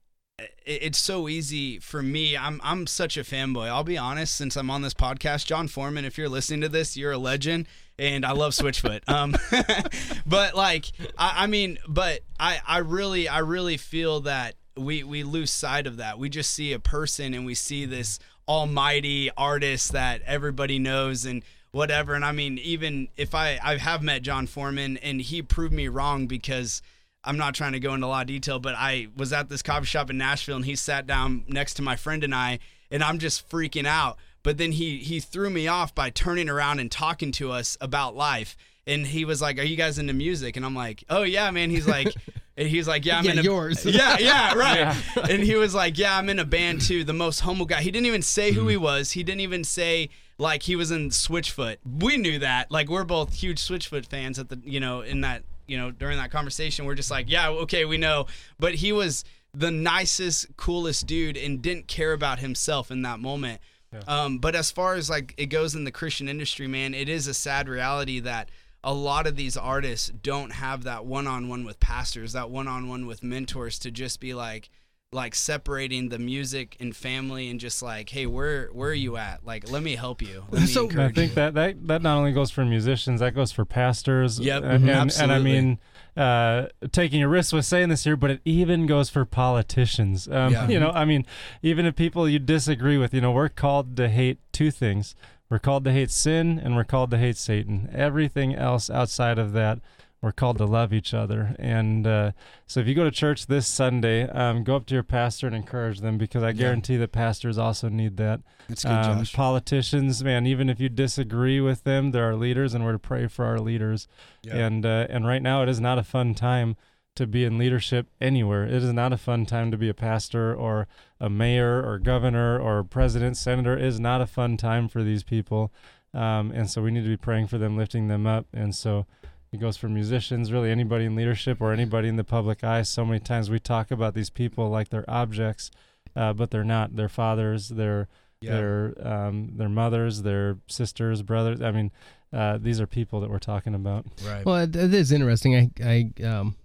it's 0.65 0.97
so 0.97 1.27
easy 1.27 1.79
for 1.79 2.01
me. 2.01 2.35
I'm 2.35 2.59
I'm 2.63 2.87
such 2.87 3.17
a 3.17 3.21
fanboy. 3.23 3.67
I'll 3.67 3.83
be 3.83 3.97
honest. 3.97 4.35
Since 4.35 4.55
I'm 4.55 4.69
on 4.69 4.81
this 4.81 4.93
podcast, 4.93 5.45
Jon 5.45 5.67
Foreman, 5.67 6.05
if 6.05 6.17
you're 6.17 6.29
listening 6.29 6.61
to 6.61 6.69
this, 6.69 6.97
you're 6.97 7.11
a 7.11 7.17
legend, 7.17 7.67
and 7.99 8.25
I 8.25 8.31
love 8.31 8.53
Switchfoot. 8.53 9.01
Um, 9.07 9.35
but 10.25 10.55
like, 10.55 10.91
I, 11.17 11.43
I 11.43 11.47
mean, 11.47 11.77
but 11.87 12.21
I 12.39 12.59
I 12.67 12.79
really 12.79 13.27
I 13.27 13.39
really 13.39 13.77
feel 13.77 14.21
that 14.21 14.55
we 14.75 15.03
we 15.03 15.23
lose 15.23 15.51
sight 15.51 15.85
of 15.85 15.97
that. 15.97 16.17
We 16.17 16.29
just 16.29 16.51
see 16.51 16.73
a 16.73 16.79
person 16.79 17.33
and 17.33 17.45
we 17.45 17.53
see 17.53 17.85
this 17.85 18.19
almighty 18.47 19.29
artist 19.37 19.91
that 19.91 20.21
everybody 20.23 20.79
knows 20.79 21.25
and 21.25 21.43
whatever. 21.71 22.15
And 22.15 22.25
I 22.25 22.31
mean, 22.31 22.57
even 22.57 23.09
if 23.17 23.35
I 23.35 23.59
I 23.63 23.77
have 23.77 24.01
met 24.01 24.23
Jon 24.23 24.47
Foreman 24.47 24.97
and 24.97 25.21
he 25.21 25.41
proved 25.41 25.73
me 25.73 25.87
wrong 25.87 26.27
because. 26.27 26.81
I'm 27.23 27.37
not 27.37 27.55
trying 27.55 27.73
to 27.73 27.79
go 27.79 27.93
into 27.93 28.05
a 28.05 28.09
lot 28.09 28.21
of 28.21 28.27
detail, 28.27 28.59
but 28.59 28.75
I 28.75 29.07
was 29.15 29.31
at 29.31 29.49
this 29.49 29.61
coffee 29.61 29.85
shop 29.85 30.09
in 30.09 30.17
Nashville 30.17 30.57
and 30.57 30.65
he 30.65 30.75
sat 30.75 31.07
down 31.07 31.45
next 31.47 31.75
to 31.75 31.81
my 31.81 31.95
friend 31.95 32.23
and 32.23 32.35
I, 32.35 32.59
and 32.91 33.03
I'm 33.03 33.19
just 33.19 33.49
freaking 33.49 33.85
out. 33.85 34.17
But 34.43 34.57
then 34.57 34.73
he 34.73 34.97
he 34.97 35.21
threw 35.21 35.49
me 35.49 35.67
off 35.67 35.95
by 35.95 36.09
turning 36.09 36.49
around 36.49 36.79
and 36.79 36.91
talking 36.91 37.31
to 37.33 37.51
us 37.51 37.77
about 37.79 38.15
life. 38.15 38.57
And 38.85 39.07
he 39.07 39.23
was 39.23 39.41
like, 39.41 39.57
"Are 39.57 39.63
you 39.63 39.77
guys 39.77 39.97
into 39.97 40.11
music?" 40.11 40.57
And 40.57 40.65
I'm 40.65 40.75
like, 40.75 41.05
"Oh 41.09 41.23
yeah, 41.23 41.49
man." 41.51 41.69
He's 41.69 41.87
like, 41.87 42.13
and 42.57 42.67
he's 42.67 42.85
like, 42.85 43.05
"Yeah, 43.05 43.19
I'm 43.19 43.23
Yeah, 43.23 43.31
in 43.31 43.39
a, 43.39 43.41
yours. 43.41 43.85
Yeah, 43.85 44.17
yeah, 44.19 44.53
right." 45.15 45.29
And 45.29 45.41
he 45.41 45.55
was 45.55 45.73
like, 45.73 45.97
"Yeah, 45.97 46.17
I'm 46.17 46.27
in 46.27 46.39
a 46.39 46.45
band 46.45 46.81
too." 46.81 47.05
The 47.05 47.13
most 47.13 47.39
humble 47.39 47.65
guy. 47.65 47.81
He 47.81 47.91
didn't 47.91 48.07
even 48.07 48.21
say 48.21 48.51
who 48.51 48.67
he 48.67 48.75
mm-hmm. 48.75 48.83
was. 48.83 49.11
He 49.11 49.23
didn't 49.23 49.39
even 49.39 49.63
say 49.63 50.09
like 50.37 50.63
he 50.63 50.75
was 50.75 50.91
in 50.91 51.09
Switchfoot. 51.09 51.77
We 51.85 52.17
knew 52.17 52.39
that. 52.39 52.69
Like 52.69 52.89
we're 52.89 53.05
both 53.05 53.33
huge 53.33 53.65
Switchfoot 53.65 54.05
fans 54.05 54.37
at 54.37 54.49
the 54.49 54.59
you 54.65 54.81
know 54.81 54.99
in 54.99 55.21
that 55.21 55.43
you 55.67 55.77
know 55.77 55.91
during 55.91 56.17
that 56.17 56.31
conversation 56.31 56.85
we're 56.85 56.95
just 56.95 57.11
like 57.11 57.29
yeah 57.29 57.49
okay 57.49 57.85
we 57.85 57.97
know. 57.97 58.27
But 58.59 58.75
he 58.75 58.91
was 58.91 59.23
the 59.53 59.71
nicest 59.71 60.55
coolest 60.57 61.05
dude 61.05 61.37
and 61.37 61.61
didn't 61.61 61.87
care 61.87 62.13
about 62.13 62.39
himself 62.39 62.89
in 62.91 63.03
that 63.03 63.19
moment. 63.19 63.61
Um, 64.07 64.39
but 64.39 64.55
as 64.55 64.71
far 64.71 64.95
as 64.95 65.07
like 65.07 65.35
it 65.37 65.47
goes 65.47 65.75
in 65.75 65.83
the 65.83 65.91
christian 65.91 66.27
industry 66.27 66.65
man 66.65 66.95
it 66.95 67.07
is 67.07 67.27
a 67.27 67.33
sad 67.33 67.69
reality 67.69 68.19
that 68.21 68.49
a 68.83 68.91
lot 68.91 69.27
of 69.27 69.35
these 69.35 69.55
artists 69.55 70.09
don't 70.09 70.51
have 70.51 70.83
that 70.85 71.05
one-on-one 71.05 71.63
with 71.63 71.79
pastors 71.79 72.33
that 72.33 72.49
one-on-one 72.49 73.05
with 73.05 73.21
mentors 73.21 73.77
to 73.79 73.91
just 73.91 74.19
be 74.19 74.33
like 74.33 74.71
like 75.13 75.35
separating 75.35 76.09
the 76.09 76.19
music 76.19 76.75
and 76.79 76.95
family 76.95 77.49
and 77.49 77.59
just 77.59 77.81
like, 77.81 78.09
hey, 78.09 78.25
where 78.25 78.67
where 78.73 78.89
are 78.89 78.93
you 78.93 79.17
at? 79.17 79.45
Like, 79.45 79.69
let 79.69 79.83
me 79.83 79.95
help 79.95 80.21
you. 80.21 80.45
Let 80.51 80.67
So- 80.69 80.89
And 80.89 81.01
I 81.01 81.09
think 81.09 81.31
you. 81.31 81.35
that, 81.35 81.53
that 81.53 81.87
that 81.87 82.01
not 82.01 82.17
only 82.17 82.31
goes 82.31 82.51
for 82.51 82.65
musicians, 82.65 83.19
that 83.19 83.33
goes 83.35 83.51
for 83.51 83.65
pastors. 83.65 84.39
Yep, 84.39 84.63
uh, 84.63 84.65
and, 84.67 84.89
and 84.89 85.31
I 85.31 85.39
mean, 85.39 85.79
uh, 86.17 86.67
taking 86.91 87.21
a 87.23 87.27
risk 87.27 87.53
with 87.53 87.65
saying 87.65 87.89
this 87.89 88.03
here, 88.03 88.15
but 88.15 88.31
it 88.31 88.41
even 88.45 88.85
goes 88.85 89.09
for 89.09 89.25
politicians. 89.25 90.27
Um, 90.27 90.51
Yeah. 90.51 90.67
You 90.73 90.79
know, 90.79 90.89
I 90.91 91.05
mean, 91.05 91.25
even 91.61 91.85
if 91.85 91.95
people 91.95 92.27
you 92.27 92.39
disagree 92.39 92.97
with, 92.97 93.13
you 93.13 93.21
know, 93.21 93.31
we're 93.31 93.49
called 93.49 93.95
to 93.97 94.09
hate 94.09 94.39
two 94.51 94.71
things. 94.71 95.15
We're 95.49 95.59
called 95.59 95.83
to 95.83 95.91
hate 95.91 96.09
sin, 96.09 96.59
and 96.63 96.75
we're 96.75 96.83
called 96.83 97.11
to 97.11 97.17
hate 97.17 97.37
Satan. 97.37 97.87
Everything 97.93 98.55
else 98.55 98.89
outside 98.89 99.37
of 99.37 99.53
that, 99.53 99.79
we're 100.23 100.31
called 100.31 100.57
to 100.57 100.65
love 100.65 100.93
each 100.93 101.13
other. 101.13 101.53
And 101.59 102.07
uh, 102.07 102.31
so, 102.65 102.79
if 102.79 102.87
you 102.87 102.95
go 102.95 103.03
to 103.03 103.11
church 103.11 103.47
this 103.47 103.67
Sunday, 103.67 104.23
um, 104.29 104.63
go 104.63 104.77
up 104.77 104.85
to 104.85 104.93
your 104.93 105.03
pastor 105.03 105.47
and 105.47 105.55
encourage 105.55 105.99
them, 105.99 106.17
because 106.17 106.43
I 106.43 106.53
guarantee 106.53 106.95
that 106.95 107.11
pastors 107.11 107.57
also 107.57 107.89
need 107.89 108.15
that. 108.17 108.39
That's 108.69 108.83
good, 108.83 108.91
Um, 108.91 109.19
Josh. 109.19 109.33
politicians, 109.33 110.23
man, 110.23 110.47
even 110.47 110.69
if 110.69 110.79
you 110.79 110.87
disagree 110.87 111.59
with 111.59 111.83
them, 111.83 112.11
they're 112.11 112.23
our 112.23 112.35
leaders, 112.37 112.73
and 112.73 112.85
we're 112.85 112.93
to 112.93 112.99
pray 112.99 113.27
for 113.27 113.43
our 113.43 113.59
leaders. 113.59 114.07
Yeah. 114.43 114.55
And 114.55 114.85
uh, 114.85 115.07
and 115.09 115.27
right 115.27 115.41
now, 115.41 115.61
it 115.61 115.67
is 115.67 115.81
not 115.81 115.99
a 115.99 116.03
fun 116.03 116.33
time 116.33 116.77
to 117.15 117.27
be 117.27 117.43
in 117.43 117.57
leadership 117.57 118.07
anywhere. 118.21 118.63
It 118.63 118.81
is 118.81 118.93
not 118.93 119.11
a 119.11 119.17
fun 119.17 119.45
time 119.45 119.71
to 119.71 119.77
be 119.77 119.89
a 119.89 119.93
pastor 119.93 120.55
or 120.55 120.87
a 121.19 121.29
mayor 121.29 121.83
or 121.85 121.99
governor 121.99 122.57
or 122.57 122.83
president, 122.83 123.35
senator. 123.35 123.77
It 123.77 123.83
is 123.83 123.99
not 123.99 124.21
a 124.21 124.25
fun 124.25 124.55
time 124.55 124.87
for 124.87 125.03
these 125.03 125.21
people. 125.21 125.71
Um, 126.13 126.51
and 126.51 126.69
so 126.69 126.81
we 126.81 126.91
need 126.91 127.03
to 127.03 127.09
be 127.09 127.17
praying 127.17 127.47
for 127.47 127.57
them, 127.57 127.75
lifting 127.75 128.07
them 128.07 128.25
up. 128.25 128.47
And 128.53 128.73
so 128.73 129.05
it 129.53 129.59
goes 129.59 129.77
for 129.77 129.87
musicians, 129.87 130.51
really 130.51 130.71
anybody 130.71 131.05
in 131.05 131.15
leadership 131.15 131.61
or 131.61 131.71
anybody 131.71 132.07
in 132.09 132.15
the 132.17 132.23
public 132.23 132.63
eye. 132.63 132.81
So 132.81 133.05
many 133.05 133.19
times 133.19 133.49
we 133.49 133.59
talk 133.59 133.91
about 133.91 134.15
these 134.15 134.29
people 134.31 134.69
like 134.69 134.89
they're 134.89 135.09
objects, 135.09 135.69
uh, 136.15 136.33
but 136.33 136.49
they're 136.51 136.63
not. 136.63 136.95
They're 136.95 137.07
fathers. 137.09 137.69
They're 137.69 138.07
Yeah. 138.41 138.55
their 138.55 139.07
um, 139.07 139.51
their 139.55 139.69
mothers, 139.69 140.23
their 140.23 140.57
sisters, 140.67 141.21
brothers. 141.21 141.61
I 141.61 141.71
mean, 141.71 141.91
uh, 142.33 142.57
these 142.57 142.81
are 142.81 142.87
people 142.87 143.21
that 143.21 143.29
we're 143.29 143.39
talking 143.39 143.75
about. 143.75 144.05
Right. 144.25 144.43
Well, 144.45 144.57
it, 144.57 144.75
it 144.75 144.93
is 144.93 145.11
interesting. 145.11 145.55
I, 145.55 146.11
I, 146.19 146.23
um, 146.25 146.55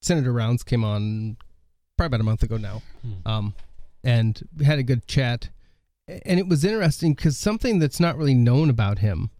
Senator 0.00 0.32
Rounds 0.32 0.62
came 0.62 0.84
on 0.84 1.36
probably 1.98 2.06
about 2.16 2.20
a 2.20 2.24
month 2.24 2.42
ago 2.42 2.56
now, 2.56 2.80
um, 3.26 3.54
and 4.02 4.40
we 4.56 4.64
had 4.64 4.78
a 4.78 4.82
good 4.84 5.06
chat. 5.06 5.50
And 6.24 6.40
it 6.40 6.48
was 6.48 6.64
interesting 6.64 7.12
because 7.14 7.36
something 7.38 7.78
that's 7.80 8.00
not 8.00 8.16
really 8.16 8.34
known 8.34 8.70
about 8.70 9.00
him 9.00 9.30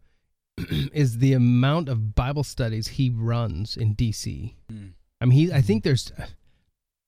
is 0.93 1.19
the 1.19 1.33
amount 1.33 1.89
of 1.89 2.15
Bible 2.15 2.45
studies 2.45 2.89
he 2.89 3.11
runs 3.11 3.77
in 3.77 3.95
D.C. 3.95 4.55
Mm. 4.73 4.93
I 5.21 5.25
mean, 5.27 5.39
he. 5.49 5.53
I 5.53 5.61
think 5.61 5.85
there's, 5.85 6.13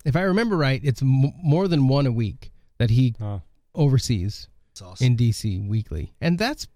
if 0.04 0.16
I 0.16 0.22
remember 0.22 0.56
right, 0.56 0.80
it's 0.84 1.02
m- 1.02 1.32
more 1.42 1.68
than 1.68 1.88
one 1.88 2.06
a 2.06 2.12
week 2.12 2.50
that 2.78 2.90
he 2.90 3.14
Oh, 3.20 3.42
oversees 3.74 4.48
awesome. 4.82 5.06
in 5.06 5.16
DC 5.16 5.66
weekly, 5.68 6.12
and 6.20 6.38
that's 6.38 6.66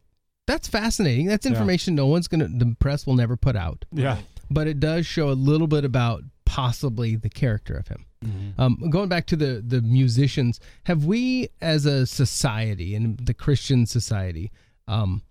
that's 0.47 0.69
fascinating. 0.69 1.27
That's 1.27 1.45
Yeah. 1.45 1.53
information 1.53 1.95
no 1.95 2.07
one's 2.07 2.29
gonna, 2.29 2.49
the 2.49 2.77
press 2.79 3.07
will 3.07 3.17
never 3.17 3.37
put 3.37 3.57
out, 3.57 3.85
yeah. 3.93 4.19
but 4.51 4.67
it 4.69 4.79
does 4.81 5.05
show 5.07 5.29
a 5.31 5.33
little 5.35 5.67
bit 5.67 5.85
about 5.85 6.23
possibly 6.45 7.17
the 7.17 7.29
character 7.29 7.75
of 7.77 7.89
him. 7.89 8.07
Mm-hmm. 8.25 8.61
Um, 8.61 8.91
going 8.91 9.09
back 9.09 9.27
to 9.27 9.37
the 9.37 9.63
the 9.67 9.83
musicians, 9.83 10.59
have 10.85 11.05
we 11.05 11.49
as 11.61 11.85
a 11.85 12.07
society 12.07 12.95
and 12.95 13.19
the 13.19 13.35
Christian 13.35 13.85
society 13.87 14.51
um, 14.89 15.23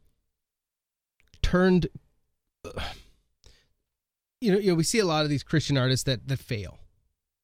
turned? 1.55 1.87
You 4.41 4.51
know, 4.51 4.59
you 4.59 4.67
know, 4.67 4.75
we 4.75 4.83
see 4.83 4.99
a 4.99 5.05
lot 5.05 5.23
of 5.23 5.29
these 5.29 5.41
Christian 5.41 5.75
artists 5.75 6.03
that 6.03 6.27
that 6.27 6.37
fail, 6.37 6.77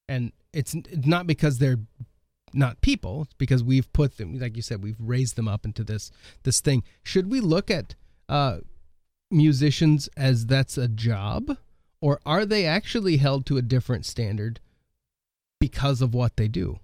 and 0.07 0.33
it's 0.53 0.75
not 0.93 1.25
because 1.25 1.57
they're 1.57 1.79
not 2.53 2.81
people; 2.81 3.23
it's 3.23 3.33
because 3.35 3.63
we've 3.63 3.91
put 3.91 4.17
them, 4.17 4.37
like 4.37 4.55
you 4.55 4.61
said, 4.61 4.83
we've 4.83 4.99
raised 4.99 5.35
them 5.35 5.47
up 5.47 5.65
into 5.65 5.83
this 5.83 6.11
this 6.43 6.59
thing. 6.59 6.83
Should 7.01 7.31
we 7.31 7.39
look 7.39 7.71
at 7.71 7.95
uh, 8.29 8.57
musicians 9.31 10.09
as 10.15 10.45
that's 10.45 10.77
a 10.77 10.89
job, 10.89 11.57
or 12.01 12.19
are 12.23 12.45
they 12.45 12.67
actually 12.67 13.17
held 13.17 13.47
to 13.47 13.57
a 13.57 13.63
different 13.63 14.05
standard? 14.05 14.59
because 15.61 16.01
of 16.01 16.13
what 16.13 16.35
they 16.35 16.49
do? 16.49 16.79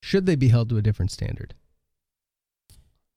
Should 0.00 0.24
they 0.24 0.36
be 0.36 0.48
held 0.48 0.70
to 0.70 0.78
a 0.78 0.82
different 0.82 1.10
standard? 1.10 1.52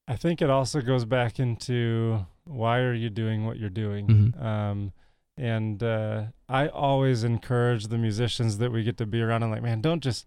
I 0.08 0.16
think 0.16 0.42
it 0.42 0.50
also 0.50 0.82
goes 0.82 1.04
back 1.04 1.38
into 1.38 2.26
why 2.50 2.78
are 2.80 2.94
you 2.94 3.10
doing 3.10 3.46
what 3.46 3.58
you're 3.58 3.70
doing? 3.70 4.06
Mhm. 4.06 4.42
Um, 4.42 4.92
and 5.36 5.82
uh, 5.82 6.24
I 6.48 6.68
always 6.68 7.24
encourage 7.24 7.86
the 7.86 7.96
musicians 7.96 8.58
that 8.58 8.72
we 8.72 8.82
get 8.82 8.98
to 8.98 9.06
be 9.06 9.22
around. 9.22 9.42
I'm 9.42 9.50
like, 9.50 9.62
man, 9.62 9.80
don't 9.80 10.02
just 10.02 10.26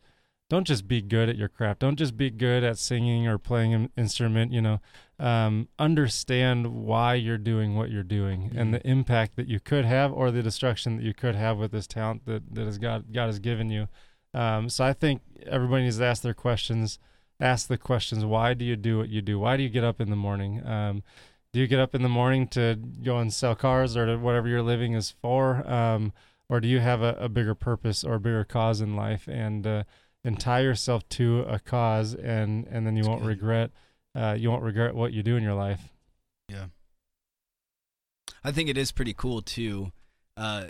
don't 0.50 0.68
just 0.68 0.88
be 0.88 1.02
good 1.02 1.30
at 1.30 1.38
your 1.38 1.48
craft. 1.50 1.80
Don't 1.80 1.96
just 1.96 2.18
be 2.18 2.30
good 2.30 2.64
at 2.64 2.78
singing 2.78 3.28
or 3.28 3.38
playing 3.38 3.74
an 3.74 3.90
instrument. 3.98 4.52
You 4.52 4.62
know, 4.62 4.80
um, 5.20 5.68
understand 5.80 6.86
why 6.86 7.16
you're 7.16 7.38
doing 7.38 7.76
what 7.76 7.90
you're 7.90 8.04
doing 8.04 8.52
and 8.56 8.74
the 8.74 8.86
impact 8.88 9.36
that 9.36 9.48
you 9.48 9.60
could 9.60 9.86
have 9.86 10.12
or 10.12 10.32
the 10.32 10.44
destruction 10.44 10.98
that 10.98 11.04
you 11.04 11.14
could 11.14 11.36
have 11.36 11.58
with 11.58 11.72
this 11.72 11.88
talent 11.88 12.26
that 12.26 12.54
that 12.56 12.66
has 12.66 12.78
God 12.78 13.14
God 13.14 13.28
has 13.28 13.40
given 13.40 13.70
you. 13.70 13.88
Um, 14.34 14.70
so 14.70 14.84
I 14.84 14.94
think 14.94 15.22
everybody 15.46 15.84
needs 15.84 15.98
to 16.00 16.06
ask 16.06 16.24
their 16.24 16.34
questions. 16.34 17.00
Ask 17.40 17.68
the 17.68 17.78
questions. 17.78 18.26
Why 18.26 18.54
do 18.54 18.64
you 18.66 18.76
do 18.76 18.98
what 18.98 19.10
you 19.10 19.22
do? 19.22 19.40
Why 19.40 19.58
do 19.58 19.64
you 19.64 19.70
get 19.70 19.84
up 19.84 20.00
in 20.02 20.10
the 20.10 20.16
morning? 20.16 20.66
Um, 20.66 21.04
do 21.54 21.60
you 21.60 21.68
get 21.68 21.80
up 21.80 21.94
in 21.94 22.02
the 22.02 22.10
morning 22.10 22.48
to 22.50 22.76
go 22.76 23.20
and 23.20 23.32
sell 23.32 23.56
cars 23.56 23.96
or 23.96 24.08
to 24.08 24.18
whatever 24.18 24.48
your 24.48 24.64
living 24.64 24.94
is 24.94 25.12
for? 25.22 25.66
Um, 25.72 26.12
or 26.50 26.60
do 26.60 26.68
you 26.68 26.80
have 26.80 27.02
a, 27.02 27.16
a 27.20 27.30
bigger 27.30 27.56
purpose 27.56 28.04
or 28.04 28.16
a 28.16 28.20
bigger 28.20 28.44
cause 28.44 28.82
in 28.82 28.96
life 28.96 29.28
and 29.28 29.66
uh, 29.66 29.84
and 30.24 30.40
tie 30.40 30.62
yourself 30.62 31.08
to 31.10 31.42
a 31.42 31.60
cause 31.60 32.14
and 32.16 32.68
and 32.68 32.86
then 32.86 32.96
you 32.96 33.04
That's 33.04 33.10
won't 33.10 33.22
good. 33.22 33.28
regret 33.28 33.72
uh, 34.16 34.36
you 34.38 34.50
won't 34.50 34.64
regret 34.64 34.96
what 34.96 35.14
you 35.14 35.24
do 35.24 35.36
in 35.36 35.44
your 35.44 35.54
life. 35.54 35.82
Yeah, 36.50 36.66
I 38.44 38.52
think 38.52 38.70
it 38.70 38.78
is 38.78 38.92
pretty 38.92 39.14
cool 39.14 39.42
too. 39.42 39.92
Uh, 40.36 40.66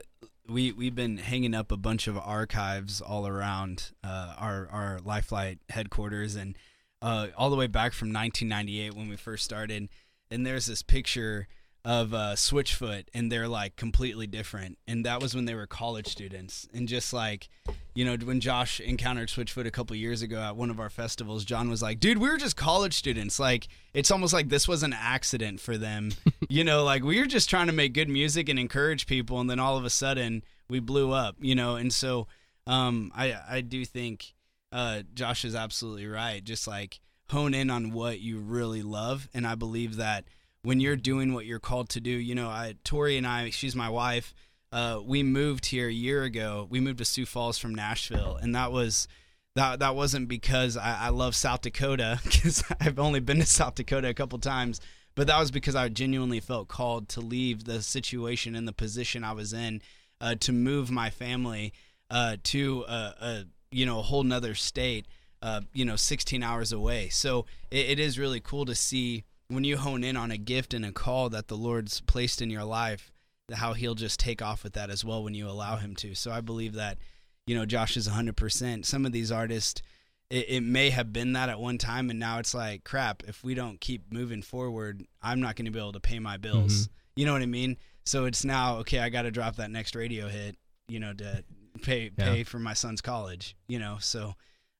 we 0.47 0.71
we've 0.71 0.95
been 0.95 1.17
hanging 1.17 1.53
up 1.53 1.71
a 1.71 1.77
bunch 1.77 2.07
of 2.07 2.17
archives 2.17 3.01
all 3.01 3.27
around 3.27 3.91
uh, 4.03 4.35
our 4.37 4.67
our 4.71 4.99
Lifelight 5.03 5.59
headquarters, 5.69 6.35
and 6.35 6.57
uh, 7.01 7.27
all 7.37 7.49
the 7.49 7.55
way 7.55 7.67
back 7.67 7.93
from 7.93 8.09
1998 8.13 8.93
when 8.93 9.09
we 9.09 9.15
first 9.15 9.43
started. 9.43 9.89
And 10.33 10.45
there's 10.45 10.65
this 10.65 10.81
picture 10.81 11.47
of 11.85 12.13
uh, 12.13 12.33
Switchfoot, 12.35 13.05
and 13.13 13.31
they're 13.31 13.47
like 13.47 13.75
completely 13.75 14.25
different. 14.25 14.77
And 14.87 15.05
that 15.05 15.21
was 15.21 15.35
when 15.35 15.45
they 15.45 15.53
were 15.53 15.67
college 15.67 16.07
students, 16.07 16.67
and 16.73 16.87
just 16.87 17.13
like 17.13 17.49
you 17.95 18.05
know, 18.05 18.15
when 18.25 18.39
Josh 18.39 18.79
encountered 18.79 19.29
Switchfoot 19.29 19.67
a 19.67 19.71
couple 19.71 19.95
years 19.95 20.21
ago 20.23 20.41
at 20.41 20.55
one 20.55 20.71
of 20.71 20.79
our 20.79 20.89
festivals, 20.89 21.45
Jon 21.45 21.69
was 21.69 21.81
like, 21.81 21.99
"Dude, 21.99 22.17
we 22.17 22.29
were 22.29 22.37
just 22.37 22.55
college 22.55 22.93
students. 22.93 23.39
Like, 23.39 23.67
it's 23.93 24.09
almost 24.11 24.33
like 24.33 24.49
this 24.49 24.67
was 24.67 24.81
an 24.81 24.93
accident 24.93 25.59
for 25.59 25.77
them. 25.77 26.11
you 26.49 26.63
know, 26.63 26.83
like 26.83 27.03
we 27.03 27.19
were 27.19 27.27
just 27.27 27.49
trying 27.49 27.67
to 27.67 27.73
make 27.73 27.93
good 27.93 28.09
music 28.09 28.49
and 28.49 28.57
encourage 28.57 29.05
people, 29.05 29.39
and 29.39 29.49
then 29.49 29.59
all 29.59 29.77
of 29.77 29.85
a 29.85 29.89
sudden 29.89 30.43
we 30.69 30.79
blew 30.79 31.11
up. 31.11 31.35
You 31.39 31.55
know, 31.55 31.75
and 31.75 31.93
so 31.93 32.27
um, 32.65 33.11
I 33.13 33.37
I 33.47 33.61
do 33.61 33.83
think 33.85 34.33
uh, 34.71 35.03
Josh 35.13 35.45
is 35.45 35.53
absolutely 35.53 36.07
right. 36.07 36.43
Just 36.43 36.67
like 36.67 36.99
hone 37.29 37.53
in 37.53 37.69
on 37.69 37.91
what 37.91 38.19
you 38.19 38.39
really 38.39 38.81
love, 38.81 39.27
and 39.33 39.45
I 39.47 39.55
believe 39.55 39.95
that 39.97 40.25
when 40.61 40.79
you're 40.79 40.95
doing 40.95 41.33
what 41.33 41.45
you're 41.45 41.59
called 41.59 41.89
to 41.89 41.99
do, 41.99 42.11
you 42.11 42.35
know, 42.35 42.47
I 42.47 42.75
Tori 42.83 43.17
and 43.17 43.27
I, 43.27 43.49
she's 43.49 43.75
my 43.75 43.89
wife 43.89 44.33
uh, 44.73 44.99
we 45.05 45.21
moved 45.21 45.67
here 45.67 45.87
a 45.87 45.93
year 45.93 46.23
ago. 46.23 46.67
We 46.67 46.79
moved 46.79 46.97
to 46.97 47.05
Sioux 47.05 47.27
Falls 47.27 47.59
from 47.59 47.75
Nashville, 47.75 48.39
and 48.41 48.55
that 48.55 48.71
was 48.71 49.07
that 49.55 49.79
that 49.79 49.95
wasn't 49.95 50.27
because 50.27 50.75
I, 50.75 50.97
I 50.99 51.09
love 51.09 51.35
South 51.35 51.61
Dakota 51.61 52.19
because 52.23 52.63
I've 52.81 52.97
only 52.97 53.19
been 53.19 53.39
to 53.39 53.45
South 53.45 53.75
Dakota 53.75 54.07
a 54.07 54.15
couple 54.15 54.39
times, 54.39 54.81
but 55.13 55.27
that 55.27 55.39
was 55.39 55.51
because 55.51 55.75
I 55.75 55.89
genuinely 55.89 56.39
felt 56.39 56.69
called 56.69 57.07
to 57.09 57.21
leave 57.21 57.65
the 57.65 57.83
situation 57.83 58.55
and 58.55 58.67
the 58.67 58.73
position 58.73 59.23
I 59.23 59.33
was 59.33 59.53
in, 59.53 59.83
uh, 60.19 60.35
to 60.39 60.51
move 60.51 60.89
my 60.89 61.11
family 61.11 61.71
uh, 62.09 62.37
to 62.45 62.83
a, 62.87 63.13
a 63.21 63.45
you 63.69 63.85
know 63.85 63.99
a 63.99 64.03
whole 64.03 64.23
nother 64.23 64.55
state, 64.55 65.05
uh, 65.43 65.61
you 65.73 65.85
know, 65.85 65.95
16 65.95 66.41
hours 66.41 66.71
away. 66.71 67.09
So 67.09 67.45
it, 67.69 67.91
it 67.91 67.99
is 67.99 68.17
really 68.17 68.39
cool 68.39 68.65
to 68.65 68.73
see 68.73 69.25
when 69.49 69.63
you 69.63 69.77
hone 69.77 70.03
in 70.03 70.17
on 70.17 70.31
a 70.31 70.37
gift 70.37 70.73
and 70.73 70.83
a 70.85 70.91
call 70.91 71.29
that 71.29 71.49
the 71.49 71.57
Lord's 71.57 72.01
placed 72.01 72.41
in 72.41 72.49
your 72.49 72.63
life 72.63 73.11
how 73.53 73.73
he'll 73.73 73.93
just 73.93 74.19
take 74.19 74.41
off 74.41 74.63
with 74.63 74.73
that 74.73 74.89
as 74.89 75.03
well 75.03 75.21
when 75.23 75.33
you 75.35 75.47
allow 75.49 75.75
him 75.75 75.95
to. 75.97 76.15
So 76.15 76.31
I 76.31 76.39
believe 76.39 76.73
that, 76.73 76.97
you 77.45 77.55
know, 77.55 77.65
Josh 77.65 77.97
is 77.97 78.07
100%. 78.07 78.85
Some 78.85 79.05
of 79.05 79.11
these 79.11 79.33
artists, 79.33 79.81
it, 80.29 80.45
it 80.47 80.61
may 80.61 80.89
have 80.91 81.11
been 81.11 81.33
that 81.33 81.49
at 81.49 81.59
one 81.59 81.77
time, 81.77 82.09
and 82.09 82.17
now 82.17 82.39
it's 82.39 82.53
like, 82.53 82.85
crap, 82.85 83.21
if 83.27 83.43
we 83.43 83.53
don't 83.53 83.81
keep 83.81 84.11
moving 84.13 84.41
forward, 84.41 85.03
I'm 85.21 85.41
not 85.41 85.57
going 85.57 85.65
to 85.65 85.71
be 85.71 85.77
able 85.77 85.91
to 85.91 85.99
pay 85.99 86.19
my 86.19 86.37
bills. 86.37 86.87
You 87.17 87.25
know 87.25 87.33
what 87.33 87.41
I 87.41 87.47
mean? 87.47 87.77
So 88.05 88.25
it's 88.25 88.45
now, 88.45 88.77
okay, 88.77 88.99
I 88.99 89.09
got 89.09 89.23
to 89.23 89.31
drop 89.31 89.57
that 89.57 89.69
next 89.69 89.93
radio 89.93 90.29
hit, 90.29 90.55
you 90.87 91.01
know, 91.01 91.13
to 91.13 91.43
pay 91.81 92.11
Yeah. 92.17 92.25
pay 92.25 92.43
for 92.43 92.59
my 92.59 92.73
son's 92.73 93.01
college, 93.01 93.57
you 93.67 93.77
know? 93.77 93.97
So, 93.99 94.35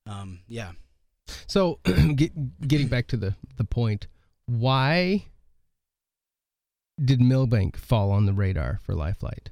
um, 0.05 0.39
yeah. 0.47 0.71
So, 1.47 1.79
get, 2.15 2.67
getting 2.67 2.87
back 2.87 3.07
to 3.07 3.17
the 3.17 3.35
the 3.57 3.63
point, 3.63 4.07
why 4.45 5.25
did 7.03 7.21
Milbank 7.21 7.77
fall 7.77 8.11
on 8.11 8.25
the 8.25 8.33
radar 8.33 8.79
for 8.83 8.93
Lifelight? 8.93 9.49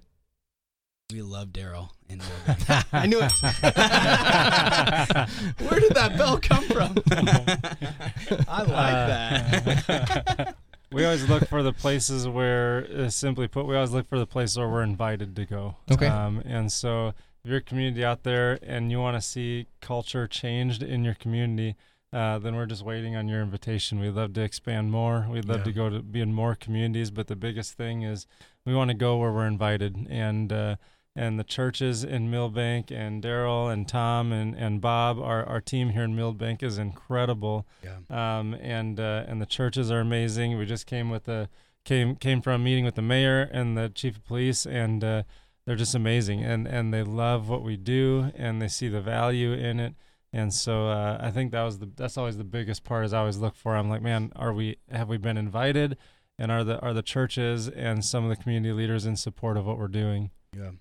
We 1.12 1.22
love 1.22 1.50
Daryl 1.50 1.90
and 2.10 2.22
I 2.94 3.06
knew 3.06 3.20
it. 3.22 3.32
Where 5.60 5.80
did 5.80 5.94
that 5.96 6.16
bell 6.18 6.40
come 6.40 6.64
from? 6.66 6.96
I 8.48 8.62
like 8.64 8.96
Uh, 8.96 9.08
that. 9.08 10.56
we 10.92 11.04
always 11.04 11.28
look 11.28 11.48
for 11.50 11.64
the 11.64 11.74
places 11.74 12.28
where, 12.30 12.88
uh, 12.98 13.10
simply 13.10 13.48
put, 13.50 13.66
we 13.66 13.76
always 13.76 13.92
look 13.92 14.08
for 14.08 14.18
the 14.20 14.26
places 14.26 14.58
where 14.58 14.70
we're 14.70 14.84
invited 14.84 15.36
to 15.36 15.46
go. 15.46 15.76
Okay. 15.92 16.08
Um, 16.08 16.42
and 16.46 16.72
so, 16.72 17.14
if 17.44 17.50
you're 17.50 17.60
a 17.60 17.62
community 17.62 18.04
out 18.06 18.24
there 18.24 18.60
and 18.62 18.92
you 18.92 19.00
want 19.00 19.18
to 19.18 19.22
see 19.22 19.68
culture 19.82 20.28
changed 20.28 20.84
in 20.84 21.04
your 21.04 21.16
community, 21.16 21.76
uh, 22.14 22.38
then 22.40 22.56
we're 22.56 22.66
just 22.66 22.84
waiting 22.86 23.16
on 23.16 23.28
your 23.28 23.42
invitation. 23.42 24.00
We'd 24.00 24.12
love 24.12 24.34
to 24.34 24.42
expand 24.42 24.92
more. 24.92 25.28
We'd 25.30 25.46
love 25.46 25.60
Yeah. 25.60 25.64
to 25.66 25.72
go 25.72 25.90
to 25.90 26.02
be 26.02 26.22
in 26.22 26.34
more 26.34 26.56
communities, 26.56 27.10
but 27.10 27.28
the 27.28 27.36
biggest 27.36 27.74
thing 27.74 28.04
is 28.04 28.28
we 28.66 28.76
want 28.76 28.90
to 28.90 28.94
go 28.94 29.18
where 29.18 29.32
we're 29.32 29.48
invited. 29.48 30.08
And 30.10 30.52
uh, 30.54 30.76
and 31.14 31.38
the 31.38 31.44
churches 31.44 32.06
in 32.06 32.32
Milbank 32.32 32.90
and 32.90 33.22
Daryl 33.22 33.72
and 33.74 33.86
Tom 33.86 34.32
and, 34.32 34.56
and 34.56 34.80
Bob, 34.80 35.20
our, 35.20 35.44
our 35.44 35.60
team 35.60 35.90
here 35.90 36.04
in 36.04 36.16
Milbank 36.16 36.64
is 36.64 36.78
incredible. 36.78 37.68
Yeah. 37.84 37.98
Um, 38.10 38.54
and 38.54 38.98
uh, 39.00 39.26
and 39.28 39.42
the 39.42 39.46
churches 39.46 39.92
are 39.92 40.00
amazing. 40.00 40.58
We 40.58 40.66
just 40.66 40.86
came 40.86 41.10
with 41.10 41.28
a 41.28 41.50
came 41.86 42.16
came 42.16 42.42
from 42.42 42.62
a 42.62 42.64
meeting 42.64 42.86
with 42.86 42.96
the 42.96 43.02
mayor 43.02 43.42
and 43.42 43.78
the 43.78 43.90
chief 43.90 44.18
of 44.18 44.26
police, 44.26 44.66
and 44.66 45.04
uh, 45.04 45.24
they're 45.72 45.78
just 45.78 45.96
amazing. 45.96 46.44
And 46.44 46.68
and 46.68 46.94
they 46.94 47.02
love 47.02 47.48
what 47.48 47.64
we 47.64 47.78
do, 47.78 48.30
and 48.36 48.62
they 48.62 48.68
see 48.68 48.90
the 48.90 49.00
value 49.00 49.54
in 49.54 49.80
it. 49.80 49.96
And 50.34 50.54
so 50.54 50.90
uh, 50.90 51.18
I 51.22 51.32
think 51.32 51.54
that 51.54 51.64
was 51.64 51.80
the 51.80 51.90
that's 51.96 52.18
always 52.18 52.36
the 52.36 52.44
biggest 52.44 52.84
part. 52.84 53.06
Is 53.06 53.14
I 53.14 53.20
always 53.20 53.38
look 53.38 53.56
for. 53.56 53.78
I'm 53.78 53.90
like, 53.90 54.02
man, 54.02 54.34
are 54.36 54.52
we 54.52 54.80
have 54.92 55.08
we 55.08 55.16
been 55.16 55.38
invited? 55.38 55.98
And 56.38 56.52
are 56.52 56.66
the 56.66 56.78
are 56.82 56.94
the 56.94 57.02
churches 57.02 57.70
and 57.70 58.04
some 58.04 58.26
of 58.26 58.30
the 58.30 58.36
community 58.36 58.74
leaders 58.74 59.06
in 59.06 59.16
support 59.16 59.56
of 59.56 59.66
what 59.66 59.78
we're 59.78 59.88
doing? 59.88 60.32
Yeah. 60.54 60.72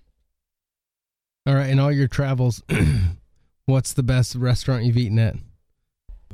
All 1.47 1.55
right, 1.55 1.69
in 1.69 1.79
all 1.79 1.93
your 1.93 2.09
travels, 2.09 2.61
what's 3.65 3.93
the 3.93 4.03
best 4.03 4.35
restaurant 4.35 4.83
you've 4.83 4.97
eaten 4.97 5.19
at? 5.19 5.35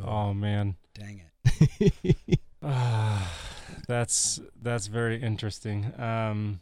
Oh 0.04 0.34
man, 0.34 0.78
Dang 0.96 1.22
it. 1.22 2.40
Ah, 2.64 3.32
that's 3.88 4.42
that's 4.60 4.88
very 4.88 5.22
interesting. 5.22 5.94
Um, 6.02 6.60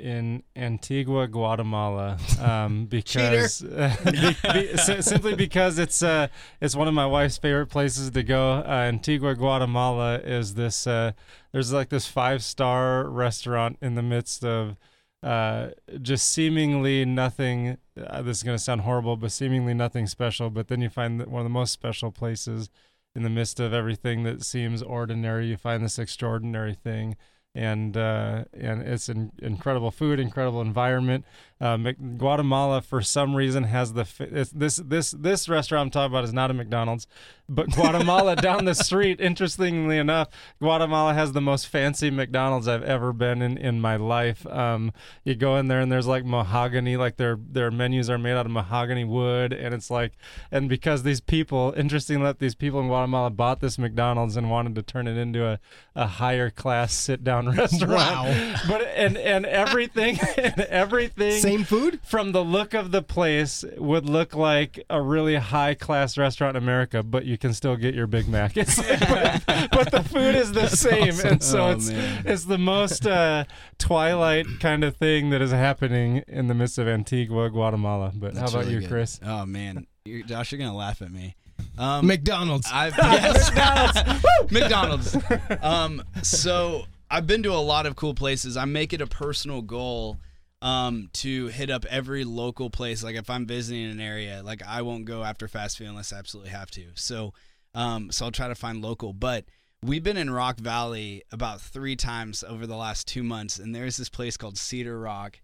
in 0.00 0.44
Antigua, 0.54 1.26
Guatemala, 1.26 2.18
um, 2.40 2.86
because 2.86 3.60
be, 4.04 4.36
be, 4.52 4.76
si- 4.76 5.02
simply 5.02 5.34
because 5.34 5.78
it's 5.78 6.02
uh, 6.02 6.28
it's 6.60 6.76
one 6.76 6.88
of 6.88 6.94
my 6.94 7.06
wife's 7.06 7.36
favorite 7.36 7.66
places 7.66 8.10
to 8.10 8.22
go. 8.22 8.62
Uh, 8.64 8.86
Antigua, 8.88 9.34
Guatemala 9.34 10.18
is 10.18 10.54
this. 10.54 10.86
Uh, 10.86 11.12
there's 11.52 11.72
like 11.72 11.88
this 11.88 12.06
five 12.06 12.42
star 12.42 13.08
restaurant 13.08 13.78
in 13.82 13.94
the 13.94 14.02
midst 14.02 14.44
of 14.44 14.76
uh, 15.22 15.68
just 16.00 16.30
seemingly 16.30 17.04
nothing. 17.04 17.78
Uh, 18.00 18.22
this 18.22 18.38
is 18.38 18.42
gonna 18.44 18.58
sound 18.58 18.82
horrible, 18.82 19.16
but 19.16 19.32
seemingly 19.32 19.74
nothing 19.74 20.06
special. 20.06 20.50
But 20.50 20.68
then 20.68 20.80
you 20.80 20.90
find 20.90 21.20
that 21.20 21.28
one 21.28 21.40
of 21.40 21.44
the 21.44 21.50
most 21.50 21.72
special 21.72 22.12
places 22.12 22.70
in 23.16 23.24
the 23.24 23.30
midst 23.30 23.58
of 23.58 23.72
everything 23.72 24.22
that 24.22 24.44
seems 24.44 24.80
ordinary, 24.80 25.46
you 25.48 25.56
find 25.56 25.84
this 25.84 25.98
extraordinary 25.98 26.74
thing. 26.74 27.16
And 27.58 27.96
uh, 27.96 28.44
and 28.54 28.82
it's 28.82 29.08
an 29.08 29.32
incredible 29.42 29.90
food, 29.90 30.20
incredible 30.20 30.60
environment. 30.60 31.24
Uh, 31.60 31.76
Guatemala, 31.76 32.80
for 32.80 33.02
some 33.02 33.34
reason, 33.34 33.64
has 33.64 33.92
the 33.94 34.06
this 34.52 34.76
this 34.76 35.10
this 35.10 35.48
restaurant 35.48 35.86
I'm 35.86 35.90
talking 35.90 36.12
about 36.12 36.22
is 36.22 36.32
not 36.32 36.52
a 36.52 36.54
McDonald's, 36.54 37.08
but 37.48 37.68
Guatemala 37.74 38.36
down 38.36 38.64
the 38.64 38.76
street. 38.76 39.20
Interestingly 39.20 39.98
enough, 39.98 40.28
Guatemala 40.60 41.14
has 41.14 41.32
the 41.32 41.40
most 41.40 41.66
fancy 41.66 42.10
McDonald's 42.10 42.68
I've 42.68 42.84
ever 42.84 43.12
been 43.12 43.42
in 43.42 43.58
in 43.58 43.80
my 43.80 43.96
life. 43.96 44.46
Um, 44.46 44.92
you 45.24 45.34
go 45.34 45.56
in 45.56 45.66
there 45.66 45.80
and 45.80 45.90
there's 45.90 46.06
like 46.06 46.24
mahogany, 46.24 46.96
like 46.96 47.16
their 47.16 47.36
their 47.36 47.72
menus 47.72 48.08
are 48.08 48.18
made 48.18 48.34
out 48.34 48.46
of 48.46 48.52
mahogany 48.52 49.02
wood, 49.02 49.52
and 49.52 49.74
it's 49.74 49.90
like, 49.90 50.12
and 50.52 50.68
because 50.68 51.02
these 51.02 51.20
people, 51.20 51.74
interestingly 51.76 52.22
enough, 52.22 52.38
these 52.38 52.54
people 52.54 52.78
in 52.78 52.86
Guatemala 52.86 53.30
bought 53.30 53.58
this 53.58 53.78
McDonald's 53.78 54.36
and 54.36 54.48
wanted 54.48 54.76
to 54.76 54.82
turn 54.82 55.08
it 55.08 55.16
into 55.16 55.44
a, 55.44 55.58
a 55.96 56.06
higher 56.06 56.50
class 56.50 56.94
sit 56.94 57.24
down 57.24 57.47
restaurant. 57.52 57.92
Wow. 57.92 58.54
But 58.68 58.82
and 58.96 59.16
and 59.16 59.46
everything 59.46 60.18
and 60.36 60.60
everything 60.62 61.40
Same 61.40 61.64
food? 61.64 62.00
from 62.04 62.32
the 62.32 62.42
look 62.44 62.74
of 62.74 62.90
the 62.90 63.02
place 63.02 63.64
would 63.76 64.06
look 64.08 64.34
like 64.34 64.84
a 64.90 65.00
really 65.02 65.36
high 65.36 65.74
class 65.74 66.16
restaurant 66.18 66.56
in 66.56 66.62
America, 66.62 67.02
but 67.02 67.24
you 67.24 67.38
can 67.38 67.52
still 67.54 67.76
get 67.76 67.94
your 67.94 68.06
Big 68.06 68.28
Mac. 68.28 68.56
It's 68.56 68.78
like, 68.78 69.00
but, 69.46 69.68
but 69.72 69.90
the 69.90 70.02
food 70.02 70.34
is 70.34 70.52
the 70.52 70.68
same, 70.68 71.08
awesome. 71.14 71.28
and 71.30 71.42
so 71.42 71.58
Oh, 71.66 71.70
it's 71.72 71.90
man. 71.90 72.22
it's 72.26 72.44
the 72.44 72.58
most 72.58 73.06
uh, 73.06 73.44
twilight 73.78 74.46
kind 74.60 74.84
of 74.84 74.96
thing 74.96 75.30
that 75.30 75.40
is 75.42 75.50
happening 75.50 76.22
in 76.28 76.46
the 76.46 76.54
midst 76.54 76.78
of 76.78 76.86
Antigua, 76.88 77.50
Guatemala. 77.50 78.12
But 78.14 78.34
That's 78.34 78.52
how 78.52 78.58
about 78.58 78.66
really 78.66 78.74
you, 78.76 78.80
good. 78.82 78.88
Chris? 78.90 79.20
Oh 79.24 79.44
man, 79.46 79.86
you're, 80.04 80.22
Josh, 80.24 80.52
you're 80.52 80.58
gonna 80.58 80.76
laugh 80.76 81.02
at 81.02 81.10
me. 81.10 81.34
Um, 81.76 82.06
McDonald's. 82.08 82.68
I've 82.72 82.94
yes, 82.96 84.22
McDonald's. 84.50 85.16
Um, 85.60 86.02
so 86.22 86.84
I've 87.10 87.26
been 87.26 87.42
to 87.44 87.52
a 87.52 87.56
lot 87.56 87.86
of 87.86 87.96
cool 87.96 88.14
places. 88.14 88.56
I 88.56 88.64
make 88.64 88.92
it 88.92 89.00
a 89.00 89.06
personal 89.06 89.62
goal 89.62 90.18
um, 90.60 91.08
to 91.14 91.46
hit 91.46 91.70
up 91.70 91.84
every 91.86 92.24
local 92.24 92.70
place. 92.70 93.02
Like 93.02 93.16
if 93.16 93.30
I'm 93.30 93.46
visiting 93.46 93.90
an 93.90 94.00
area, 94.00 94.42
like 94.42 94.62
I 94.66 94.82
won't 94.82 95.04
go 95.04 95.24
after 95.24 95.48
fast 95.48 95.78
food 95.78 95.88
unless 95.88 96.12
I 96.12 96.18
absolutely 96.18 96.50
have 96.50 96.70
to. 96.72 96.86
So, 96.94 97.32
um, 97.74 98.10
so 98.10 98.26
I'll 98.26 98.32
try 98.32 98.48
to 98.48 98.54
find 98.54 98.82
local. 98.82 99.12
But 99.12 99.44
we've 99.82 100.02
been 100.02 100.16
in 100.16 100.30
Rock 100.30 100.58
Valley 100.58 101.22
about 101.32 101.60
three 101.60 101.96
times 101.96 102.42
over 102.42 102.66
the 102.66 102.76
last 102.76 103.06
two 103.06 103.22
months, 103.22 103.58
and 103.58 103.74
there's 103.74 103.96
this 103.96 104.08
place 104.08 104.36
called 104.36 104.58
Cedar 104.58 104.98
Rock. 104.98 105.40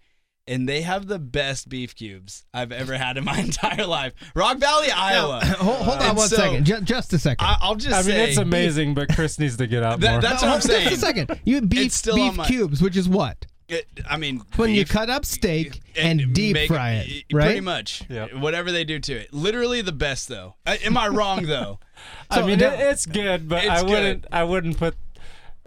And 0.47 0.69
they 0.69 0.83
have 0.83 1.07
the 1.07 1.19
best 1.19 1.71
beef 1.71 1.95
cubes 1.97 2.45
I've 2.53 2.71
ever 2.71 2.99
had 2.99 3.17
in 3.17 3.25
my 3.25 3.39
entire 3.41 3.87
life. 3.87 4.13
Rock 4.35 4.59
Valley, 4.59 4.91
Iowa. 4.91 5.41
hold, 5.59 5.77
hold 5.79 5.99
on 5.99 6.03
And 6.09 6.17
one 6.19 6.29
so- 6.29 6.37
second. 6.37 6.67
Ju- 6.67 6.81
just 6.83 7.13
a 7.15 7.19
second. 7.19 7.47
I, 7.47 7.57
I'll 7.63 7.77
just 7.77 7.95
I 7.95 8.07
mean, 8.07 8.21
it's 8.21 8.37
amazing, 8.37 8.93
but 8.95 9.09
Chris 9.15 9.39
needs 9.39 9.57
to 9.57 9.67
get 9.67 9.83
out 9.83 10.01
That- 10.01 10.11
more. 10.13 10.21
that's 10.21 10.43
No, 10.43 10.49
what 10.49 10.55
I'm 10.57 10.61
hold- 10.61 10.63
saying. 10.65 10.89
Just 10.91 11.03
a 11.03 11.07
second. 11.07 11.41
You 11.45 11.63
beef 11.63 11.93
still 11.93 12.17
beef 12.17 12.37
my- 12.37 12.47
cubes, 12.47 12.83
which 12.83 12.97
is 12.97 13.09
what? 13.09 13.47
It, 13.67 13.87
I 14.07 14.19
mean, 14.19 14.43
When 14.57 14.69
you 14.73 14.85
cut 14.85 15.09
up 15.09 15.25
steak 15.25 15.81
and, 15.99 16.35
deep 16.35 16.53
make- 16.53 16.69
fry 16.69 16.97
it, 17.07 17.25
right? 17.33 17.45
Pretty 17.47 17.61
much. 17.63 18.03
Yep. 18.11 18.35
Whatever 18.35 18.71
they 18.71 18.85
do 18.85 18.99
to 18.99 19.15
it. 19.15 19.33
Literally 19.33 19.81
the 19.81 19.93
best 19.93 20.29
though. 20.29 20.57
Uh, 20.67 20.77
am 20.85 20.99
I 20.99 21.09
wrong 21.09 21.45
though? 21.47 21.79
I 22.31 22.43
mean, 22.45 22.59
now- 22.59 22.75
it, 22.75 22.81
it's 22.81 23.07
good, 23.07 23.49
but 23.49 23.65
It's 23.65 23.71
I 23.73 23.83
wouldn't. 23.83 24.27
I 24.31 24.45
wouldn't 24.45 24.77
put 24.77 24.95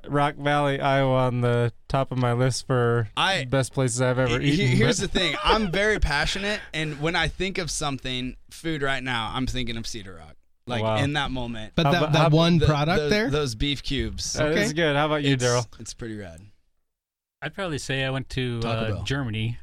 Rock 0.10 0.36
Valley, 0.36 0.80
Iowa, 0.80 1.28
on 1.28 1.42
the 1.42 1.72
top 1.88 2.12
of 2.12 2.18
my 2.18 2.34
list 2.34 2.66
for 2.68 3.10
I- 3.18 3.46
best 3.46 3.74
places 3.74 4.02
I've 4.02 4.20
ever 4.20 4.40
He- 4.40 4.52
eaten. 4.52 4.78
Here's 4.78 4.98
the 5.00 5.08
thing. 5.08 5.36
I'm 5.44 5.72
very 5.72 6.00
passionate, 6.00 6.60
and 6.74 7.00
when 7.02 7.16
I 7.16 7.28
think 7.28 7.58
of 7.58 7.70
something, 7.72 8.36
food 8.50 8.82
right 8.82 9.04
now, 9.04 9.32
I'm 9.34 9.48
thinking 9.48 9.78
of 9.78 9.86
Cedar 9.88 10.16
Rock. 10.16 10.36
Like 10.66 10.84
Wow. 10.84 10.98
in 10.98 11.14
that 11.14 11.32
moment. 11.32 11.74
But 11.76 11.86
How 11.86 11.92
that, 11.94 11.98
about- 12.02 12.12
that 12.14 12.20
how- 12.24 12.30
one 12.38 12.58
The- 12.58 12.66
product 12.66 12.98
those, 13.00 13.10
there? 13.10 13.30
Those 13.30 13.56
beef 13.56 13.82
cubes. 13.84 14.34
That 14.34 14.48
Okay. 14.52 14.64
is 14.64 14.74
good. 14.74 14.98
How 14.98 15.06
about 15.06 15.24
you, 15.24 15.38
Daryl? 15.38 15.66
it's 15.80 15.94
pretty 15.94 16.18
rad. 16.18 16.42
I'd 17.42 17.54
probably 17.54 17.78
say 17.78 18.04
I 18.04 18.10
went 18.10 18.28
to 18.32 18.60
uh, 18.66 19.04
Germany. 19.06 19.60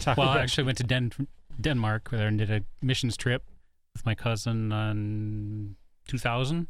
Taco 0.00 0.22
Well, 0.22 0.30
I 0.30 0.38
actually 0.40 0.64
went 0.64 0.78
to 0.78 0.84
Den- 0.84 1.12
Denmark 1.60 2.08
where 2.12 2.28
I 2.28 2.30
did 2.30 2.50
a 2.50 2.62
missions 2.80 3.16
trip 3.16 3.44
with 3.92 4.06
my 4.06 4.14
cousin 4.14 4.72
on 4.72 5.76
2000, 6.06 6.68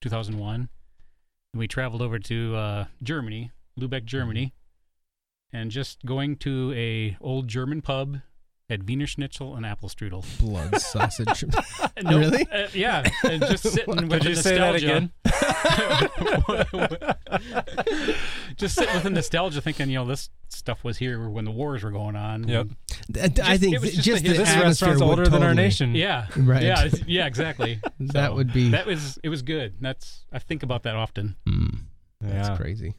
2001. 0.00 0.68
And 1.52 1.60
we 1.60 1.68
traveled 1.68 2.00
over 2.00 2.18
to 2.18 2.56
uh, 2.56 2.84
Germany, 3.02 3.50
Lubeck, 3.78 4.04
Germany, 4.04 4.54
and 5.52 5.70
just 5.70 6.04
going 6.06 6.36
to 6.36 6.72
a 6.74 7.16
old 7.20 7.48
German 7.48 7.82
pub 7.82 8.20
had 8.72 8.86
Wiener 8.88 9.06
Schnitzel 9.06 9.54
and 9.54 9.64
apple 9.64 9.88
strudel. 9.88 10.24
Blood 10.38 10.80
sausage. 10.80 11.44
Nope. 12.02 12.20
Really? 12.22 12.46
Uh, 12.50 12.68
yeah, 12.74 13.08
and 13.24 13.40
just 13.42 13.62
sitting 13.64 13.94
with 13.96 14.10
Could 14.10 14.22
the 14.22 14.28
you 14.30 14.34
say 14.34 14.58
that 14.58 14.72
nostalgia. 14.72 14.96
again? 14.96 15.12
just 18.56 18.74
sitting 18.76 18.94
with 18.94 19.02
the 19.04 19.10
nostalgia, 19.10 19.60
thinking, 19.60 19.88
you 19.88 19.96
know, 19.96 20.04
this 20.06 20.30
stuff 20.48 20.84
was 20.84 20.96
here 20.98 21.28
when 21.28 21.44
the 21.44 21.50
wars 21.50 21.82
were 21.82 21.90
going 21.90 22.16
on. 22.16 22.46
Yep. 22.48 22.68
Th- 23.12 23.40
I 23.40 23.56
think 23.58 23.80
just, 23.80 24.00
just 24.02 24.24
a- 24.24 24.28
the 24.28 24.36
this 24.36 24.48
atmosphere 24.48 24.64
restaurant's 24.90 25.00
would 25.02 25.08
older 25.08 25.28
than 25.28 25.42
our 25.42 25.54
nation. 25.54 25.94
Yeah. 25.94 26.26
Right. 26.36 26.62
Yeah. 26.62 26.88
Yeah. 27.06 27.26
Exactly. 27.26 27.80
That 28.00 28.28
So, 28.30 28.34
would 28.34 28.52
be. 28.52 28.70
That 28.70 28.86
was. 28.86 29.18
It 29.22 29.28
was 29.28 29.42
good. 29.42 29.74
That's. 29.80 30.24
I 30.32 30.38
think 30.38 30.62
about 30.62 30.82
that 30.84 30.96
often. 30.96 31.36
Mm, 31.48 31.78
that's 32.20 32.48
Yeah. 32.50 32.56
crazy. 32.56 32.94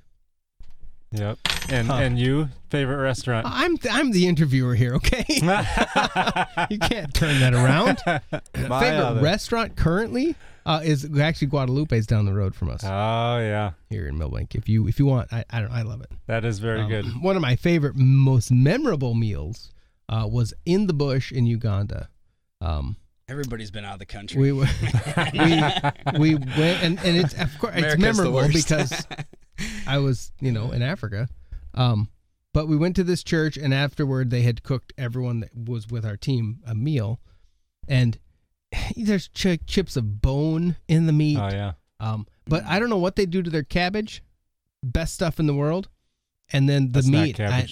Yep. 1.14 1.38
And 1.70 1.88
Huh. 1.88 1.94
and 1.96 2.20
you 2.20 2.50
favorite 2.70 2.98
restaurant? 2.98 3.46
I'm 3.50 3.78
I'm 3.92 4.12
the 4.12 4.28
interviewer 4.28 4.76
here, 4.76 4.96
okay? 4.96 5.24
you 6.70 6.80
can't 6.80 7.14
turn 7.14 7.40
that 7.40 7.54
around. 7.54 8.00
My 8.70 8.80
Favorite 8.82 9.00
other- 9.06 9.22
restaurant 9.22 9.76
currently 9.76 10.36
uh, 10.66 10.82
is 10.84 11.08
actually 11.20 11.48
Guadalupe's 11.48 12.06
down 12.06 12.26
the 12.26 12.34
road 12.34 12.56
from 12.56 12.70
us 12.70 12.84
Oh 12.84 13.38
yeah, 13.40 13.72
here 13.90 14.08
in 14.08 14.18
Milbank. 14.18 14.56
If 14.56 14.68
you 14.68 14.88
if 14.88 14.98
you 15.00 15.06
want, 15.06 15.32
I 15.32 15.46
I 15.50 15.62
don't 15.62 15.72
I 15.72 15.84
love 15.84 16.02
it. 16.02 16.12
that 16.28 16.44
is 16.46 16.60
very 16.60 16.82
Um, 16.82 16.90
good. 16.90 17.06
One 17.22 17.36
of 17.36 17.42
my 17.42 17.56
favorite, 17.56 17.96
most 17.96 18.52
memorable 18.52 19.14
meals 19.14 19.72
uh, 20.10 20.28
was 20.30 20.54
in 20.66 20.88
the 20.88 20.94
bush 20.94 21.32
in 21.32 21.46
Uganda. 21.46 22.10
Um, 22.60 22.98
Everybody's 23.30 23.72
been 23.72 23.86
out 23.86 23.94
of 23.94 24.00
the 24.00 24.06
country. 24.06 24.40
we 24.42 24.52
were, 24.52 24.68
we 25.34 26.20
we 26.20 26.36
went 26.36 26.84
and, 26.84 27.00
and 27.06 27.18
it's 27.18 27.34
of 27.36 27.58
course 27.60 27.74
it's 27.76 27.94
America's 27.94 28.18
the 28.18 28.24
memorable 28.24 28.48
because 28.54 29.08
I 29.88 30.00
was 30.00 30.32
you 30.40 30.52
know 30.52 30.72
in 30.72 30.82
Africa, 30.82 31.28
um, 31.74 32.10
but 32.54 32.68
we 32.68 32.78
went 32.78 32.96
to 32.98 33.04
this 33.04 33.24
church, 33.24 33.58
and 33.58 33.74
afterward, 33.74 34.30
they 34.30 34.44
had 34.44 34.64
cooked 34.64 34.94
everyone 34.98 35.42
that 35.42 35.56
was 35.56 35.88
with 35.88 36.06
our 36.06 36.18
team 36.18 36.60
a 36.66 36.76
meal, 36.76 37.20
and 37.88 38.18
there's 38.96 39.28
ch- 39.30 39.66
chips 39.66 39.96
of 39.96 40.22
bone 40.22 40.76
in 40.88 41.06
the 41.06 41.14
meat. 41.14 41.38
Oh 41.38 41.50
yeah. 41.50 41.74
Um, 42.00 42.28
but 42.46 42.64
I 42.66 42.80
don't 42.80 42.90
know 42.90 42.98
what 42.98 43.16
they 43.16 43.26
do 43.26 43.42
to 43.42 43.50
their 43.50 43.64
cabbage. 43.64 44.24
Best 44.84 45.14
stuff 45.14 45.40
in 45.40 45.48
the 45.48 45.54
world. 45.54 45.88
And 46.52 46.68
then 46.68 46.88
the 46.92 47.02
That's 47.02 47.08
meat. 47.08 47.40
I- 47.40 47.68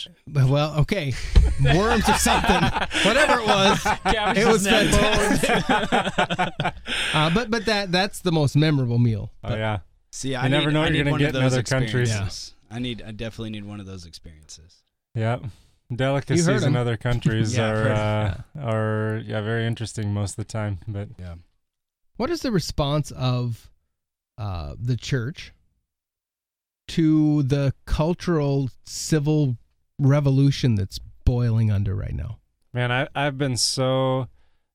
well, 0.46 0.80
okay, 0.80 1.14
worms 1.62 2.08
or 2.08 2.14
something, 2.14 2.64
whatever 3.04 3.42
it 3.42 3.46
was. 3.46 3.86
It 4.06 4.48
was 4.48 4.66
fantastic. 4.66 5.70
uh, 7.14 7.30
but 7.34 7.52
but 7.52 7.66
that 7.66 7.92
that's 7.92 8.22
the 8.22 8.32
most 8.32 8.56
memorable 8.56 8.98
meal. 8.98 9.30
Oh 9.44 9.56
yeah. 9.56 9.80
See, 10.12 10.36
I 10.36 10.48
never 10.48 10.68
need, 10.68 10.74
know 10.74 10.82
I 10.82 10.84
what 10.86 10.94
you're 10.94 11.04
gonna 11.06 11.12
one 11.12 11.20
get 11.20 11.30
of 11.30 11.36
in 11.36 11.42
those 11.44 11.54
other 11.54 11.64
countries. 11.64 12.10
experiences. 12.10 12.54
I 12.70 12.80
need. 12.80 13.02
I 13.02 13.12
definitely 13.12 13.50
need 13.52 13.66
one 13.66 13.80
of 13.80 13.86
those 13.86 14.06
experiences. 14.06 14.84
Yeah. 15.16 15.40
Delicacies 15.94 16.64
in 16.64 16.76
other 16.76 16.96
countries 16.96 17.56
Yeah, 17.58 17.70
are 17.70 17.76
heard 17.76 17.92
uh, 17.92 18.36
are 18.62 19.22
yeah 19.26 19.42
very 19.42 19.66
interesting 19.66 20.14
most 20.14 20.32
of 20.32 20.36
the 20.38 20.46
time. 20.46 20.80
But 20.88 21.10
Yeah. 21.20 21.36
What 22.18 22.30
is 22.30 22.42
the 22.42 22.52
response 22.52 23.12
of 23.12 23.70
uh, 24.38 24.76
the 24.80 24.96
church 24.96 25.54
to 26.90 27.44
the 27.44 27.74
cultural 27.86 28.70
civil 28.86 29.58
revolution 30.00 30.76
that's 30.76 31.00
boiling 31.26 31.72
under 31.72 31.96
right 31.96 32.14
now? 32.14 32.40
Man, 32.74 32.92
I, 32.92 33.08
I've 33.16 33.38
been 33.38 33.58
so 33.58 34.28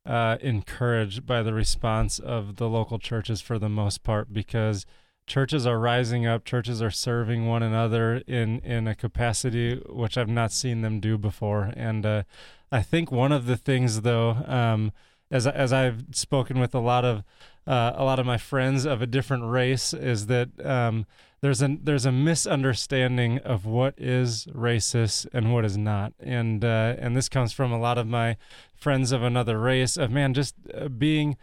uh, 0.04 0.36
encouraged 0.40 1.24
by 1.26 1.42
the 1.42 1.54
response 1.54 2.18
of 2.18 2.56
the 2.56 2.68
local 2.68 2.98
churches 2.98 3.40
for 3.40 3.58
the 3.58 3.68
most 3.68 4.02
part 4.02 4.32
because 4.32 4.84
churches 5.26 5.66
are 5.66 5.78
rising 5.78 6.26
up, 6.26 6.44
churches 6.44 6.80
are 6.80 6.90
serving 6.90 7.46
one 7.46 7.62
another 7.62 8.22
in, 8.26 8.60
in 8.60 8.86
a 8.86 8.94
capacity 8.94 9.80
which 9.88 10.16
I've 10.16 10.28
not 10.28 10.52
seen 10.52 10.82
them 10.82 11.00
do 11.00 11.18
before. 11.18 11.72
And 11.76 12.06
uh, 12.06 12.22
I 12.70 12.82
think 12.82 13.10
one 13.10 13.32
of 13.32 13.46
the 13.46 13.56
things, 13.56 14.02
though, 14.02 14.30
um, 14.46 14.92
as 15.30 15.46
as 15.46 15.72
I've 15.72 16.04
spoken 16.12 16.60
with 16.60 16.74
a 16.74 16.80
lot 16.80 17.04
of 17.04 17.24
uh, 17.66 17.92
a 17.96 18.04
lot 18.04 18.20
of 18.20 18.26
my 18.26 18.38
friends 18.38 18.84
of 18.84 19.02
a 19.02 19.06
different 19.06 19.44
race, 19.44 19.92
is 19.92 20.26
that 20.26 20.48
um, 20.64 21.04
there's 21.40 21.62
a 21.62 21.76
there's 21.82 22.06
a 22.06 22.12
misunderstanding 22.12 23.38
of 23.38 23.66
what 23.66 23.94
is 23.98 24.46
racist 24.46 25.26
and 25.32 25.52
what 25.52 25.64
is 25.64 25.76
not, 25.76 26.12
and 26.20 26.64
uh, 26.64 26.94
and 26.98 27.16
this 27.16 27.28
comes 27.28 27.52
from 27.52 27.72
a 27.72 27.78
lot 27.78 27.98
of 27.98 28.06
my 28.06 28.36
friends 28.74 29.10
of 29.10 29.22
another 29.22 29.58
race 29.58 29.96
of 29.96 30.10
man 30.10 30.32
just 30.32 30.54
uh, 30.74 30.88
being 30.88 31.36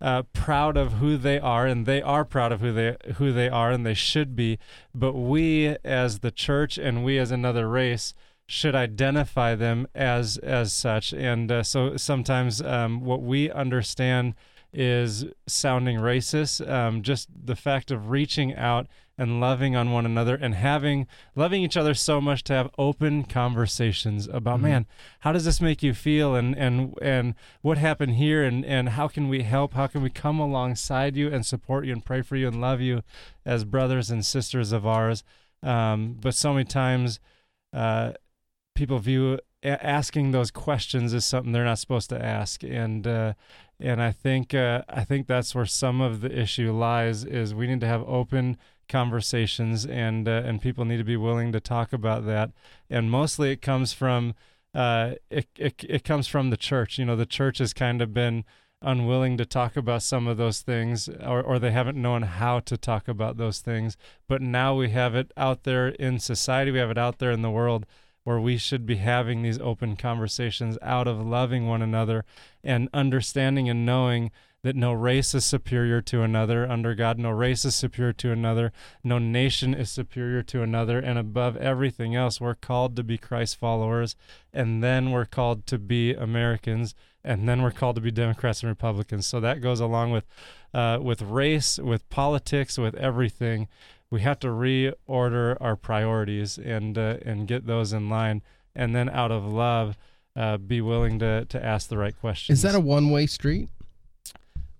uh, 0.00 0.22
proud 0.32 0.76
of 0.76 0.94
who 0.94 1.16
they 1.16 1.38
are, 1.38 1.66
and 1.66 1.86
they 1.86 2.00
are 2.00 2.24
proud 2.24 2.52
of 2.52 2.60
who 2.60 2.72
they 2.72 2.96
who 3.16 3.32
they 3.32 3.48
are, 3.48 3.70
and 3.70 3.84
they 3.84 3.94
should 3.94 4.34
be. 4.34 4.58
But 4.94 5.12
we, 5.12 5.76
as 5.84 6.20
the 6.20 6.30
church, 6.30 6.78
and 6.78 7.04
we 7.04 7.18
as 7.18 7.30
another 7.30 7.68
race, 7.68 8.14
should 8.46 8.74
identify 8.74 9.54
them 9.54 9.86
as 9.94 10.38
as 10.38 10.72
such. 10.72 11.12
And 11.12 11.52
uh, 11.52 11.62
so 11.62 11.96
sometimes 11.96 12.62
um, 12.62 13.04
what 13.04 13.22
we 13.22 13.50
understand 13.50 14.34
is 14.72 15.24
sounding 15.46 15.98
racist. 15.98 16.66
Um, 16.68 17.02
just 17.02 17.28
the 17.44 17.56
fact 17.56 17.90
of 17.90 18.10
reaching 18.10 18.54
out 18.54 18.86
and 19.18 19.38
loving 19.38 19.76
on 19.76 19.90
one 19.92 20.06
another 20.06 20.34
and 20.34 20.54
having 20.54 21.06
loving 21.36 21.62
each 21.62 21.76
other 21.76 21.92
so 21.92 22.20
much 22.22 22.42
to 22.44 22.54
have 22.54 22.70
open 22.78 23.22
conversations 23.24 24.26
about 24.32 24.58
Mhm. 24.60 24.62
man 24.62 24.86
how 25.20 25.30
does 25.32 25.44
this 25.44 25.60
make 25.60 25.82
you 25.82 25.92
feel 25.92 26.34
and 26.34 26.56
and 26.56 26.94
and 27.02 27.34
what 27.60 27.76
happened 27.76 28.14
here 28.14 28.42
and 28.42 28.64
and 28.64 28.90
how 28.90 29.08
can 29.08 29.28
we 29.28 29.42
help 29.42 29.74
how 29.74 29.86
can 29.86 30.00
we 30.00 30.08
come 30.08 30.38
alongside 30.40 31.16
you 31.16 31.28
and 31.30 31.44
support 31.44 31.84
you 31.84 31.92
and 31.92 32.02
pray 32.06 32.22
for 32.22 32.36
you 32.36 32.48
and 32.48 32.62
love 32.62 32.80
you 32.80 33.02
as 33.44 33.64
brothers 33.66 34.10
and 34.10 34.24
sisters 34.24 34.72
of 34.72 34.86
ours 34.86 35.22
um, 35.62 36.16
but 36.18 36.34
so 36.34 36.54
many 36.54 36.64
times 36.64 37.20
uh, 37.74 38.12
people 38.74 38.98
view 39.00 39.38
a- 39.62 39.84
asking 39.84 40.30
those 40.30 40.50
questions 40.50 41.12
is 41.12 41.24
something 41.24 41.52
they're 41.52 41.64
not 41.64 41.78
supposed 41.78 42.10
to 42.10 42.24
ask. 42.24 42.62
And 42.62 43.06
uh, 43.06 43.34
and 43.78 44.02
I 44.02 44.12
think 44.12 44.54
uh, 44.54 44.82
I 44.88 45.04
think 45.04 45.26
that's 45.26 45.54
where 45.54 45.66
some 45.66 46.00
of 46.00 46.20
the 46.20 46.36
issue 46.36 46.72
lies 46.72 47.24
is 47.24 47.54
we 47.54 47.66
need 47.66 47.80
to 47.80 47.86
have 47.86 48.02
open 48.06 48.56
conversations 48.88 49.86
and 49.86 50.28
uh, 50.28 50.42
and 50.44 50.60
people 50.60 50.84
need 50.84 50.98
to 50.98 51.04
be 51.04 51.16
willing 51.16 51.52
to 51.52 51.60
talk 51.60 51.92
about 51.92 52.26
that. 52.26 52.50
And 52.88 53.10
mostly 53.10 53.52
it 53.52 53.62
comes 53.62 53.92
from 53.92 54.34
uh, 54.74 55.14
it, 55.30 55.48
it 55.56 55.84
it 55.88 56.04
comes 56.04 56.26
from 56.26 56.50
the 56.50 56.56
church. 56.56 56.98
You 56.98 57.04
know 57.04 57.16
the 57.16 57.26
church 57.26 57.58
has 57.58 57.72
kind 57.72 58.02
of 58.02 58.12
been 58.12 58.44
unwilling 58.82 59.36
to 59.36 59.44
talk 59.44 59.76
about 59.76 60.02
some 60.02 60.26
of 60.26 60.38
those 60.38 60.62
things 60.62 61.06
or, 61.06 61.42
or 61.42 61.58
they 61.58 61.70
haven't 61.70 62.00
known 62.00 62.22
how 62.22 62.58
to 62.60 62.78
talk 62.78 63.08
about 63.08 63.36
those 63.36 63.60
things. 63.60 63.96
But 64.26 64.40
now 64.40 64.74
we 64.74 64.88
have 64.90 65.14
it 65.14 65.32
out 65.36 65.64
there 65.64 65.88
in 65.88 66.18
society. 66.18 66.70
We 66.70 66.78
have 66.78 66.90
it 66.90 66.96
out 66.96 67.18
there 67.18 67.30
in 67.30 67.42
the 67.42 67.50
world 67.50 67.84
where 68.24 68.40
we 68.40 68.56
should 68.56 68.86
be 68.86 68.96
having 68.96 69.42
these 69.42 69.58
open 69.60 69.96
conversations 69.96 70.76
out 70.82 71.08
of 71.08 71.24
loving 71.24 71.66
one 71.66 71.82
another 71.82 72.24
and 72.62 72.88
understanding 72.92 73.68
and 73.68 73.86
knowing 73.86 74.30
that 74.62 74.76
no 74.76 74.92
race 74.92 75.34
is 75.34 75.44
superior 75.44 76.02
to 76.02 76.22
another 76.22 76.70
under 76.70 76.94
God, 76.94 77.18
no 77.18 77.30
race 77.30 77.64
is 77.64 77.74
superior 77.74 78.12
to 78.14 78.30
another, 78.30 78.72
no 79.02 79.18
nation 79.18 79.72
is 79.74 79.90
superior 79.90 80.42
to 80.42 80.62
another, 80.62 80.98
and 80.98 81.18
above 81.18 81.56
everything 81.56 82.14
else, 82.14 82.40
we're 82.40 82.54
called 82.54 82.94
to 82.96 83.02
be 83.02 83.16
Christ 83.16 83.56
followers, 83.56 84.16
and 84.52 84.82
then 84.84 85.10
we're 85.10 85.24
called 85.24 85.66
to 85.66 85.78
be 85.78 86.12
Americans, 86.12 86.94
and 87.24 87.48
then 87.48 87.62
we're 87.62 87.70
called 87.70 87.96
to 87.96 88.02
be 88.02 88.10
Democrats 88.10 88.62
and 88.62 88.68
Republicans. 88.68 89.26
So 89.26 89.40
that 89.40 89.62
goes 89.62 89.80
along 89.80 90.10
with, 90.10 90.26
uh, 90.74 90.98
with 91.00 91.22
race, 91.22 91.78
with 91.78 92.08
politics, 92.10 92.76
with 92.76 92.94
everything. 92.96 93.66
We 94.10 94.22
have 94.22 94.38
to 94.40 94.48
reorder 94.48 95.56
our 95.60 95.76
priorities 95.76 96.58
and 96.58 96.98
uh, 96.98 97.18
and 97.24 97.46
get 97.46 97.66
those 97.66 97.92
in 97.92 98.08
line, 98.08 98.42
and 98.74 98.94
then 98.94 99.08
out 99.08 99.30
of 99.30 99.44
love, 99.44 99.96
uh, 100.34 100.56
be 100.58 100.80
willing 100.80 101.18
to 101.20 101.44
to 101.44 101.64
ask 101.64 101.88
the 101.88 101.98
right 101.98 102.18
questions. 102.18 102.58
Is 102.58 102.62
that 102.62 102.74
a 102.74 102.80
one 102.80 103.10
way 103.10 103.26
street? 103.26 103.68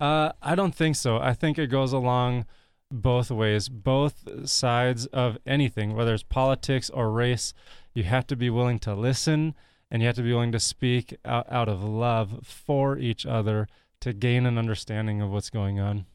Uh, 0.01 0.33
I 0.43 0.55
don't 0.55 0.75
think 0.75 0.97
so. 0.97 1.19
I 1.19 1.35
think 1.35 1.59
it 1.59 1.67
goes 1.69 1.93
along 1.93 2.47
both 2.91 3.31
ways, 3.31 3.69
both 3.69 4.49
sides 4.49 5.07
of 5.07 5.39
anything, 5.47 5.95
whether 5.95 6.15
it's 6.15 6.23
politics 6.23 6.91
or 6.91 7.11
race. 7.11 7.53
You 7.95 8.05
have 8.05 8.27
to 8.29 8.37
be 8.37 8.51
willing 8.51 8.79
to 8.81 8.95
listen 8.95 9.55
and 9.91 10.03
you 10.03 10.07
have 10.07 10.17
to 10.17 10.23
be 10.23 10.33
willing 10.33 10.53
to 10.53 10.61
speak 10.61 11.17
out, 11.25 11.47
out 11.51 11.69
of 11.69 11.83
love 11.83 12.41
for 12.45 12.97
each 12.97 13.27
other 13.27 13.69
to 14.01 14.13
gain 14.13 14.47
an 14.47 14.57
understanding 14.57 15.21
of 15.21 15.31
what's 15.31 15.51
going 15.51 15.79
on. 15.79 16.07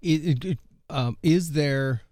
It, 0.00 0.24
it, 0.24 0.44
it, 0.44 0.58
um, 0.88 1.16
is 1.22 1.52
there? 1.52 2.02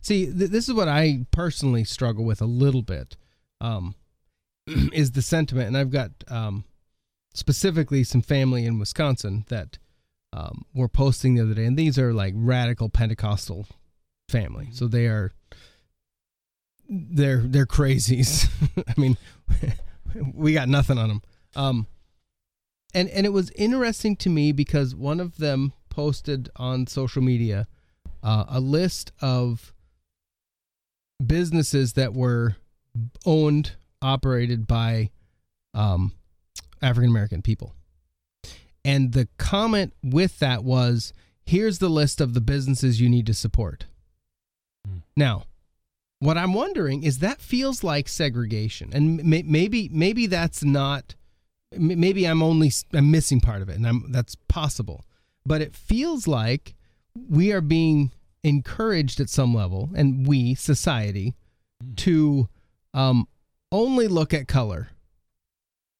See, 0.00 0.26
th- 0.26 0.50
this 0.50 0.68
is 0.68 0.74
what 0.74 0.88
I 0.88 1.26
personally 1.30 1.84
struggle 1.84 2.24
with 2.24 2.40
a 2.40 2.46
little 2.46 2.82
bit. 2.82 3.16
Um, 3.60 3.94
is 4.92 5.12
the 5.12 5.22
sentiment, 5.22 5.68
and 5.68 5.76
I've 5.76 5.90
got 5.90 6.10
um, 6.28 6.64
specifically 7.34 8.04
some 8.04 8.22
family 8.22 8.66
in 8.66 8.78
Wisconsin 8.78 9.44
that 9.48 9.78
um, 10.32 10.64
were 10.74 10.88
posting 10.88 11.34
the 11.34 11.42
other 11.42 11.54
day, 11.54 11.64
and 11.64 11.76
these 11.76 11.98
are 11.98 12.12
like 12.12 12.34
radical 12.36 12.88
Pentecostal 12.88 13.66
family, 14.28 14.68
so 14.72 14.86
they 14.86 15.06
are 15.06 15.32
they're 16.88 17.42
they're 17.42 17.66
crazies. 17.66 18.48
I 18.88 19.00
mean, 19.00 19.16
we 20.34 20.52
got 20.52 20.68
nothing 20.68 20.98
on 20.98 21.08
them. 21.08 21.22
Um, 21.56 21.86
and 22.94 23.08
and 23.10 23.26
it 23.26 23.32
was 23.32 23.50
interesting 23.52 24.16
to 24.16 24.30
me 24.30 24.52
because 24.52 24.94
one 24.94 25.20
of 25.20 25.38
them 25.38 25.72
posted 25.88 26.48
on 26.56 26.86
social 26.86 27.22
media 27.22 27.66
uh, 28.22 28.44
a 28.48 28.60
list 28.60 29.12
of 29.20 29.72
businesses 31.24 31.94
that 31.94 32.14
were 32.14 32.56
owned 33.26 33.72
operated 34.00 34.66
by 34.66 35.10
um, 35.74 36.12
African 36.82 37.10
American 37.10 37.42
people. 37.42 37.74
And 38.84 39.12
the 39.12 39.28
comment 39.36 39.92
with 40.02 40.38
that 40.38 40.64
was 40.64 41.12
here's 41.44 41.78
the 41.78 41.88
list 41.88 42.20
of 42.20 42.34
the 42.34 42.40
businesses 42.40 43.00
you 43.00 43.08
need 43.08 43.26
to 43.26 43.34
support. 43.34 43.86
Hmm. 44.86 44.98
Now, 45.16 45.44
what 46.20 46.38
I'm 46.38 46.52
wondering 46.52 47.02
is 47.02 47.18
that 47.18 47.40
feels 47.40 47.84
like 47.84 48.08
segregation. 48.08 48.90
And 48.92 49.22
may, 49.24 49.42
maybe 49.42 49.88
maybe 49.92 50.26
that's 50.26 50.64
not 50.64 51.14
maybe 51.72 52.26
I'm 52.26 52.42
only 52.42 52.72
I'm 52.92 53.10
missing 53.10 53.40
part 53.40 53.62
of 53.62 53.68
it 53.68 53.76
and 53.76 53.86
I'm 53.86 54.10
that's 54.10 54.34
possible. 54.34 55.04
But 55.44 55.62
it 55.62 55.74
feels 55.74 56.26
like 56.26 56.74
we 57.28 57.52
are 57.52 57.60
being 57.60 58.12
encouraged 58.48 59.20
at 59.20 59.28
some 59.28 59.54
level 59.54 59.90
and 59.94 60.26
we 60.26 60.54
society 60.54 61.34
to 61.96 62.48
um, 62.94 63.28
only 63.70 64.08
look 64.08 64.32
at 64.34 64.48
color 64.48 64.88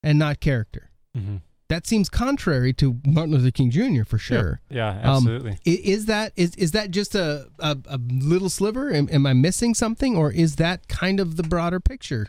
and 0.02 0.18
not 0.18 0.40
character. 0.40 0.90
Mm-hmm. 1.16 1.36
That 1.68 1.86
seems 1.86 2.08
contrary 2.08 2.72
to 2.74 2.98
Martin 3.04 3.34
Luther 3.34 3.50
King 3.50 3.70
Jr. 3.70 4.02
for 4.04 4.16
sure. 4.16 4.60
Yeah, 4.70 4.88
Um, 5.00 5.16
absolutely. 5.28 5.52
I- 5.52 5.58
Is 5.84 6.06
that 6.06 6.32
is 6.34 6.54
is 6.56 6.70
that 6.72 6.90
just 6.90 7.14
a 7.14 7.48
a, 7.58 7.76
a 7.86 7.98
little 7.98 8.48
sliver? 8.48 8.90
Am, 8.92 9.06
am 9.12 9.26
I 9.26 9.34
missing 9.34 9.74
something, 9.74 10.16
or 10.16 10.32
is 10.32 10.56
that 10.56 10.88
kind 10.88 11.20
of 11.20 11.36
the 11.36 11.42
broader 11.42 11.78
picture? 11.78 12.28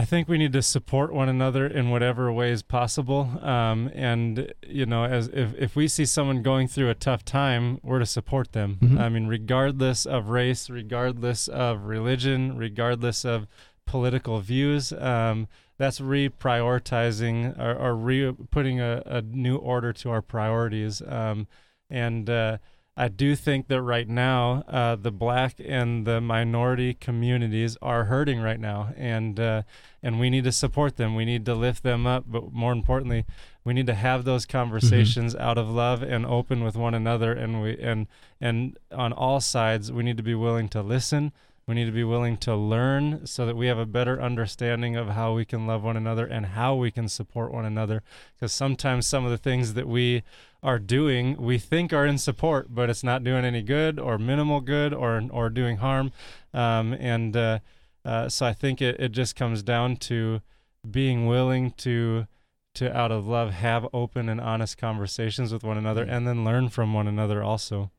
I 0.00 0.06
think 0.06 0.28
we 0.28 0.38
need 0.38 0.54
to 0.54 0.62
support 0.62 1.12
one 1.12 1.28
another 1.28 1.66
in 1.66 1.90
whatever 1.90 2.32
ways 2.32 2.62
possible. 2.62 3.38
Um, 3.42 3.90
and 3.94 4.50
you 4.66 4.86
know, 4.86 5.04
as 5.04 5.28
if 5.28 5.52
if 5.58 5.76
we 5.76 5.88
see 5.88 6.06
someone 6.06 6.42
going 6.42 6.68
through 6.68 6.88
a 6.88 6.94
tough 6.94 7.22
time, 7.22 7.80
we're 7.82 7.98
to 7.98 8.06
support 8.06 8.52
them. 8.52 8.78
Mhm. 8.80 8.98
I 8.98 9.10
mean, 9.10 9.26
regardless 9.26 10.06
of 10.06 10.30
race, 10.30 10.70
regardless 10.70 11.48
of 11.48 11.84
religion, 11.84 12.56
regardless 12.56 13.26
of 13.26 13.46
political 13.84 14.40
views. 14.40 14.90
Um, 14.94 15.48
that's 15.76 16.00
reprioritizing 16.00 17.58
or, 17.58 17.74
or 17.74 17.94
re 17.94 18.32
putting 18.50 18.80
a, 18.80 19.02
a 19.04 19.20
new 19.20 19.56
order 19.56 19.92
to 19.92 20.10
our 20.10 20.22
priorities. 20.22 21.02
Um, 21.06 21.46
and 21.90 22.30
uh, 22.30 22.56
I 23.00 23.08
do 23.08 23.34
think 23.34 23.68
that 23.68 23.80
right 23.80 24.06
now, 24.06 24.62
uh, 24.68 24.94
the 24.94 25.10
black 25.10 25.54
and 25.58 26.06
the 26.06 26.20
minority 26.20 26.92
communities 26.92 27.78
are 27.80 28.04
hurting 28.04 28.42
right 28.42 28.60
now, 28.60 28.92
and 28.94 29.40
uh, 29.40 29.62
and 30.02 30.20
we 30.20 30.28
need 30.28 30.44
to 30.44 30.52
support 30.52 30.98
them. 30.98 31.14
We 31.14 31.24
need 31.24 31.46
to 31.46 31.54
lift 31.54 31.82
them 31.82 32.06
up, 32.06 32.24
but 32.28 32.52
more 32.52 32.72
importantly, 32.72 33.24
we 33.64 33.72
need 33.72 33.86
to 33.86 33.94
have 33.94 34.24
those 34.24 34.44
conversations 34.44 35.34
out 35.34 35.56
of 35.56 35.70
love 35.70 36.02
and 36.02 36.26
open 36.26 36.62
with 36.62 36.76
one 36.76 36.92
another. 36.92 37.32
And 37.32 37.62
we 37.62 37.78
and 37.78 38.06
and 38.38 38.76
on 38.92 39.14
all 39.14 39.40
sides, 39.40 39.90
we 39.90 40.02
need 40.02 40.18
to 40.18 40.22
be 40.22 40.34
willing 40.34 40.68
to 40.68 40.82
listen. 40.82 41.32
We 41.66 41.74
need 41.74 41.84
to 41.84 41.92
be 41.92 42.04
willing 42.04 42.36
to 42.38 42.56
learn 42.56 43.26
so 43.26 43.46
that 43.46 43.56
we 43.56 43.68
have 43.68 43.78
a 43.78 43.86
better 43.86 44.20
understanding 44.20 44.96
of 44.96 45.10
how 45.10 45.34
we 45.34 45.44
can 45.44 45.66
love 45.66 45.84
one 45.84 45.96
another 45.96 46.26
and 46.26 46.46
how 46.46 46.74
we 46.74 46.90
can 46.90 47.08
support 47.08 47.52
one 47.52 47.64
another. 47.64 48.02
Because 48.34 48.52
sometimes 48.52 49.06
some 49.06 49.24
of 49.24 49.30
the 49.30 49.38
things 49.38 49.74
that 49.74 49.86
we 49.86 50.22
are 50.62 50.78
doing, 50.78 51.36
we 51.36 51.58
think 51.58 51.92
are 51.92 52.06
in 52.06 52.18
support, 52.18 52.74
but 52.74 52.90
it's 52.90 53.04
not 53.04 53.22
doing 53.22 53.44
any 53.44 53.62
good 53.62 53.98
or 53.98 54.18
minimal 54.18 54.60
good 54.60 54.92
or 54.92 55.22
or 55.30 55.48
doing 55.48 55.76
harm. 55.76 56.12
Um, 56.52 56.92
and 56.94 57.36
uh, 57.36 57.58
uh, 58.04 58.28
so 58.28 58.46
I 58.46 58.52
think 58.52 58.82
it, 58.82 58.98
it 58.98 59.12
just 59.12 59.36
comes 59.36 59.62
down 59.62 59.96
to 59.96 60.40
being 60.88 61.26
willing 61.26 61.72
to 61.72 62.26
to 62.74 62.96
out 62.96 63.10
of 63.10 63.26
love 63.26 63.52
have 63.52 63.86
open 63.92 64.28
and 64.28 64.40
honest 64.40 64.78
conversations 64.78 65.52
with 65.52 65.64
one 65.64 65.76
another 65.76 66.04
and 66.04 66.26
then 66.26 66.44
learn 66.44 66.68
from 66.68 66.94
one 66.94 67.08
another 67.08 67.42
also. 67.42 67.90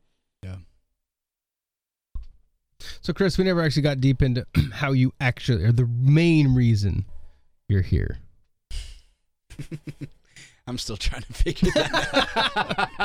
So, 3.00 3.12
Chris, 3.12 3.38
we 3.38 3.44
never 3.44 3.62
actually 3.62 3.82
got 3.82 4.00
deep 4.00 4.22
into 4.22 4.46
how 4.72 4.92
you 4.92 5.12
actually, 5.20 5.64
or 5.64 5.72
the 5.72 5.86
main 5.86 6.54
reason 6.54 7.04
you're 7.68 7.82
here. 7.82 8.18
I'm 10.66 10.78
still 10.78 10.96
trying 10.96 11.22
to 11.22 11.32
figure 11.32 11.70
that 11.74 11.92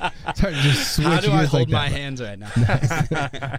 out. 0.00 0.12
It's 0.28 0.40
hard 0.40 0.54
to 0.54 0.60
just 0.60 0.94
switch 0.96 1.06
How 1.06 1.20
do 1.20 1.32
I 1.32 1.44
hold 1.46 1.52
like 1.52 1.68
my 1.70 1.88
that. 1.88 1.96
hands 1.96 2.20
right 2.22 2.38
now? 2.38 3.58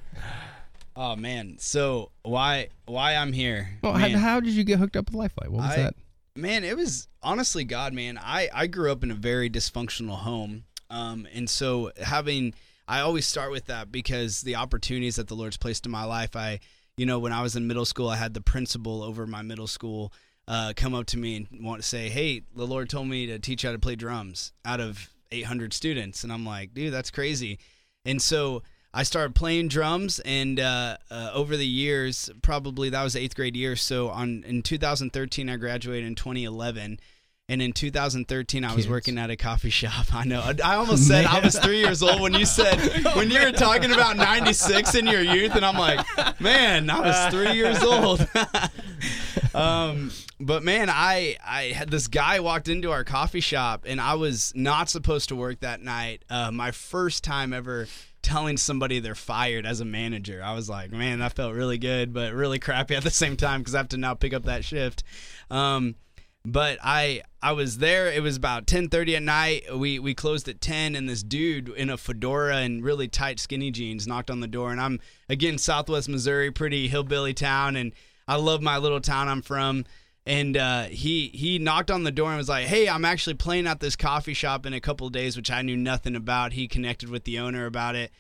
oh 0.96 1.16
man. 1.16 1.56
So 1.60 2.12
why 2.22 2.70
why 2.86 3.16
I'm 3.16 3.34
here? 3.34 3.70
Well, 3.82 3.94
how, 3.94 4.08
how 4.10 4.40
did 4.40 4.54
you 4.54 4.64
get 4.64 4.78
hooked 4.80 4.96
up 4.96 5.06
with 5.08 5.16
Lifelight? 5.16 5.50
What 5.50 5.62
was 5.64 5.72
I- 5.72 5.78
that? 5.78 5.96
man 6.36 6.64
it 6.64 6.76
was 6.76 7.08
honestly 7.22 7.64
god 7.64 7.94
man 7.94 8.18
i 8.18 8.50
i 8.56 8.66
grew 8.66 8.92
up 8.92 9.04
in 9.04 9.12
a 9.12 9.14
very 9.14 9.52
dysfunctional 9.52 10.16
home 10.18 10.64
um 10.90 11.28
and 11.32 11.48
so 11.48 11.92
having 12.02 12.52
i 12.88 13.00
always 13.00 13.26
start 13.26 13.52
with 13.52 13.66
that 13.66 13.92
because 13.92 14.42
the 14.42 14.56
opportunities 14.56 15.16
that 15.16 15.28
the 15.28 15.36
lord's 15.36 15.58
placed 15.58 15.86
in 15.86 15.92
my 15.92 16.04
life 16.04 16.36
i 16.36 16.60
you 16.98 17.06
know 17.06 17.20
when 17.20 17.32
i 17.32 17.42
was 17.42 17.56
in 17.56 17.68
middle 17.68 17.86
school 17.86 18.10
i 18.10 18.16
had 18.16 18.34
the 18.34 18.42
principal 18.42 19.04
over 19.04 19.26
my 19.26 19.42
middle 19.42 19.68
school 19.68 20.12
uh, 20.46 20.74
come 20.76 20.94
up 20.94 21.06
to 21.06 21.18
me 21.18 21.38
and 21.38 21.48
want 21.66 21.82
to 21.82 21.88
say 21.88 22.10
hey 22.10 22.42
the 22.56 22.68
lord 22.68 22.90
told 22.90 23.08
me 23.08 23.26
to 23.26 23.40
teach 23.40 23.64
you 23.64 23.70
how 23.70 23.74
to 23.74 23.80
play 23.80 23.96
drums 23.96 24.52
out 24.66 24.82
of 24.82 25.10
800 25.32 25.74
students 25.74 26.24
and 26.24 26.34
i'm 26.34 26.46
like 26.46 26.74
dude 26.74 26.94
that's 26.94 27.12
crazy 27.12 27.60
and 28.06 28.22
so 28.22 28.62
I 28.96 29.04
started 29.04 29.34
playing 29.34 29.70
drums, 29.70 30.20
and 30.20 30.60
uh, 30.60 30.98
uh, 31.10 31.32
over 31.34 31.58
the 31.58 31.66
years, 31.66 32.30
probably 32.44 32.90
that 32.92 33.04
was 33.04 33.16
eighth 33.16 33.36
grade 33.36 33.58
year. 33.58 33.76
So 33.76 34.10
on 34.10 34.44
in 34.46 34.62
2013, 34.62 35.50
I 35.50 35.58
graduated 35.58 36.06
in 36.06 36.14
2011, 36.14 37.00
and 37.50 37.62
in 37.62 37.74
2013, 37.74 38.64
I 38.64 38.68
was 38.68 38.76
Kids. 38.76 38.88
working 38.90 39.18
at 39.18 39.30
a 39.30 39.36
coffee 39.36 39.70
shop. 39.70 40.08
I 40.14 40.24
know. 40.24 40.42
I 40.64 40.76
almost 40.76 41.08
said 41.08 41.26
I 41.26 41.40
was 41.40 41.58
three 41.60 41.80
years 41.80 42.02
old 42.02 42.22
when 42.22 42.34
you 42.34 42.46
said 42.46 42.78
when 43.16 43.30
you 43.30 43.42
were 43.42 43.52
talking 43.52 43.92
about 43.92 44.16
96 44.16 44.96
in 44.96 45.08
your 45.08 45.22
youth, 45.22 45.56
and 45.56 45.66
I'm 45.66 45.78
like, 45.78 46.06
man, 46.40 46.90
I 46.90 47.00
was 47.00 47.34
three 47.34 47.54
years 47.54 47.84
old. 47.84 48.26
um, 49.56 50.12
but 50.40 50.64
man, 50.64 50.90
I 50.90 51.38
I 51.46 51.64
had 51.76 51.90
this 51.90 52.08
guy 52.08 52.40
walked 52.40 52.70
into 52.70 52.92
our 52.92 53.04
coffee 53.04 53.42
shop, 53.42 53.84
and 53.86 54.00
I 54.00 54.14
was 54.14 54.54
not 54.56 54.90
supposed 54.90 55.30
to 55.30 55.36
work 55.36 55.60
that 55.60 55.82
night. 55.82 56.24
Uh, 56.30 56.52
my 56.52 56.72
first 56.72 57.24
time 57.24 57.52
ever 57.52 57.88
telling 58.22 58.56
somebody 58.56 59.02
they're 59.02 59.16
fired 59.16 59.66
as 59.66 59.82
a 59.82 59.86
manager. 59.86 60.42
I 60.42 60.54
was 60.54 60.70
like, 60.70 60.94
man, 60.94 61.20
that 61.20 61.34
felt 61.34 61.54
really 61.54 61.78
good, 61.78 62.14
but 62.14 62.32
really 62.34 62.58
crappy 62.58 62.96
at 62.96 63.04
the 63.04 63.12
same 63.12 63.36
time 63.36 63.60
because 63.60 63.76
I 63.76 63.80
have 63.80 63.90
to 63.90 63.98
now 63.98 64.14
pick 64.14 64.34
up 64.34 64.46
that 64.46 64.64
shift. 64.64 65.04
Um, 65.52 65.96
but 66.46 66.78
I 66.84 67.22
I 67.42 67.54
was 67.54 67.78
there. 67.78 68.12
It 68.12 68.22
was 68.22 68.36
about 68.36 68.66
10:30 68.66 69.16
at 69.16 69.24
night. 69.24 69.78
We 69.78 70.00
we 70.00 70.14
closed 70.14 70.48
at 70.50 70.62
10, 70.62 70.96
and 70.96 71.08
this 71.08 71.24
dude 71.24 71.70
in 71.70 71.90
a 71.90 71.98
fedora 71.98 72.58
and 72.58 72.84
really 72.84 73.08
tight 73.08 73.40
skinny 73.40 73.72
jeans 73.72 74.08
knocked 74.08 74.30
on 74.30 74.42
the 74.42 74.48
door. 74.48 74.72
And 74.72 74.82
I'm 74.82 75.00
again 75.30 75.58
Southwest 75.58 76.10
Missouri, 76.10 76.52
pretty 76.52 76.88
hillbilly 76.88 77.34
town, 77.34 77.76
and 77.76 77.94
I 78.28 78.36
love 78.36 78.62
my 78.62 78.78
little 78.78 79.02
town 79.02 79.28
I'm 79.28 79.42
from. 79.42 79.86
And 80.26 80.56
uh, 80.56 80.84
he 80.84 81.30
he 81.34 81.60
knocked 81.60 81.92
on 81.92 82.04
the 82.04 82.12
door 82.12 82.30
and 82.30 82.38
was 82.38 82.50
like, 82.50 82.66
"Hey, 82.66 82.88
I'm 82.88 83.06
actually 83.06 83.36
playing 83.36 83.68
at 83.68 83.80
this 83.80 83.96
coffee 83.96 84.34
shop 84.34 84.66
in 84.66 84.74
a 84.74 84.80
couple 84.82 85.10
days, 85.10 85.36
which 85.36 85.52
I 85.52 85.62
knew 85.62 85.78
nothing 85.78 86.16
about." 86.16 86.54
He 86.54 86.68
connected 86.68 87.10
with 87.10 87.26
the 87.26 87.40
owner 87.40 87.66
about 87.66 87.96
it, 87.96 88.12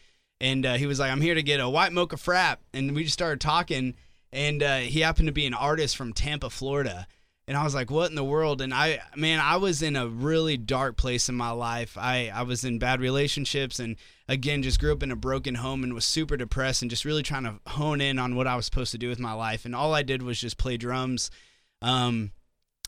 and 0.42 0.66
uh, 0.66 0.74
he 0.76 0.86
was 0.86 1.00
like, 1.00 1.12
"I'm 1.12 1.22
here 1.22 1.36
to 1.36 1.44
get 1.44 1.62
a 1.62 1.70
white 1.70 1.94
mocha 1.94 2.18
frap," 2.18 2.58
and 2.74 2.94
we 2.94 3.04
just 3.04 3.14
started 3.14 3.42
talking. 3.42 3.96
And 4.34 4.64
uh, 4.64 4.78
he 4.80 5.02
happened 5.02 5.28
to 5.28 5.34
be 5.34 5.46
an 5.46 5.54
artist 5.54 5.96
from 5.96 6.12
Tampa, 6.12 6.50
Florida, 6.50 7.08
and 7.48 7.58
I 7.58 7.64
was 7.64 7.76
like, 7.76 7.92
"What 7.92 8.10
in 8.10 8.16
the 8.16 8.24
world?" 8.24 8.62
And 8.62 8.74
I, 8.74 9.00
man, 9.16 9.40
I 9.40 9.58
was 9.58 9.82
in 9.82 9.96
a 9.96 10.08
really 10.08 10.58
dark 10.58 10.98
place 10.98 11.30
in 11.30 11.36
my 11.36 11.52
life. 11.52 11.98
I 11.98 12.32
I 12.34 12.44
was 12.44 12.64
in 12.64 12.80
bad 12.80 13.02
relationships, 13.02 13.80
and 13.80 13.98
again, 14.28 14.64
just 14.64 14.80
grew 14.80 14.94
up 14.94 15.04
in 15.04 15.12
a 15.12 15.16
broken 15.16 15.56
home 15.56 15.84
and 15.84 15.94
was 15.94 16.06
super 16.06 16.38
depressed, 16.38 16.82
and 16.82 16.92
just 16.92 17.06
really 17.06 17.24
trying 17.24 17.44
to 17.44 17.60
hone 17.68 18.02
in 18.02 18.20
on 18.20 18.36
what 18.36 18.48
I 18.48 18.56
was 18.56 18.66
supposed 18.66 18.92
to 18.92 18.98
do 18.98 19.10
with 19.10 19.20
my 19.20 19.34
life. 19.34 19.66
And 19.66 19.76
all 19.76 19.94
I 19.94 20.04
did 20.04 20.22
was 20.22 20.40
just 20.40 20.58
play 20.58 20.78
drums. 20.78 21.30
Um, 21.82 22.32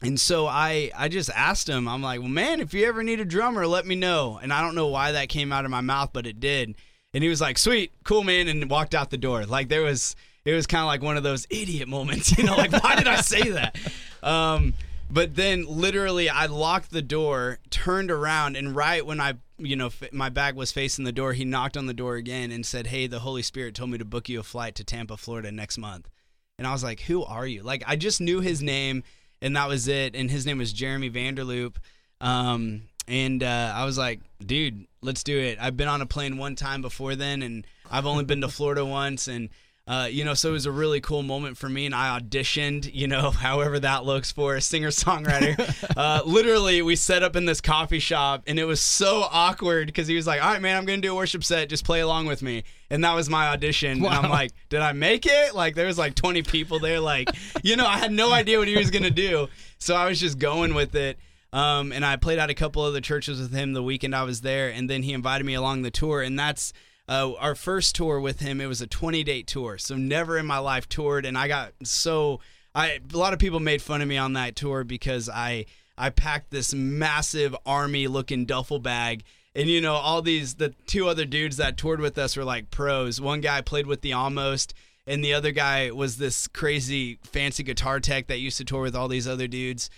and 0.01 0.19
so 0.19 0.47
I 0.47 0.91
I 0.95 1.07
just 1.07 1.29
asked 1.29 1.69
him, 1.69 1.87
I'm 1.87 2.01
like, 2.01 2.19
well, 2.19 2.29
man, 2.29 2.59
if 2.59 2.73
you 2.73 2.85
ever 2.85 3.03
need 3.03 3.19
a 3.19 3.25
drummer, 3.25 3.65
let 3.67 3.85
me 3.85 3.95
know. 3.95 4.39
And 4.41 4.51
I 4.51 4.61
don't 4.61 4.75
know 4.75 4.87
why 4.87 5.13
that 5.13 5.29
came 5.29 5.51
out 5.51 5.65
of 5.65 5.71
my 5.71 5.81
mouth, 5.81 6.11
but 6.13 6.27
it 6.27 6.39
did. 6.39 6.75
And 7.13 7.23
he 7.23 7.29
was 7.29 7.39
like, 7.39 7.57
sweet, 7.57 7.93
cool, 8.03 8.23
man, 8.23 8.49
and 8.49 8.69
walked 8.69 8.93
out 8.93 9.09
the 9.09 9.17
door. 9.17 9.45
Like 9.45 9.69
there 9.69 9.83
was, 9.83 10.17
it 10.43 10.53
was 10.53 10.67
kind 10.67 10.81
of 10.81 10.87
like 10.87 11.01
one 11.01 11.15
of 11.15 11.23
those 11.23 11.47
idiot 11.49 11.87
moments, 11.87 12.37
you 12.37 12.43
know, 12.43 12.55
like 12.55 12.73
why 12.73 12.97
did 12.97 13.07
I 13.07 13.21
say 13.21 13.51
that? 13.51 13.77
Um, 14.25 14.73
but 15.09 15.35
then 15.35 15.65
literally, 15.67 16.29
I 16.29 16.47
locked 16.47 16.91
the 16.91 17.01
door, 17.01 17.59
turned 17.69 18.09
around, 18.09 18.57
and 18.57 18.75
right 18.75 19.05
when 19.05 19.21
I, 19.21 19.35
you 19.57 19.75
know, 19.75 19.91
my 20.11 20.29
bag 20.29 20.55
was 20.55 20.71
facing 20.71 21.05
the 21.05 21.11
door, 21.11 21.33
he 21.33 21.45
knocked 21.45 21.77
on 21.77 21.85
the 21.85 21.93
door 21.93 22.15
again 22.15 22.51
and 22.51 22.65
said, 22.65 22.87
"Hey, 22.87 23.05
the 23.07 23.19
Holy 23.19 23.43
Spirit 23.43 23.75
told 23.75 23.91
me 23.91 23.99
to 23.99 24.05
book 24.05 24.27
you 24.27 24.39
a 24.39 24.43
flight 24.43 24.75
to 24.75 24.83
Tampa, 24.83 25.15
Florida 25.15 25.51
next 25.51 25.77
month." 25.77 26.09
And 26.57 26.65
I 26.67 26.71
was 26.71 26.83
like, 26.83 27.01
"Who 27.01 27.23
are 27.23 27.45
you?" 27.45 27.61
Like 27.61 27.83
I 27.85 27.95
just 27.95 28.19
knew 28.19 28.41
his 28.41 28.63
name, 28.63 29.03
and 29.41 29.55
that 29.55 29.67
was 29.67 29.87
it. 29.87 30.15
And 30.15 30.31
his 30.31 30.45
name 30.45 30.57
was 30.57 30.73
Jeremy 30.73 31.11
Vanderloop. 31.11 31.75
Um, 32.19 32.83
and 33.07 33.43
uh, 33.43 33.73
I 33.75 33.85
was 33.85 33.99
like, 33.99 34.21
"Dude, 34.43 34.87
let's 35.01 35.23
do 35.23 35.37
it." 35.37 35.59
I've 35.61 35.77
been 35.77 35.87
on 35.87 36.01
a 36.01 36.07
plane 36.07 36.37
one 36.37 36.55
time 36.55 36.81
before 36.81 37.15
then, 37.15 37.43
and 37.43 37.67
I've 37.91 38.07
only 38.07 38.23
been 38.23 38.41
to 38.41 38.49
Florida 38.49 38.83
once, 38.83 39.27
and 39.27 39.49
uh, 39.87 40.07
you 40.09 40.25
know, 40.25 40.33
so 40.33 40.49
it 40.49 40.53
was 40.53 40.65
a 40.65 40.71
really 40.71 40.99
cool 40.99 41.21
moment 41.21 41.57
for 41.57 41.69
me, 41.69 41.85
and 41.85 41.93
I 41.93 42.19
auditioned, 42.19 42.91
you 42.91 43.07
know, 43.07 43.29
however 43.45 43.79
that 43.79 44.03
looks 44.03 44.31
for 44.31 44.55
a 44.55 44.61
singer 44.61 44.89
songwriter. 44.89 45.93
uh, 45.97 46.23
literally, 46.25 46.81
we 46.81 46.95
set 46.95 47.21
up 47.21 47.35
in 47.35 47.45
this 47.45 47.61
coffee 47.61 47.99
shop, 47.99 48.43
and 48.47 48.57
it 48.57 48.65
was 48.65 48.81
so 48.81 49.27
awkward 49.31 49.85
because 49.85 50.07
he 50.07 50.15
was 50.15 50.25
like, 50.25 50.43
"All 50.43 50.51
right, 50.51 50.61
man, 50.61 50.75
I'm 50.75 50.85
gonna 50.85 51.01
do 51.01 51.11
a 51.11 51.15
worship 51.15 51.43
set. 51.43 51.69
Just 51.69 51.85
play 51.85 51.99
along 51.99 52.25
with 52.25 52.41
me." 52.41 52.63
And 52.89 53.03
that 53.03 53.13
was 53.13 53.29
my 53.29 53.49
audition. 53.49 54.03
And 54.03 54.07
I'm 54.07 54.29
like, 54.29 54.51
"Did 54.69 54.81
I 54.81 54.93
make 54.93 55.27
it?" 55.27 55.53
Like, 55.53 55.75
there 55.75 55.85
was 55.85 55.99
like 55.99 56.15
20 56.15 56.41
people 56.41 56.79
there. 56.79 56.99
Like, 56.99 57.29
you 57.61 57.75
know, 57.75 57.85
I 57.85 57.99
had 57.99 58.11
no 58.11 58.31
idea 58.31 58.57
what 58.57 58.67
he 58.67 58.77
was 58.77 58.89
gonna 58.89 59.11
do, 59.11 59.49
so 59.77 59.95
I 59.95 60.07
was 60.09 60.19
just 60.19 60.39
going 60.39 60.73
with 60.73 60.95
it. 60.95 61.19
Um, 61.53 61.91
and 61.93 62.03
I 62.03 62.15
played 62.15 62.39
at 62.39 62.49
a 62.49 62.55
couple 62.55 62.85
of 62.85 62.93
the 62.93 63.01
churches 63.01 63.39
with 63.39 63.53
him 63.53 63.73
the 63.73 63.83
weekend 63.83 64.15
I 64.15 64.23
was 64.23 64.41
there, 64.41 64.69
and 64.69 64.89
then 64.89 65.03
he 65.03 65.13
invited 65.13 65.45
me 65.45 65.53
along 65.53 65.83
the 65.83 65.91
tour, 65.91 66.21
and 66.23 66.39
that's 66.39 66.73
uh, 67.07 67.33
our 67.39 67.55
first 67.55 67.95
tour 67.95 68.19
with 68.19 68.39
him. 68.39 68.59
It 68.59 68.67
was 68.67 68.81
a 68.81 68.87
20 68.87 69.23
date 69.23 69.47
tour, 69.47 69.77
so 69.77 69.95
never 69.95 70.37
in 70.37 70.45
my 70.45 70.57
life 70.57 70.89
toured, 70.89 71.25
and 71.25 71.37
I 71.37 71.47
got 71.47 71.73
so 71.83 72.39
I 72.73 72.99
a 73.13 73.17
lot 73.17 73.33
of 73.33 73.39
people 73.39 73.59
made 73.59 73.81
fun 73.81 74.01
of 74.01 74.07
me 74.07 74.17
on 74.17 74.33
that 74.33 74.55
tour 74.55 74.83
because 74.83 75.29
I 75.29 75.65
I 75.97 76.09
packed 76.09 76.51
this 76.51 76.73
massive 76.73 77.55
army 77.65 78.07
looking 78.07 78.45
duffel 78.45 78.79
bag. 78.79 79.23
And 79.53 79.69
you 79.69 79.79
know, 79.79 79.93
all 79.93 80.21
these 80.21 80.55
the 80.55 80.73
two 80.85 81.07
other 81.07 81.25
dudes 81.25 81.57
that 81.57 81.77
toured 81.77 82.01
with 82.01 82.17
us 82.17 82.35
were 82.35 82.43
like 82.43 82.71
pros. 82.71 83.21
One 83.21 83.41
guy 83.41 83.61
played 83.61 83.87
with 83.87 84.01
the 84.01 84.13
almost, 84.13 84.73
and 85.07 85.23
the 85.23 85.33
other 85.33 85.51
guy 85.51 85.91
was 85.91 86.17
this 86.17 86.47
crazy 86.47 87.19
fancy 87.23 87.63
guitar 87.63 87.99
tech 87.99 88.27
that 88.27 88.39
used 88.39 88.57
to 88.57 88.65
tour 88.65 88.81
with 88.81 88.95
all 88.95 89.07
these 89.07 89.27
other 89.27 89.47
dudes 89.47 89.89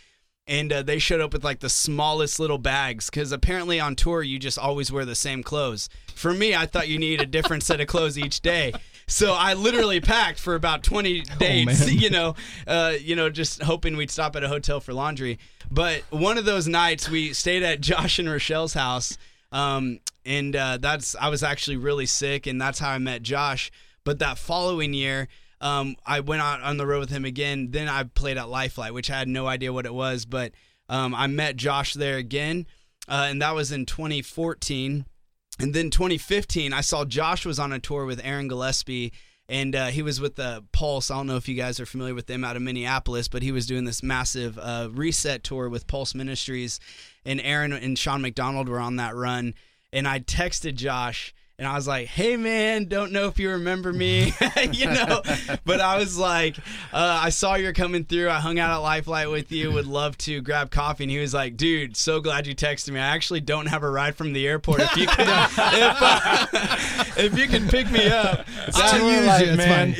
and 0.47 0.71
uh, 0.71 0.81
they 0.81 0.97
showed 0.99 1.19
up 1.19 1.33
with 1.33 1.43
like 1.43 1.59
the 1.59 1.69
smallest 1.69 2.39
little 2.39 2.57
bags 2.57 3.09
because 3.09 3.31
apparently 3.31 3.79
on 3.79 3.95
tour 3.95 4.23
you 4.23 4.39
just 4.39 4.57
always 4.57 4.91
wear 4.91 5.05
the 5.05 5.15
same 5.15 5.43
clothes. 5.43 5.89
For 6.15 6.33
me, 6.33 6.55
I 6.55 6.65
thought 6.65 6.87
you 6.87 6.97
needed 6.97 7.21
a 7.21 7.25
different 7.25 7.63
set 7.63 7.81
of 7.81 7.87
clothes 7.87 8.17
each 8.17 8.41
day, 8.41 8.73
so 9.07 9.33
I 9.33 9.53
literally 9.53 9.99
packed 9.99 10.39
for 10.39 10.55
about 10.55 10.83
twenty 10.83 11.21
days, 11.21 11.85
man. 11.85 11.97
you 11.97 12.09
know, 12.09 12.35
uh, 12.65 12.93
you 12.99 13.15
know, 13.15 13.29
just 13.29 13.61
hoping 13.61 13.97
we'd 13.97 14.11
stop 14.11 14.35
at 14.35 14.43
a 14.43 14.47
hotel 14.47 14.79
for 14.79 14.93
laundry. 14.93 15.39
But 15.69 16.03
one 16.09 16.37
of 16.37 16.45
those 16.45 16.67
nights 16.67 17.09
we 17.09 17.33
stayed 17.33 17.63
at 17.63 17.81
Josh 17.81 18.19
and 18.19 18.29
Rochelle's 18.29 18.73
house, 18.73 19.17
um, 19.51 19.99
and 20.25 20.55
uh, 20.55 20.77
that's 20.77 21.15
I 21.15 21.29
was 21.29 21.43
actually 21.43 21.77
really 21.77 22.05
sick, 22.05 22.47
and 22.47 22.59
that's 22.59 22.79
how 22.79 22.89
I 22.89 22.97
met 22.97 23.21
Josh. 23.21 23.71
But 24.03 24.19
that 24.19 24.37
following 24.37 24.93
year, 24.93 25.27
um, 25.61 25.95
I 26.05 26.19
went 26.19 26.41
out 26.41 26.61
on 26.61 26.77
the 26.77 26.85
road 26.85 26.99
with 26.99 27.09
him 27.09 27.25
again. 27.25 27.71
Then 27.71 27.87
I 27.87 28.03
played 28.03 28.37
at 28.37 28.49
Lifelight, 28.49 28.93
which 28.93 29.09
I 29.09 29.17
had 29.17 29.27
no 29.27 29.47
idea 29.47 29.73
what 29.73 29.85
it 29.85 29.93
was, 29.93 30.25
but 30.25 30.51
um, 30.89 31.15
I 31.15 31.27
met 31.27 31.55
Josh 31.55 31.93
there 31.93 32.17
again, 32.17 32.67
uh, 33.07 33.27
and 33.29 33.41
that 33.41 33.55
was 33.55 33.71
in 33.71 33.85
2014. 33.85 35.05
And 35.59 35.73
then 35.73 35.89
2015, 35.89 36.71
I 36.71 36.81
saw 36.81 37.03
Josh 37.03 37.45
was 37.45 37.57
on 37.57 37.73
a 37.73 37.79
tour 37.79 38.05
with 38.05 38.21
Aaron 38.23 38.47
Gillespie, 38.47 39.11
and 39.49 39.75
uh, 39.75 39.87
he 39.87 40.03
was 40.03 40.21
with 40.21 40.35
the 40.35 40.63
Pulse. 40.71 41.09
I 41.09 41.15
don't 41.15 41.27
know 41.27 41.37
if 41.37 41.47
you 41.47 41.55
guys 41.55 41.79
are 41.79 41.85
familiar 41.85 42.13
with 42.13 42.27
them 42.27 42.43
out 42.43 42.55
of 42.55 42.61
Minneapolis, 42.61 43.27
but 43.27 43.41
he 43.41 43.51
was 43.51 43.65
doing 43.65 43.85
this 43.85 44.03
massive 44.03 44.59
uh, 44.59 44.89
reset 44.91 45.43
tour 45.43 45.69
with 45.69 45.87
Pulse 45.87 46.13
Ministries, 46.13 46.79
and 47.25 47.41
Aaron 47.41 47.73
and 47.73 47.97
Sean 47.97 48.21
McDonald 48.21 48.69
were 48.69 48.79
on 48.79 48.97
that 48.97 49.15
run. 49.15 49.55
And 49.91 50.07
I 50.07 50.19
texted 50.19 50.75
Josh 50.75 51.33
and 51.59 51.67
I 51.67 51.73
was 51.73 51.87
like, 51.87 52.05
"Hey, 52.05 52.37
man, 52.37 52.85
don't 52.85 53.11
know 53.11 53.25
if 53.25 53.39
you 53.39 53.49
remember 53.49 53.91
me, 53.91 54.31
you 54.71 54.85
know." 54.85 55.23
But 55.65 55.81
I 55.81 55.97
was 55.97 56.15
like, 56.15 56.55
uh, 56.93 57.19
"I 57.23 57.29
saw 57.29 57.55
you're 57.55 57.73
coming 57.73 58.03
through. 58.03 58.29
I 58.29 58.39
hung 58.39 58.59
out 58.59 58.69
at 58.69 58.77
Lifelight 58.77 59.31
with 59.31 59.51
you. 59.51 59.71
Would 59.71 59.87
love 59.87 60.15
to 60.19 60.39
grab 60.41 60.69
coffee." 60.69 61.05
And 61.05 61.11
he 61.11 61.17
was 61.17 61.33
like, 61.33 61.57
"Dude, 61.57 61.97
so 61.97 62.19
glad 62.21 62.45
you 62.45 62.53
texted 62.53 62.91
me. 62.91 62.99
I 62.99 63.07
actually 63.07 63.41
don't 63.41 63.65
have 63.65 63.81
a 63.81 63.89
ride 63.89 64.15
from 64.15 64.33
the 64.33 64.47
airport. 64.47 64.81
If 64.81 64.97
you 64.97 65.07
could, 65.07 65.19
if, 65.27 65.57
uh, 65.57 66.45
if 67.17 67.35
you 67.35 67.47
can 67.47 67.67
pick 67.67 67.89
me 67.89 68.05
up, 68.05 68.45
I'll 68.75 69.09
use 69.09 69.49
it's 69.49 69.57
man. 69.57 69.95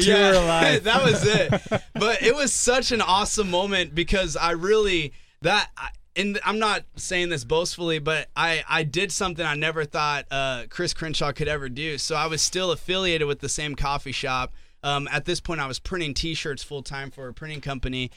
life. 0.48 0.84
that 0.84 1.04
was 1.04 1.26
it. 1.26 1.82
But 1.96 2.22
it 2.22 2.36
was 2.36 2.54
such 2.54 2.92
an 2.92 3.02
awesome 3.02 3.50
moment 3.50 3.96
because 3.96 4.38
I 4.38 4.52
really 4.52 5.14
that. 5.42 5.72
And 6.18 6.40
I'm 6.44 6.58
not 6.58 6.84
saying 6.96 7.30
this 7.30 7.44
boastfully, 7.44 8.00
but 8.00 8.28
I, 8.36 8.64
I 8.68 8.82
did 8.82 9.12
something 9.12 9.46
I 9.46 9.54
never 9.54 9.86
thought 9.86 10.26
uh, 10.32 10.64
Chris 10.68 10.94
Crenshaw 10.94 11.32
could 11.32 11.48
ever 11.48 11.70
do. 11.70 12.00
So 12.00 12.16
I 12.16 12.26
was 12.26 12.42
still 12.42 12.72
affiliated 12.72 13.28
with 13.28 13.40
the 13.40 13.50
same 13.50 13.76
coffee 13.76 14.12
shop. 14.12 14.54
Um, 14.82 15.08
at 15.12 15.26
this 15.26 15.40
point, 15.40 15.62
I 15.62 15.68
was 15.68 15.80
printing 15.80 16.16
T-shirts 16.16 16.64
full 16.64 16.82
time 16.82 17.12
for 17.12 17.28
a 17.28 17.34
printing 17.34 17.62
company, 17.62 18.10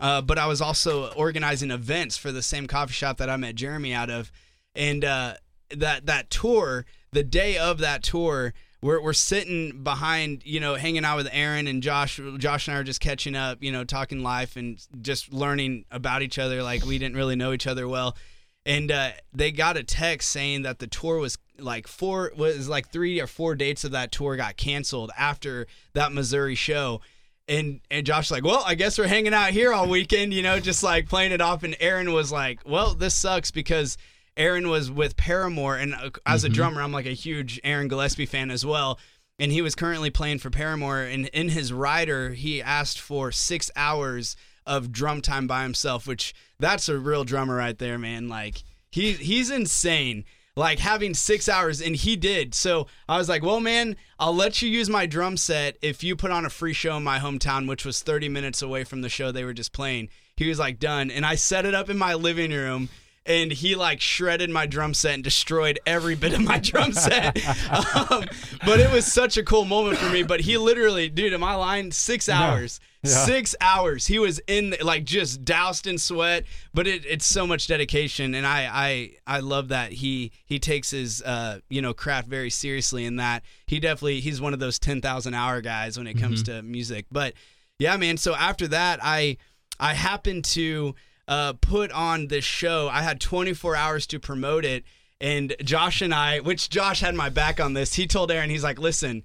uh, 0.00 0.20
but 0.20 0.38
I 0.38 0.46
was 0.46 0.60
also 0.60 1.10
organizing 1.12 1.70
events 1.70 2.18
for 2.18 2.30
the 2.30 2.42
same 2.42 2.66
coffee 2.66 2.92
shop 2.92 3.16
that 3.18 3.30
I 3.30 3.36
met 3.36 3.54
Jeremy 3.54 3.94
out 3.94 4.10
of. 4.10 4.30
And 4.74 5.04
uh, 5.04 5.34
that 5.70 6.06
that 6.06 6.28
tour, 6.28 6.84
the 7.12 7.24
day 7.24 7.56
of 7.56 7.78
that 7.78 8.02
tour, 8.02 8.52
we're 8.86 9.02
we're 9.02 9.12
sitting 9.12 9.82
behind, 9.82 10.42
you 10.46 10.60
know, 10.60 10.76
hanging 10.76 11.04
out 11.04 11.16
with 11.16 11.28
Aaron 11.32 11.66
and 11.66 11.82
Josh. 11.82 12.20
Josh 12.38 12.68
and 12.68 12.76
I 12.76 12.80
are 12.80 12.84
just 12.84 13.00
catching 13.00 13.34
up, 13.34 13.62
you 13.62 13.72
know, 13.72 13.84
talking 13.84 14.22
life 14.22 14.56
and 14.56 14.80
just 15.02 15.32
learning 15.32 15.84
about 15.90 16.22
each 16.22 16.38
other. 16.38 16.62
Like 16.62 16.86
we 16.86 16.98
didn't 16.98 17.16
really 17.16 17.36
know 17.36 17.52
each 17.52 17.66
other 17.66 17.88
well, 17.88 18.16
and 18.64 18.90
uh, 18.90 19.10
they 19.34 19.50
got 19.50 19.76
a 19.76 19.82
text 19.82 20.30
saying 20.30 20.62
that 20.62 20.78
the 20.78 20.86
tour 20.86 21.18
was 21.18 21.36
like 21.58 21.88
four 21.88 22.32
was 22.36 22.68
like 22.68 22.90
three 22.90 23.20
or 23.20 23.26
four 23.26 23.56
dates 23.56 23.82
of 23.84 23.90
that 23.90 24.12
tour 24.12 24.36
got 24.36 24.56
canceled 24.56 25.10
after 25.18 25.66
that 25.94 26.12
Missouri 26.12 26.54
show. 26.54 27.00
And 27.48 27.80
and 27.90 28.06
Josh 28.06 28.30
like, 28.30 28.44
well, 28.44 28.62
I 28.66 28.74
guess 28.76 28.98
we're 28.98 29.06
hanging 29.08 29.34
out 29.34 29.50
here 29.50 29.72
all 29.72 29.88
weekend, 29.88 30.32
you 30.32 30.42
know, 30.42 30.58
just 30.60 30.82
like 30.82 31.08
playing 31.08 31.32
it 31.32 31.40
off. 31.40 31.62
And 31.62 31.76
Aaron 31.80 32.12
was 32.12 32.32
like, 32.32 32.60
well, 32.64 32.94
this 32.94 33.14
sucks 33.14 33.50
because 33.50 33.96
Aaron 34.36 34.68
was 34.68 34.90
with 34.90 35.16
Paramore, 35.16 35.76
and 35.76 35.94
uh, 35.94 36.10
as 36.26 36.44
a 36.44 36.48
drummer, 36.48 36.82
I'm 36.82 36.92
like 36.92 37.06
a 37.06 37.10
huge 37.10 37.60
Aaron 37.64 37.88
Gillespie 37.88 38.26
fan 38.26 38.50
as 38.50 38.64
well. 38.66 38.98
And 39.38 39.52
he 39.52 39.62
was 39.62 39.74
currently 39.74 40.10
playing 40.10 40.38
for 40.38 40.50
Paramore, 40.50 41.02
and 41.02 41.26
in 41.28 41.50
his 41.50 41.72
rider, 41.72 42.30
he 42.30 42.62
asked 42.62 42.98
for 42.98 43.30
six 43.32 43.70
hours 43.76 44.36
of 44.66 44.92
drum 44.92 45.20
time 45.20 45.46
by 45.46 45.62
himself, 45.62 46.06
which 46.06 46.34
that's 46.58 46.88
a 46.88 46.98
real 46.98 47.24
drummer 47.24 47.56
right 47.56 47.78
there, 47.78 47.98
man. 47.98 48.28
Like 48.28 48.62
he 48.90 49.12
he's 49.12 49.50
insane. 49.50 50.24
Like 50.58 50.78
having 50.78 51.12
six 51.12 51.50
hours, 51.50 51.82
and 51.82 51.94
he 51.94 52.16
did. 52.16 52.54
So 52.54 52.86
I 53.06 53.18
was 53.18 53.28
like, 53.28 53.42
well, 53.42 53.60
man, 53.60 53.94
I'll 54.18 54.34
let 54.34 54.62
you 54.62 54.70
use 54.70 54.88
my 54.88 55.04
drum 55.04 55.36
set 55.36 55.76
if 55.82 56.02
you 56.02 56.16
put 56.16 56.30
on 56.30 56.46
a 56.46 56.50
free 56.50 56.72
show 56.72 56.96
in 56.96 57.04
my 57.04 57.18
hometown, 57.18 57.68
which 57.68 57.84
was 57.84 58.02
30 58.02 58.30
minutes 58.30 58.62
away 58.62 58.82
from 58.82 59.02
the 59.02 59.10
show 59.10 59.30
they 59.30 59.44
were 59.44 59.52
just 59.52 59.74
playing. 59.74 60.08
He 60.34 60.48
was 60.48 60.58
like, 60.58 60.78
done. 60.78 61.10
And 61.10 61.26
I 61.26 61.34
set 61.34 61.66
it 61.66 61.74
up 61.74 61.90
in 61.90 61.98
my 61.98 62.14
living 62.14 62.52
room 62.52 62.88
and 63.26 63.52
he 63.52 63.74
like 63.74 64.00
shredded 64.00 64.50
my 64.50 64.66
drum 64.66 64.94
set 64.94 65.14
and 65.14 65.24
destroyed 65.24 65.78
every 65.86 66.14
bit 66.14 66.32
of 66.32 66.40
my 66.42 66.58
drum 66.58 66.92
set. 66.92 67.36
um, 68.10 68.24
but 68.64 68.80
it 68.80 68.90
was 68.90 69.10
such 69.10 69.36
a 69.36 69.42
cool 69.42 69.64
moment 69.64 69.98
for 69.98 70.08
me. 70.10 70.22
But 70.22 70.40
he 70.40 70.56
literally, 70.56 71.08
dude, 71.08 71.32
in 71.32 71.40
my 71.40 71.54
line, 71.54 71.90
six 71.90 72.28
hours. 72.28 72.80
Yeah. 73.02 73.24
Six 73.24 73.54
hours. 73.60 74.06
He 74.06 74.18
was 74.18 74.40
in 74.48 74.74
like 74.82 75.04
just 75.04 75.44
doused 75.44 75.86
in 75.86 75.96
sweat, 75.96 76.44
but 76.74 76.88
it, 76.88 77.04
it's 77.06 77.26
so 77.26 77.46
much 77.46 77.68
dedication, 77.68 78.34
and 78.34 78.44
I 78.44 78.68
I 78.72 79.36
I 79.36 79.40
love 79.40 79.68
that 79.68 79.92
he 79.92 80.32
he 80.44 80.58
takes 80.58 80.90
his 80.90 81.22
uh 81.22 81.60
you 81.68 81.80
know 81.80 81.94
craft 81.94 82.26
very 82.26 82.50
seriously. 82.50 83.04
In 83.04 83.16
that 83.16 83.44
he 83.66 83.78
definitely 83.78 84.20
he's 84.20 84.40
one 84.40 84.54
of 84.54 84.58
those 84.58 84.80
ten 84.80 85.00
thousand 85.00 85.34
hour 85.34 85.60
guys 85.60 85.96
when 85.96 86.08
it 86.08 86.18
comes 86.18 86.42
to 86.44 86.62
music. 86.62 87.06
But 87.12 87.34
yeah, 87.78 87.96
man. 87.96 88.16
So 88.16 88.34
after 88.34 88.66
that, 88.68 88.98
I 89.02 89.36
I 89.78 89.94
happened 89.94 90.44
to 90.46 90.94
uh, 91.28 91.54
put 91.54 91.90
on 91.92 92.28
this 92.28 92.44
show. 92.44 92.88
I 92.90 93.02
had 93.02 93.20
24 93.20 93.76
hours 93.76 94.06
to 94.08 94.20
promote 94.20 94.64
it. 94.64 94.84
And 95.20 95.56
Josh 95.62 96.02
and 96.02 96.14
I, 96.14 96.40
which 96.40 96.68
Josh 96.68 97.00
had 97.00 97.14
my 97.14 97.30
back 97.30 97.58
on 97.58 97.72
this, 97.72 97.94
he 97.94 98.06
told 98.06 98.30
Aaron, 98.30 98.50
he's 98.50 98.62
like, 98.62 98.78
listen, 98.78 99.22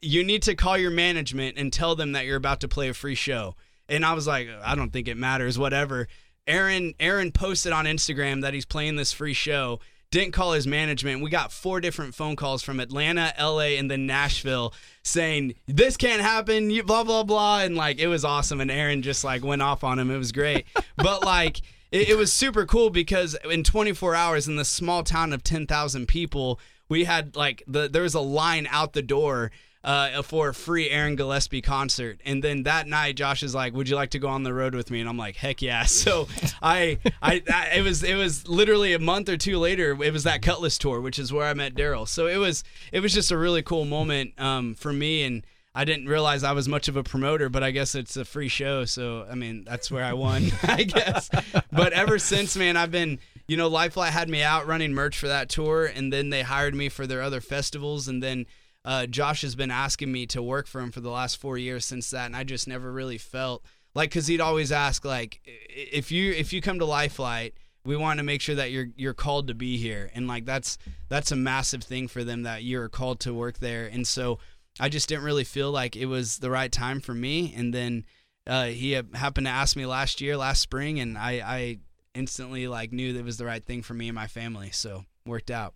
you 0.00 0.22
need 0.24 0.42
to 0.42 0.54
call 0.54 0.78
your 0.78 0.90
management 0.90 1.58
and 1.58 1.72
tell 1.72 1.96
them 1.96 2.12
that 2.12 2.24
you're 2.26 2.36
about 2.36 2.60
to 2.60 2.68
play 2.68 2.88
a 2.88 2.94
free 2.94 3.16
show. 3.16 3.56
And 3.88 4.06
I 4.06 4.12
was 4.14 4.26
like, 4.26 4.48
I 4.64 4.74
don't 4.74 4.92
think 4.92 5.08
it 5.08 5.16
matters, 5.16 5.58
whatever. 5.58 6.08
Aaron 6.46 6.94
Aaron 6.98 7.32
posted 7.32 7.72
on 7.72 7.84
Instagram 7.84 8.42
that 8.42 8.54
he's 8.54 8.64
playing 8.64 8.96
this 8.96 9.12
free 9.12 9.34
show. 9.34 9.80
Didn't 10.12 10.32
call 10.32 10.52
his 10.52 10.66
management. 10.66 11.22
We 11.22 11.30
got 11.30 11.52
four 11.52 11.80
different 11.80 12.14
phone 12.14 12.36
calls 12.36 12.62
from 12.62 12.80
Atlanta, 12.80 13.32
LA, 13.40 13.78
and 13.78 13.90
then 13.90 14.06
Nashville 14.06 14.74
saying 15.02 15.54
this 15.66 15.96
can't 15.96 16.20
happen. 16.20 16.68
You 16.68 16.82
blah 16.82 17.02
blah 17.02 17.22
blah, 17.24 17.60
and 17.60 17.76
like 17.76 17.98
it 17.98 18.08
was 18.08 18.22
awesome. 18.22 18.60
And 18.60 18.70
Aaron 18.70 19.00
just 19.00 19.24
like 19.24 19.42
went 19.42 19.62
off 19.62 19.82
on 19.82 19.98
him. 19.98 20.10
It 20.10 20.18
was 20.18 20.30
great. 20.30 20.66
but 20.96 21.24
like 21.24 21.62
it, 21.90 22.10
it 22.10 22.18
was 22.18 22.30
super 22.30 22.66
cool 22.66 22.90
because 22.90 23.34
in 23.50 23.64
24 23.64 24.14
hours 24.14 24.46
in 24.46 24.56
this 24.56 24.68
small 24.68 25.02
town 25.02 25.32
of 25.32 25.42
10,000 25.42 26.06
people, 26.06 26.60
we 26.90 27.04
had 27.04 27.34
like 27.34 27.62
the 27.66 27.88
there 27.88 28.02
was 28.02 28.14
a 28.14 28.20
line 28.20 28.68
out 28.70 28.92
the 28.92 29.00
door 29.00 29.50
uh, 29.84 30.22
for 30.22 30.50
a 30.50 30.54
free 30.54 30.90
Aaron 30.90 31.16
Gillespie 31.16 31.60
concert. 31.60 32.20
And 32.24 32.42
then 32.42 32.62
that 32.64 32.86
night, 32.86 33.16
Josh 33.16 33.42
is 33.42 33.54
like, 33.54 33.74
"Would 33.74 33.88
you 33.88 33.96
like 33.96 34.10
to 34.10 34.18
go 34.18 34.28
on 34.28 34.42
the 34.42 34.54
road 34.54 34.74
with 34.74 34.90
me?" 34.90 35.00
And 35.00 35.08
I'm 35.08 35.18
like, 35.18 35.36
"Heck 35.36 35.62
yeah!" 35.62 35.84
So 36.02 36.26
I, 36.60 36.98
I, 37.22 37.42
I, 37.52 37.76
it 37.76 37.82
was 37.82 38.02
it 38.02 38.16
was 38.16 38.48
literally 38.48 38.92
a 38.92 38.98
month 38.98 39.28
or 39.28 39.36
two 39.36 39.58
later. 39.58 39.96
It 40.02 40.12
was 40.12 40.24
that 40.24 40.42
Cutlass 40.42 40.78
tour, 40.78 41.00
which 41.00 41.18
is 41.18 41.32
where 41.32 41.46
I 41.46 41.54
met 41.54 41.74
Daryl. 41.74 42.08
So 42.08 42.26
it 42.26 42.38
was 42.38 42.64
it 42.90 43.00
was 43.00 43.12
just 43.12 43.30
a 43.30 43.38
really 43.38 43.62
cool 43.62 43.84
moment 43.84 44.38
um, 44.38 44.74
for 44.74 44.92
me 44.92 45.24
and. 45.24 45.46
I 45.74 45.86
didn't 45.86 46.06
realize 46.06 46.44
I 46.44 46.52
was 46.52 46.68
much 46.68 46.88
of 46.88 46.96
a 46.96 47.02
promoter, 47.02 47.48
but 47.48 47.62
I 47.62 47.70
guess 47.70 47.94
it's 47.94 48.18
a 48.18 48.26
free 48.26 48.48
show, 48.48 48.84
so 48.84 49.26
I 49.30 49.34
mean 49.34 49.64
that's 49.64 49.90
where 49.90 50.04
I 50.04 50.12
won, 50.12 50.52
I 50.64 50.82
guess. 50.82 51.30
But 51.72 51.94
ever 51.94 52.18
since, 52.18 52.54
man, 52.56 52.76
I've 52.76 52.90
been, 52.90 53.18
you 53.48 53.56
know, 53.56 53.68
Lifelight 53.68 54.12
had 54.12 54.28
me 54.28 54.42
out 54.42 54.66
running 54.66 54.92
merch 54.92 55.16
for 55.16 55.28
that 55.28 55.48
tour, 55.48 55.86
and 55.86 56.12
then 56.12 56.28
they 56.28 56.42
hired 56.42 56.74
me 56.74 56.90
for 56.90 57.06
their 57.06 57.22
other 57.22 57.40
festivals, 57.40 58.06
and 58.06 58.22
then 58.22 58.44
uh, 58.84 59.06
Josh 59.06 59.42
has 59.42 59.54
been 59.54 59.70
asking 59.70 60.10
me 60.10 60.26
to 60.26 60.42
work 60.42 60.66
for 60.66 60.80
him 60.80 60.90
for 60.90 61.00
the 61.00 61.10
last 61.10 61.36
four 61.36 61.56
years 61.56 61.84
since 61.84 62.10
that, 62.10 62.26
and 62.26 62.36
I 62.36 62.44
just 62.44 62.66
never 62.66 62.92
really 62.92 63.18
felt 63.18 63.64
like 63.94 64.10
because 64.10 64.26
he'd 64.26 64.40
always 64.40 64.72
ask 64.72 65.04
like 65.04 65.40
if 65.44 66.10
you 66.10 66.32
if 66.32 66.52
you 66.52 66.60
come 66.60 66.78
to 66.78 66.84
Lifelight, 66.84 67.54
we 67.84 67.96
want 67.96 68.18
to 68.18 68.24
make 68.24 68.40
sure 68.40 68.54
that 68.54 68.70
you're 68.70 68.88
you're 68.96 69.14
called 69.14 69.48
to 69.48 69.54
be 69.54 69.76
here, 69.76 70.10
and 70.14 70.26
like 70.26 70.44
that's 70.44 70.78
that's 71.08 71.30
a 71.30 71.36
massive 71.36 71.84
thing 71.84 72.08
for 72.08 72.24
them 72.24 72.42
that 72.42 72.64
you're 72.64 72.88
called 72.88 73.20
to 73.20 73.34
work 73.34 73.58
there, 73.58 73.86
and 73.86 74.06
so 74.06 74.38
I 74.80 74.88
just 74.88 75.08
didn't 75.08 75.24
really 75.24 75.44
feel 75.44 75.70
like 75.70 75.96
it 75.96 76.06
was 76.06 76.38
the 76.38 76.50
right 76.50 76.72
time 76.72 77.00
for 77.00 77.14
me, 77.14 77.54
and 77.56 77.72
then 77.72 78.04
uh, 78.46 78.66
he 78.66 78.92
happened 78.92 79.46
to 79.46 79.52
ask 79.52 79.76
me 79.76 79.86
last 79.86 80.20
year, 80.20 80.36
last 80.36 80.60
spring, 80.60 80.98
and 80.98 81.16
I 81.16 81.32
I 81.44 81.78
instantly 82.14 82.66
like 82.66 82.92
knew 82.92 83.12
that 83.12 83.20
it 83.20 83.24
was 83.24 83.38
the 83.38 83.46
right 83.46 83.64
thing 83.64 83.82
for 83.82 83.94
me 83.94 84.08
and 84.08 84.14
my 84.14 84.26
family, 84.26 84.70
so 84.70 85.04
worked 85.24 85.50
out. 85.50 85.74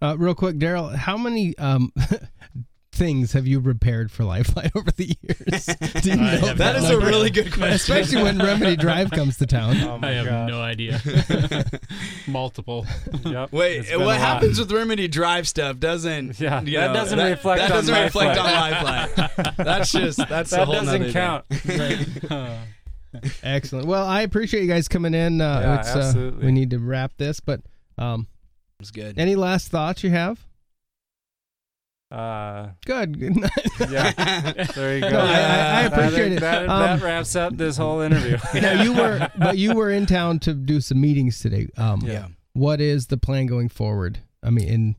Uh, 0.00 0.16
real 0.18 0.34
quick, 0.34 0.56
Daryl, 0.56 0.94
how 0.94 1.16
many 1.16 1.56
um, 1.58 1.92
things 2.92 3.32
have 3.32 3.46
you 3.46 3.58
repaired 3.60 4.10
for 4.10 4.24
Lifelight 4.24 4.70
over 4.76 4.90
the 4.92 5.16
years? 5.22 5.66
Do 6.02 6.10
you 6.10 6.16
know 6.16 6.54
That 6.54 6.76
no 6.76 6.84
is 6.84 6.90
a 6.90 6.98
really 6.98 7.30
good 7.30 7.52
question. 7.52 7.72
Especially 7.72 8.22
when 8.22 8.38
Remedy 8.38 8.76
Drive 8.76 9.10
comes 9.10 9.38
to 9.38 9.46
town. 9.46 9.76
Oh 9.82 9.98
I 10.02 10.10
have 10.12 10.26
gosh. 10.26 10.48
no 10.50 10.60
idea. 10.60 11.00
Multiple. 12.26 12.86
Yep. 13.24 13.52
Wait, 13.52 13.96
what 13.98 14.18
happens 14.18 14.58
with 14.58 14.70
Remedy 14.72 15.08
Drive 15.08 15.48
stuff 15.48 15.78
doesn't? 15.78 16.38
Yeah, 16.38 16.60
you 16.62 16.78
that 16.78 16.88
know, 16.88 16.92
doesn't 16.94 17.18
that, 17.18 17.30
reflect 17.30 17.60
That 17.60 17.70
on 17.70 17.76
doesn't 17.78 18.02
reflect 18.02 18.38
on 18.38 18.46
Lifelight. 18.46 19.16
Lifelight. 19.18 19.56
That's 19.56 19.92
just 19.92 20.18
that's 20.28 20.52
a 20.52 20.56
That 20.56 20.64
whole 20.66 20.74
doesn't 20.74 21.12
count. 21.12 21.44
Excellent. 23.42 23.86
Well, 23.86 24.06
I 24.06 24.22
appreciate 24.22 24.62
you 24.62 24.68
guys 24.68 24.88
coming 24.88 25.14
in. 25.14 25.40
Uh, 25.40 25.60
Yeah, 25.60 25.78
it's, 25.80 25.94
uh, 25.94 25.98
absolutely. 25.98 26.46
we 26.46 26.52
need 26.52 26.70
to 26.70 26.78
wrap 26.78 27.12
this, 27.18 27.40
but 27.40 27.60
um, 27.98 28.26
It's 28.82 28.90
good. 28.90 29.18
any 29.18 29.34
last 29.36 29.68
thoughts 29.68 30.02
you 30.04 30.10
have? 30.10 30.44
Uh, 32.10 32.68
Good. 32.84 33.18
Good 33.18 33.36
yeah, 33.90 34.10
there 34.74 34.96
you 34.96 35.00
go. 35.00 35.08
No, 35.10 35.18
I- 35.20 35.22
I- 35.22 35.30
I 35.30 35.78
I 35.78 35.88
think 35.88 35.94
appreciate 35.94 36.32
it. 36.32 36.40
That, 36.40 36.68
Um, 36.68 36.80
that 36.82 37.00
wraps 37.02 37.34
up 37.36 37.56
this 37.56 37.78
whole 37.78 38.00
interview. 38.02 38.36
now 38.60 38.82
you 38.82 38.92
were, 38.92 39.30
but 39.38 39.56
you 39.56 39.74
were 39.74 39.90
in 39.90 40.04
town 40.04 40.38
to 40.40 40.52
do 40.52 40.80
some 40.82 41.00
meetings 41.00 41.40
today. 41.40 41.68
Um, 41.78 42.02
yeah. 42.04 42.26
What 42.52 42.82
is 42.82 43.06
the 43.06 43.16
plan 43.16 43.46
going 43.46 43.70
forward? 43.70 44.18
I 44.42 44.50
mean, 44.50 44.68
in 44.68 44.96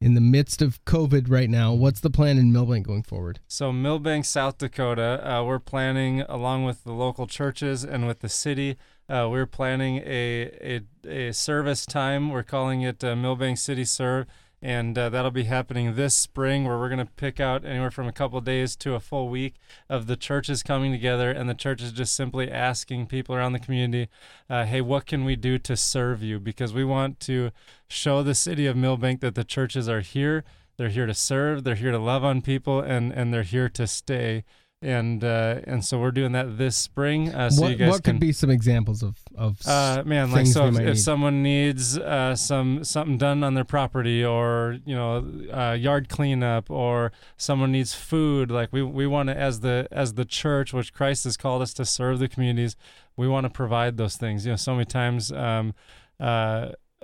in 0.00 0.14
the 0.14 0.20
midst 0.20 0.60
of 0.60 0.84
COVID 0.84 1.30
right 1.30 1.48
now. 1.48 1.72
What's 1.72 2.00
the 2.00 2.10
plan 2.10 2.38
in 2.38 2.52
Milbank 2.52 2.86
going 2.86 3.02
forward? 3.02 3.40
So 3.48 3.72
Milbank, 3.72 4.24
South 4.24 4.58
Dakota, 4.58 5.20
uh, 5.28 5.44
we're 5.44 5.58
planning 5.58 6.20
along 6.22 6.64
with 6.64 6.84
the 6.84 6.92
local 6.92 7.26
churches 7.26 7.84
and 7.84 8.06
with 8.06 8.20
the 8.20 8.28
city. 8.28 8.76
Uh, 9.08 9.28
we're 9.30 9.46
planning 9.46 9.98
a, 10.04 10.80
a 11.06 11.28
a 11.28 11.32
service 11.32 11.86
time. 11.86 12.30
We're 12.30 12.42
calling 12.42 12.82
it 12.82 13.02
uh, 13.04 13.14
Milbank 13.14 13.58
City 13.58 13.84
Serve, 13.84 14.26
and 14.66 14.98
uh, 14.98 15.08
that'll 15.08 15.30
be 15.30 15.44
happening 15.44 15.94
this 15.94 16.16
spring. 16.16 16.64
Where 16.64 16.76
we're 16.76 16.88
going 16.88 17.06
to 17.06 17.12
pick 17.12 17.38
out 17.38 17.64
anywhere 17.64 17.92
from 17.92 18.08
a 18.08 18.12
couple 18.12 18.40
days 18.40 18.74
to 18.76 18.96
a 18.96 19.00
full 19.00 19.28
week 19.28 19.54
of 19.88 20.08
the 20.08 20.16
churches 20.16 20.64
coming 20.64 20.90
together, 20.90 21.30
and 21.30 21.48
the 21.48 21.54
churches 21.54 21.92
just 21.92 22.16
simply 22.16 22.50
asking 22.50 23.06
people 23.06 23.36
around 23.36 23.52
the 23.52 23.60
community, 23.60 24.10
uh, 24.50 24.64
"Hey, 24.64 24.80
what 24.80 25.06
can 25.06 25.24
we 25.24 25.36
do 25.36 25.56
to 25.60 25.76
serve 25.76 26.20
you?" 26.20 26.40
Because 26.40 26.74
we 26.74 26.84
want 26.84 27.20
to 27.20 27.52
show 27.86 28.24
the 28.24 28.34
city 28.34 28.66
of 28.66 28.76
Milbank 28.76 29.20
that 29.20 29.36
the 29.36 29.44
churches 29.44 29.88
are 29.88 30.00
here. 30.00 30.42
They're 30.78 30.88
here 30.88 31.06
to 31.06 31.14
serve. 31.14 31.62
They're 31.62 31.76
here 31.76 31.92
to 31.92 31.98
love 32.00 32.24
on 32.24 32.42
people, 32.42 32.80
and 32.80 33.12
and 33.12 33.32
they're 33.32 33.44
here 33.44 33.68
to 33.68 33.86
stay. 33.86 34.42
And 34.86 35.24
uh, 35.24 35.62
and 35.64 35.84
so 35.84 35.98
we're 35.98 36.12
doing 36.12 36.30
that 36.32 36.58
this 36.58 36.76
spring. 36.76 37.34
Uh, 37.34 37.50
so 37.50 37.62
what 37.62 37.70
you 37.72 37.76
guys 37.76 37.90
what 37.90 38.04
can 38.04 38.14
could 38.14 38.20
be 38.20 38.30
some 38.30 38.50
examples 38.50 39.02
of 39.02 39.16
of 39.34 39.60
uh, 39.66 40.04
man, 40.06 40.30
like 40.30 40.46
so 40.46 40.68
if, 40.68 40.78
if 40.78 40.98
someone 41.00 41.42
needs 41.42 41.98
uh, 41.98 42.36
some 42.36 42.84
something 42.84 43.18
done 43.18 43.42
on 43.42 43.54
their 43.54 43.64
property, 43.64 44.24
or 44.24 44.78
you 44.86 44.94
know, 44.94 45.28
uh, 45.52 45.72
yard 45.72 46.08
cleanup, 46.08 46.70
or 46.70 47.10
someone 47.36 47.72
needs 47.72 47.94
food, 47.94 48.52
like 48.52 48.72
we 48.72 48.80
we 48.80 49.08
want 49.08 49.28
to 49.28 49.36
as 49.36 49.58
the 49.58 49.88
as 49.90 50.14
the 50.14 50.24
church, 50.24 50.72
which 50.72 50.92
Christ 50.92 51.24
has 51.24 51.36
called 51.36 51.62
us 51.62 51.74
to 51.74 51.84
serve 51.84 52.20
the 52.20 52.28
communities, 52.28 52.76
we 53.16 53.26
want 53.26 53.42
to 53.42 53.50
provide 53.50 53.96
those 53.96 54.16
things. 54.16 54.46
You 54.46 54.52
know, 54.52 54.56
so 54.56 54.74
many 54.74 54.84
times. 54.84 55.32
Um, 55.32 55.74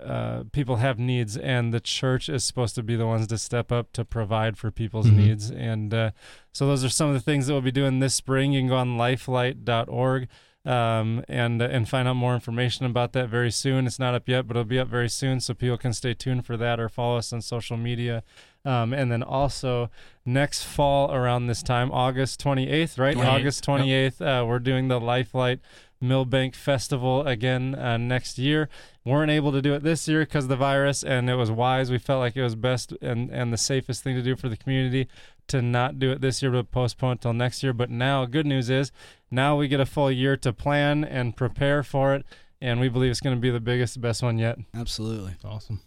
uh, 0.05 0.13
uh, 0.13 0.45
people 0.53 0.77
have 0.77 0.99
needs, 0.99 1.37
and 1.37 1.73
the 1.73 1.81
church 1.81 2.29
is 2.29 2.45
supposed 2.45 2.75
to 2.75 2.83
be 2.83 2.97
the 2.97 3.07
ones 3.07 3.27
to 3.29 3.39
step 3.39 3.71
up 3.73 3.93
to 3.93 4.05
provide 4.05 4.57
for 4.59 4.71
people's 4.71 5.07
Mhm. 5.09 5.17
needs. 5.17 5.51
And 5.51 5.93
uh, 5.95 6.11
so, 6.53 6.67
those 6.67 6.85
are 6.85 6.89
some 6.89 7.09
of 7.09 7.15
the 7.15 7.21
things 7.21 7.47
that 7.47 7.53
we'll 7.53 7.63
be 7.63 7.71
doing 7.73 8.01
this 8.01 8.15
spring. 8.15 8.53
You 8.53 8.61
can 8.61 8.69
go 8.69 8.77
on 8.77 8.97
lifelight.org 8.99 10.29
um, 10.65 11.25
and 11.29 11.61
and 11.61 11.89
find 11.89 12.07
out 12.07 12.15
more 12.15 12.35
information 12.35 12.87
about 12.87 13.13
that 13.15 13.29
very 13.29 13.51
soon. 13.51 13.87
It's 13.87 13.99
not 13.99 14.15
up 14.15 14.29
yet, 14.29 14.47
but 14.47 14.57
it'll 14.57 14.65
be 14.65 14.79
up 14.79 14.89
very 14.89 15.09
soon, 15.09 15.41
so 15.41 15.55
people 15.55 15.77
can 15.79 15.93
stay 15.93 16.15
tuned 16.15 16.47
for 16.47 16.57
that 16.57 16.79
or 16.79 16.89
follow 16.89 17.17
us 17.19 17.33
on 17.33 17.41
social 17.43 17.77
media. 17.77 18.23
Um, 18.65 18.93
and 18.93 19.11
then 19.11 19.25
also 19.25 19.91
next 20.25 20.63
fall 20.63 21.13
around 21.13 21.49
this 21.49 21.65
time, 21.65 21.91
August 21.91 22.39
28th, 22.41 22.97
right? 22.97 23.17
28th, 23.17 23.27
August 23.27 23.65
28th, 23.65 24.21
uh, 24.21 24.47
we're 24.47 24.61
doing 24.61 24.87
the 24.87 25.01
Lifelight 25.01 25.59
Milbank 26.03 26.55
Festival 26.55 27.27
again 27.27 27.75
uh, 27.75 27.97
next 27.97 28.39
year. 28.39 28.69
Weren't 29.05 29.31
able 29.31 29.53
to 29.53 29.63
do 29.63 29.75
it 29.75 29.83
this 29.83 30.07
year 30.07 30.21
because 30.21 30.45
of 30.45 30.49
the 30.51 30.57
virus, 30.57 31.03
and 31.03 31.31
it 31.31 31.37
was 31.37 31.51
wise. 31.51 31.91
We 31.91 31.99
felt 31.99 32.21
like 32.21 32.37
it 32.37 32.43
was 32.43 32.55
best 32.57 32.93
and, 33.01 33.31
and 33.31 33.53
the 33.53 33.57
safest 33.57 34.03
thing 34.05 34.15
to 34.17 34.23
do 34.23 34.37
for 34.37 34.49
the 34.49 34.57
community 34.57 35.09
to 35.49 35.61
not 35.63 35.99
do 35.99 36.11
it 36.13 36.21
this 36.21 36.43
year, 36.43 36.51
but 36.53 36.71
postpone 36.71 37.13
until 37.13 37.33
next 37.33 37.63
year. 37.63 37.73
But 37.73 37.91
now, 37.91 38.27
good 38.27 38.47
news 38.47 38.69
is 38.71 38.93
now 39.31 39.57
we 39.57 39.69
get 39.69 39.81
a 39.81 39.87
full 39.87 40.11
year 40.11 40.37
to 40.39 40.53
plan 40.53 41.05
and 41.05 41.37
prepare 41.37 41.83
for 41.83 42.15
it, 42.15 42.25
and 42.61 42.79
we 42.81 42.89
believe 42.89 43.11
it's 43.11 43.21
going 43.21 43.37
to 43.37 43.41
be 43.41 43.51
the 43.51 43.61
biggest, 43.61 44.01
best 44.01 44.23
one 44.23 44.39
yet. 44.39 44.59
Absolutely. 44.75 45.35
Awesome. 45.45 45.81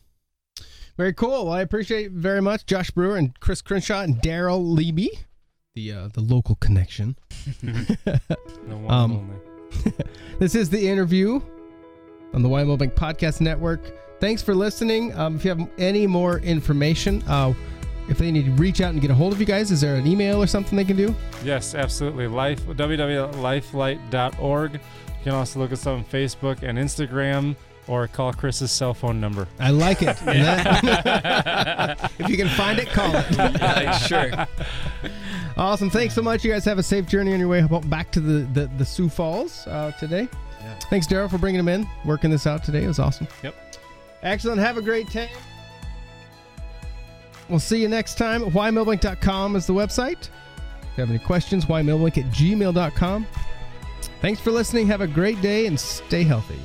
Very 0.97 1.13
cool. 1.13 1.45
Well, 1.45 1.53
I 1.53 1.61
appreciate 1.61 2.11
very 2.11 2.41
much 2.41 2.65
Josh 2.65 2.89
Brewer 2.91 3.17
and 3.17 3.37
Chris 3.41 3.61
Crenshaw 3.61 4.01
and 4.01 4.15
Daryl 4.21 4.63
Liebe, 4.73 5.09
the 5.73 5.91
uh, 5.91 6.07
the 6.13 6.21
local 6.21 6.55
connection. 6.55 7.17
The 8.65 8.75
one 8.77 8.91
Um, 8.91 9.11
only. 9.13 9.35
This 10.39 10.53
is 10.53 10.69
the 10.69 10.85
interview 10.87 11.39
on 12.33 12.41
the 12.41 12.49
YMilbank 12.49 12.93
Podcast 12.93 13.39
Network. 13.39 13.79
Thanks 14.19 14.41
for 14.41 14.53
listening. 14.53 15.17
Um, 15.17 15.37
if 15.37 15.45
you 15.45 15.49
have 15.55 15.69
any 15.77 16.05
more 16.07 16.39
information, 16.39 17.23
uh, 17.27 17.53
if 18.09 18.17
they 18.17 18.31
need 18.31 18.45
to 18.45 18.51
reach 18.51 18.81
out 18.81 18.91
and 18.91 19.01
get 19.01 19.09
a 19.11 19.15
hold 19.15 19.31
of 19.31 19.39
you 19.39 19.45
guys, 19.45 19.71
is 19.71 19.79
there 19.81 19.95
an 19.95 20.05
email 20.05 20.43
or 20.43 20.47
something 20.47 20.75
they 20.75 20.83
can 20.83 20.97
do? 20.97 21.15
Yes, 21.43 21.73
absolutely. 21.73 22.27
Life 22.27 22.65
www.lifelight.org. 22.65 24.73
You 24.73 24.79
can 25.23 25.31
also 25.33 25.59
look 25.59 25.71
us 25.71 25.87
up 25.87 25.93
on 25.97 26.03
Facebook 26.05 26.61
and 26.63 26.77
Instagram 26.77 27.55
or 27.87 28.07
call 28.07 28.33
Chris's 28.33 28.71
cell 28.71 28.93
phone 28.93 29.19
number. 29.21 29.47
I 29.59 29.69
like 29.71 30.01
it. 30.01 30.17
That- 30.25 32.11
if 32.19 32.29
you 32.29 32.37
can 32.37 32.49
find 32.49 32.77
it, 32.79 32.89
call 32.89 33.15
it. 33.15 33.25
Yeah, 33.31 33.97
sure. 33.97 34.47
Awesome. 35.57 35.89
Thanks 35.89 36.13
so 36.13 36.21
much. 36.21 36.43
You 36.43 36.51
guys 36.51 36.65
have 36.65 36.79
a 36.79 36.83
safe 36.83 37.07
journey 37.07 37.33
on 37.33 37.39
your 37.39 37.47
way 37.47 37.65
back 37.85 38.11
to 38.11 38.19
the, 38.19 38.43
the, 38.59 38.67
the 38.77 38.85
Sioux 38.85 39.09
Falls 39.09 39.65
uh, 39.67 39.91
today. 39.99 40.27
Yeah. 40.59 40.79
Thanks, 40.89 41.07
Daryl, 41.07 41.29
for 41.29 41.37
bringing 41.37 41.63
them 41.63 41.69
in, 41.69 41.87
working 42.03 42.29
this 42.29 42.45
out 42.45 42.63
today. 42.63 42.83
It 42.83 42.87
was 42.87 42.99
awesome. 42.99 43.27
Yep. 43.43 43.55
Excellent. 44.23 44.59
Have 44.59 44.77
a 44.77 44.81
great 44.81 45.09
time. 45.09 45.29
We'll 47.47 47.59
see 47.59 47.81
you 47.81 47.87
next 47.87 48.17
time. 48.17 48.41
YMilbank.com 48.41 49.55
is 49.55 49.67
the 49.67 49.73
website. 49.73 50.29
If 50.95 50.97
you 50.97 51.01
have 51.01 51.09
any 51.09 51.19
questions, 51.19 51.65
ymilbank 51.65 52.17
at 52.17 52.31
gmail.com. 52.31 53.27
Thanks 54.21 54.41
for 54.41 54.51
listening. 54.51 54.87
Have 54.87 55.01
a 55.01 55.07
great 55.07 55.41
day 55.41 55.67
and 55.67 55.79
stay 55.79 56.23
healthy. 56.23 56.59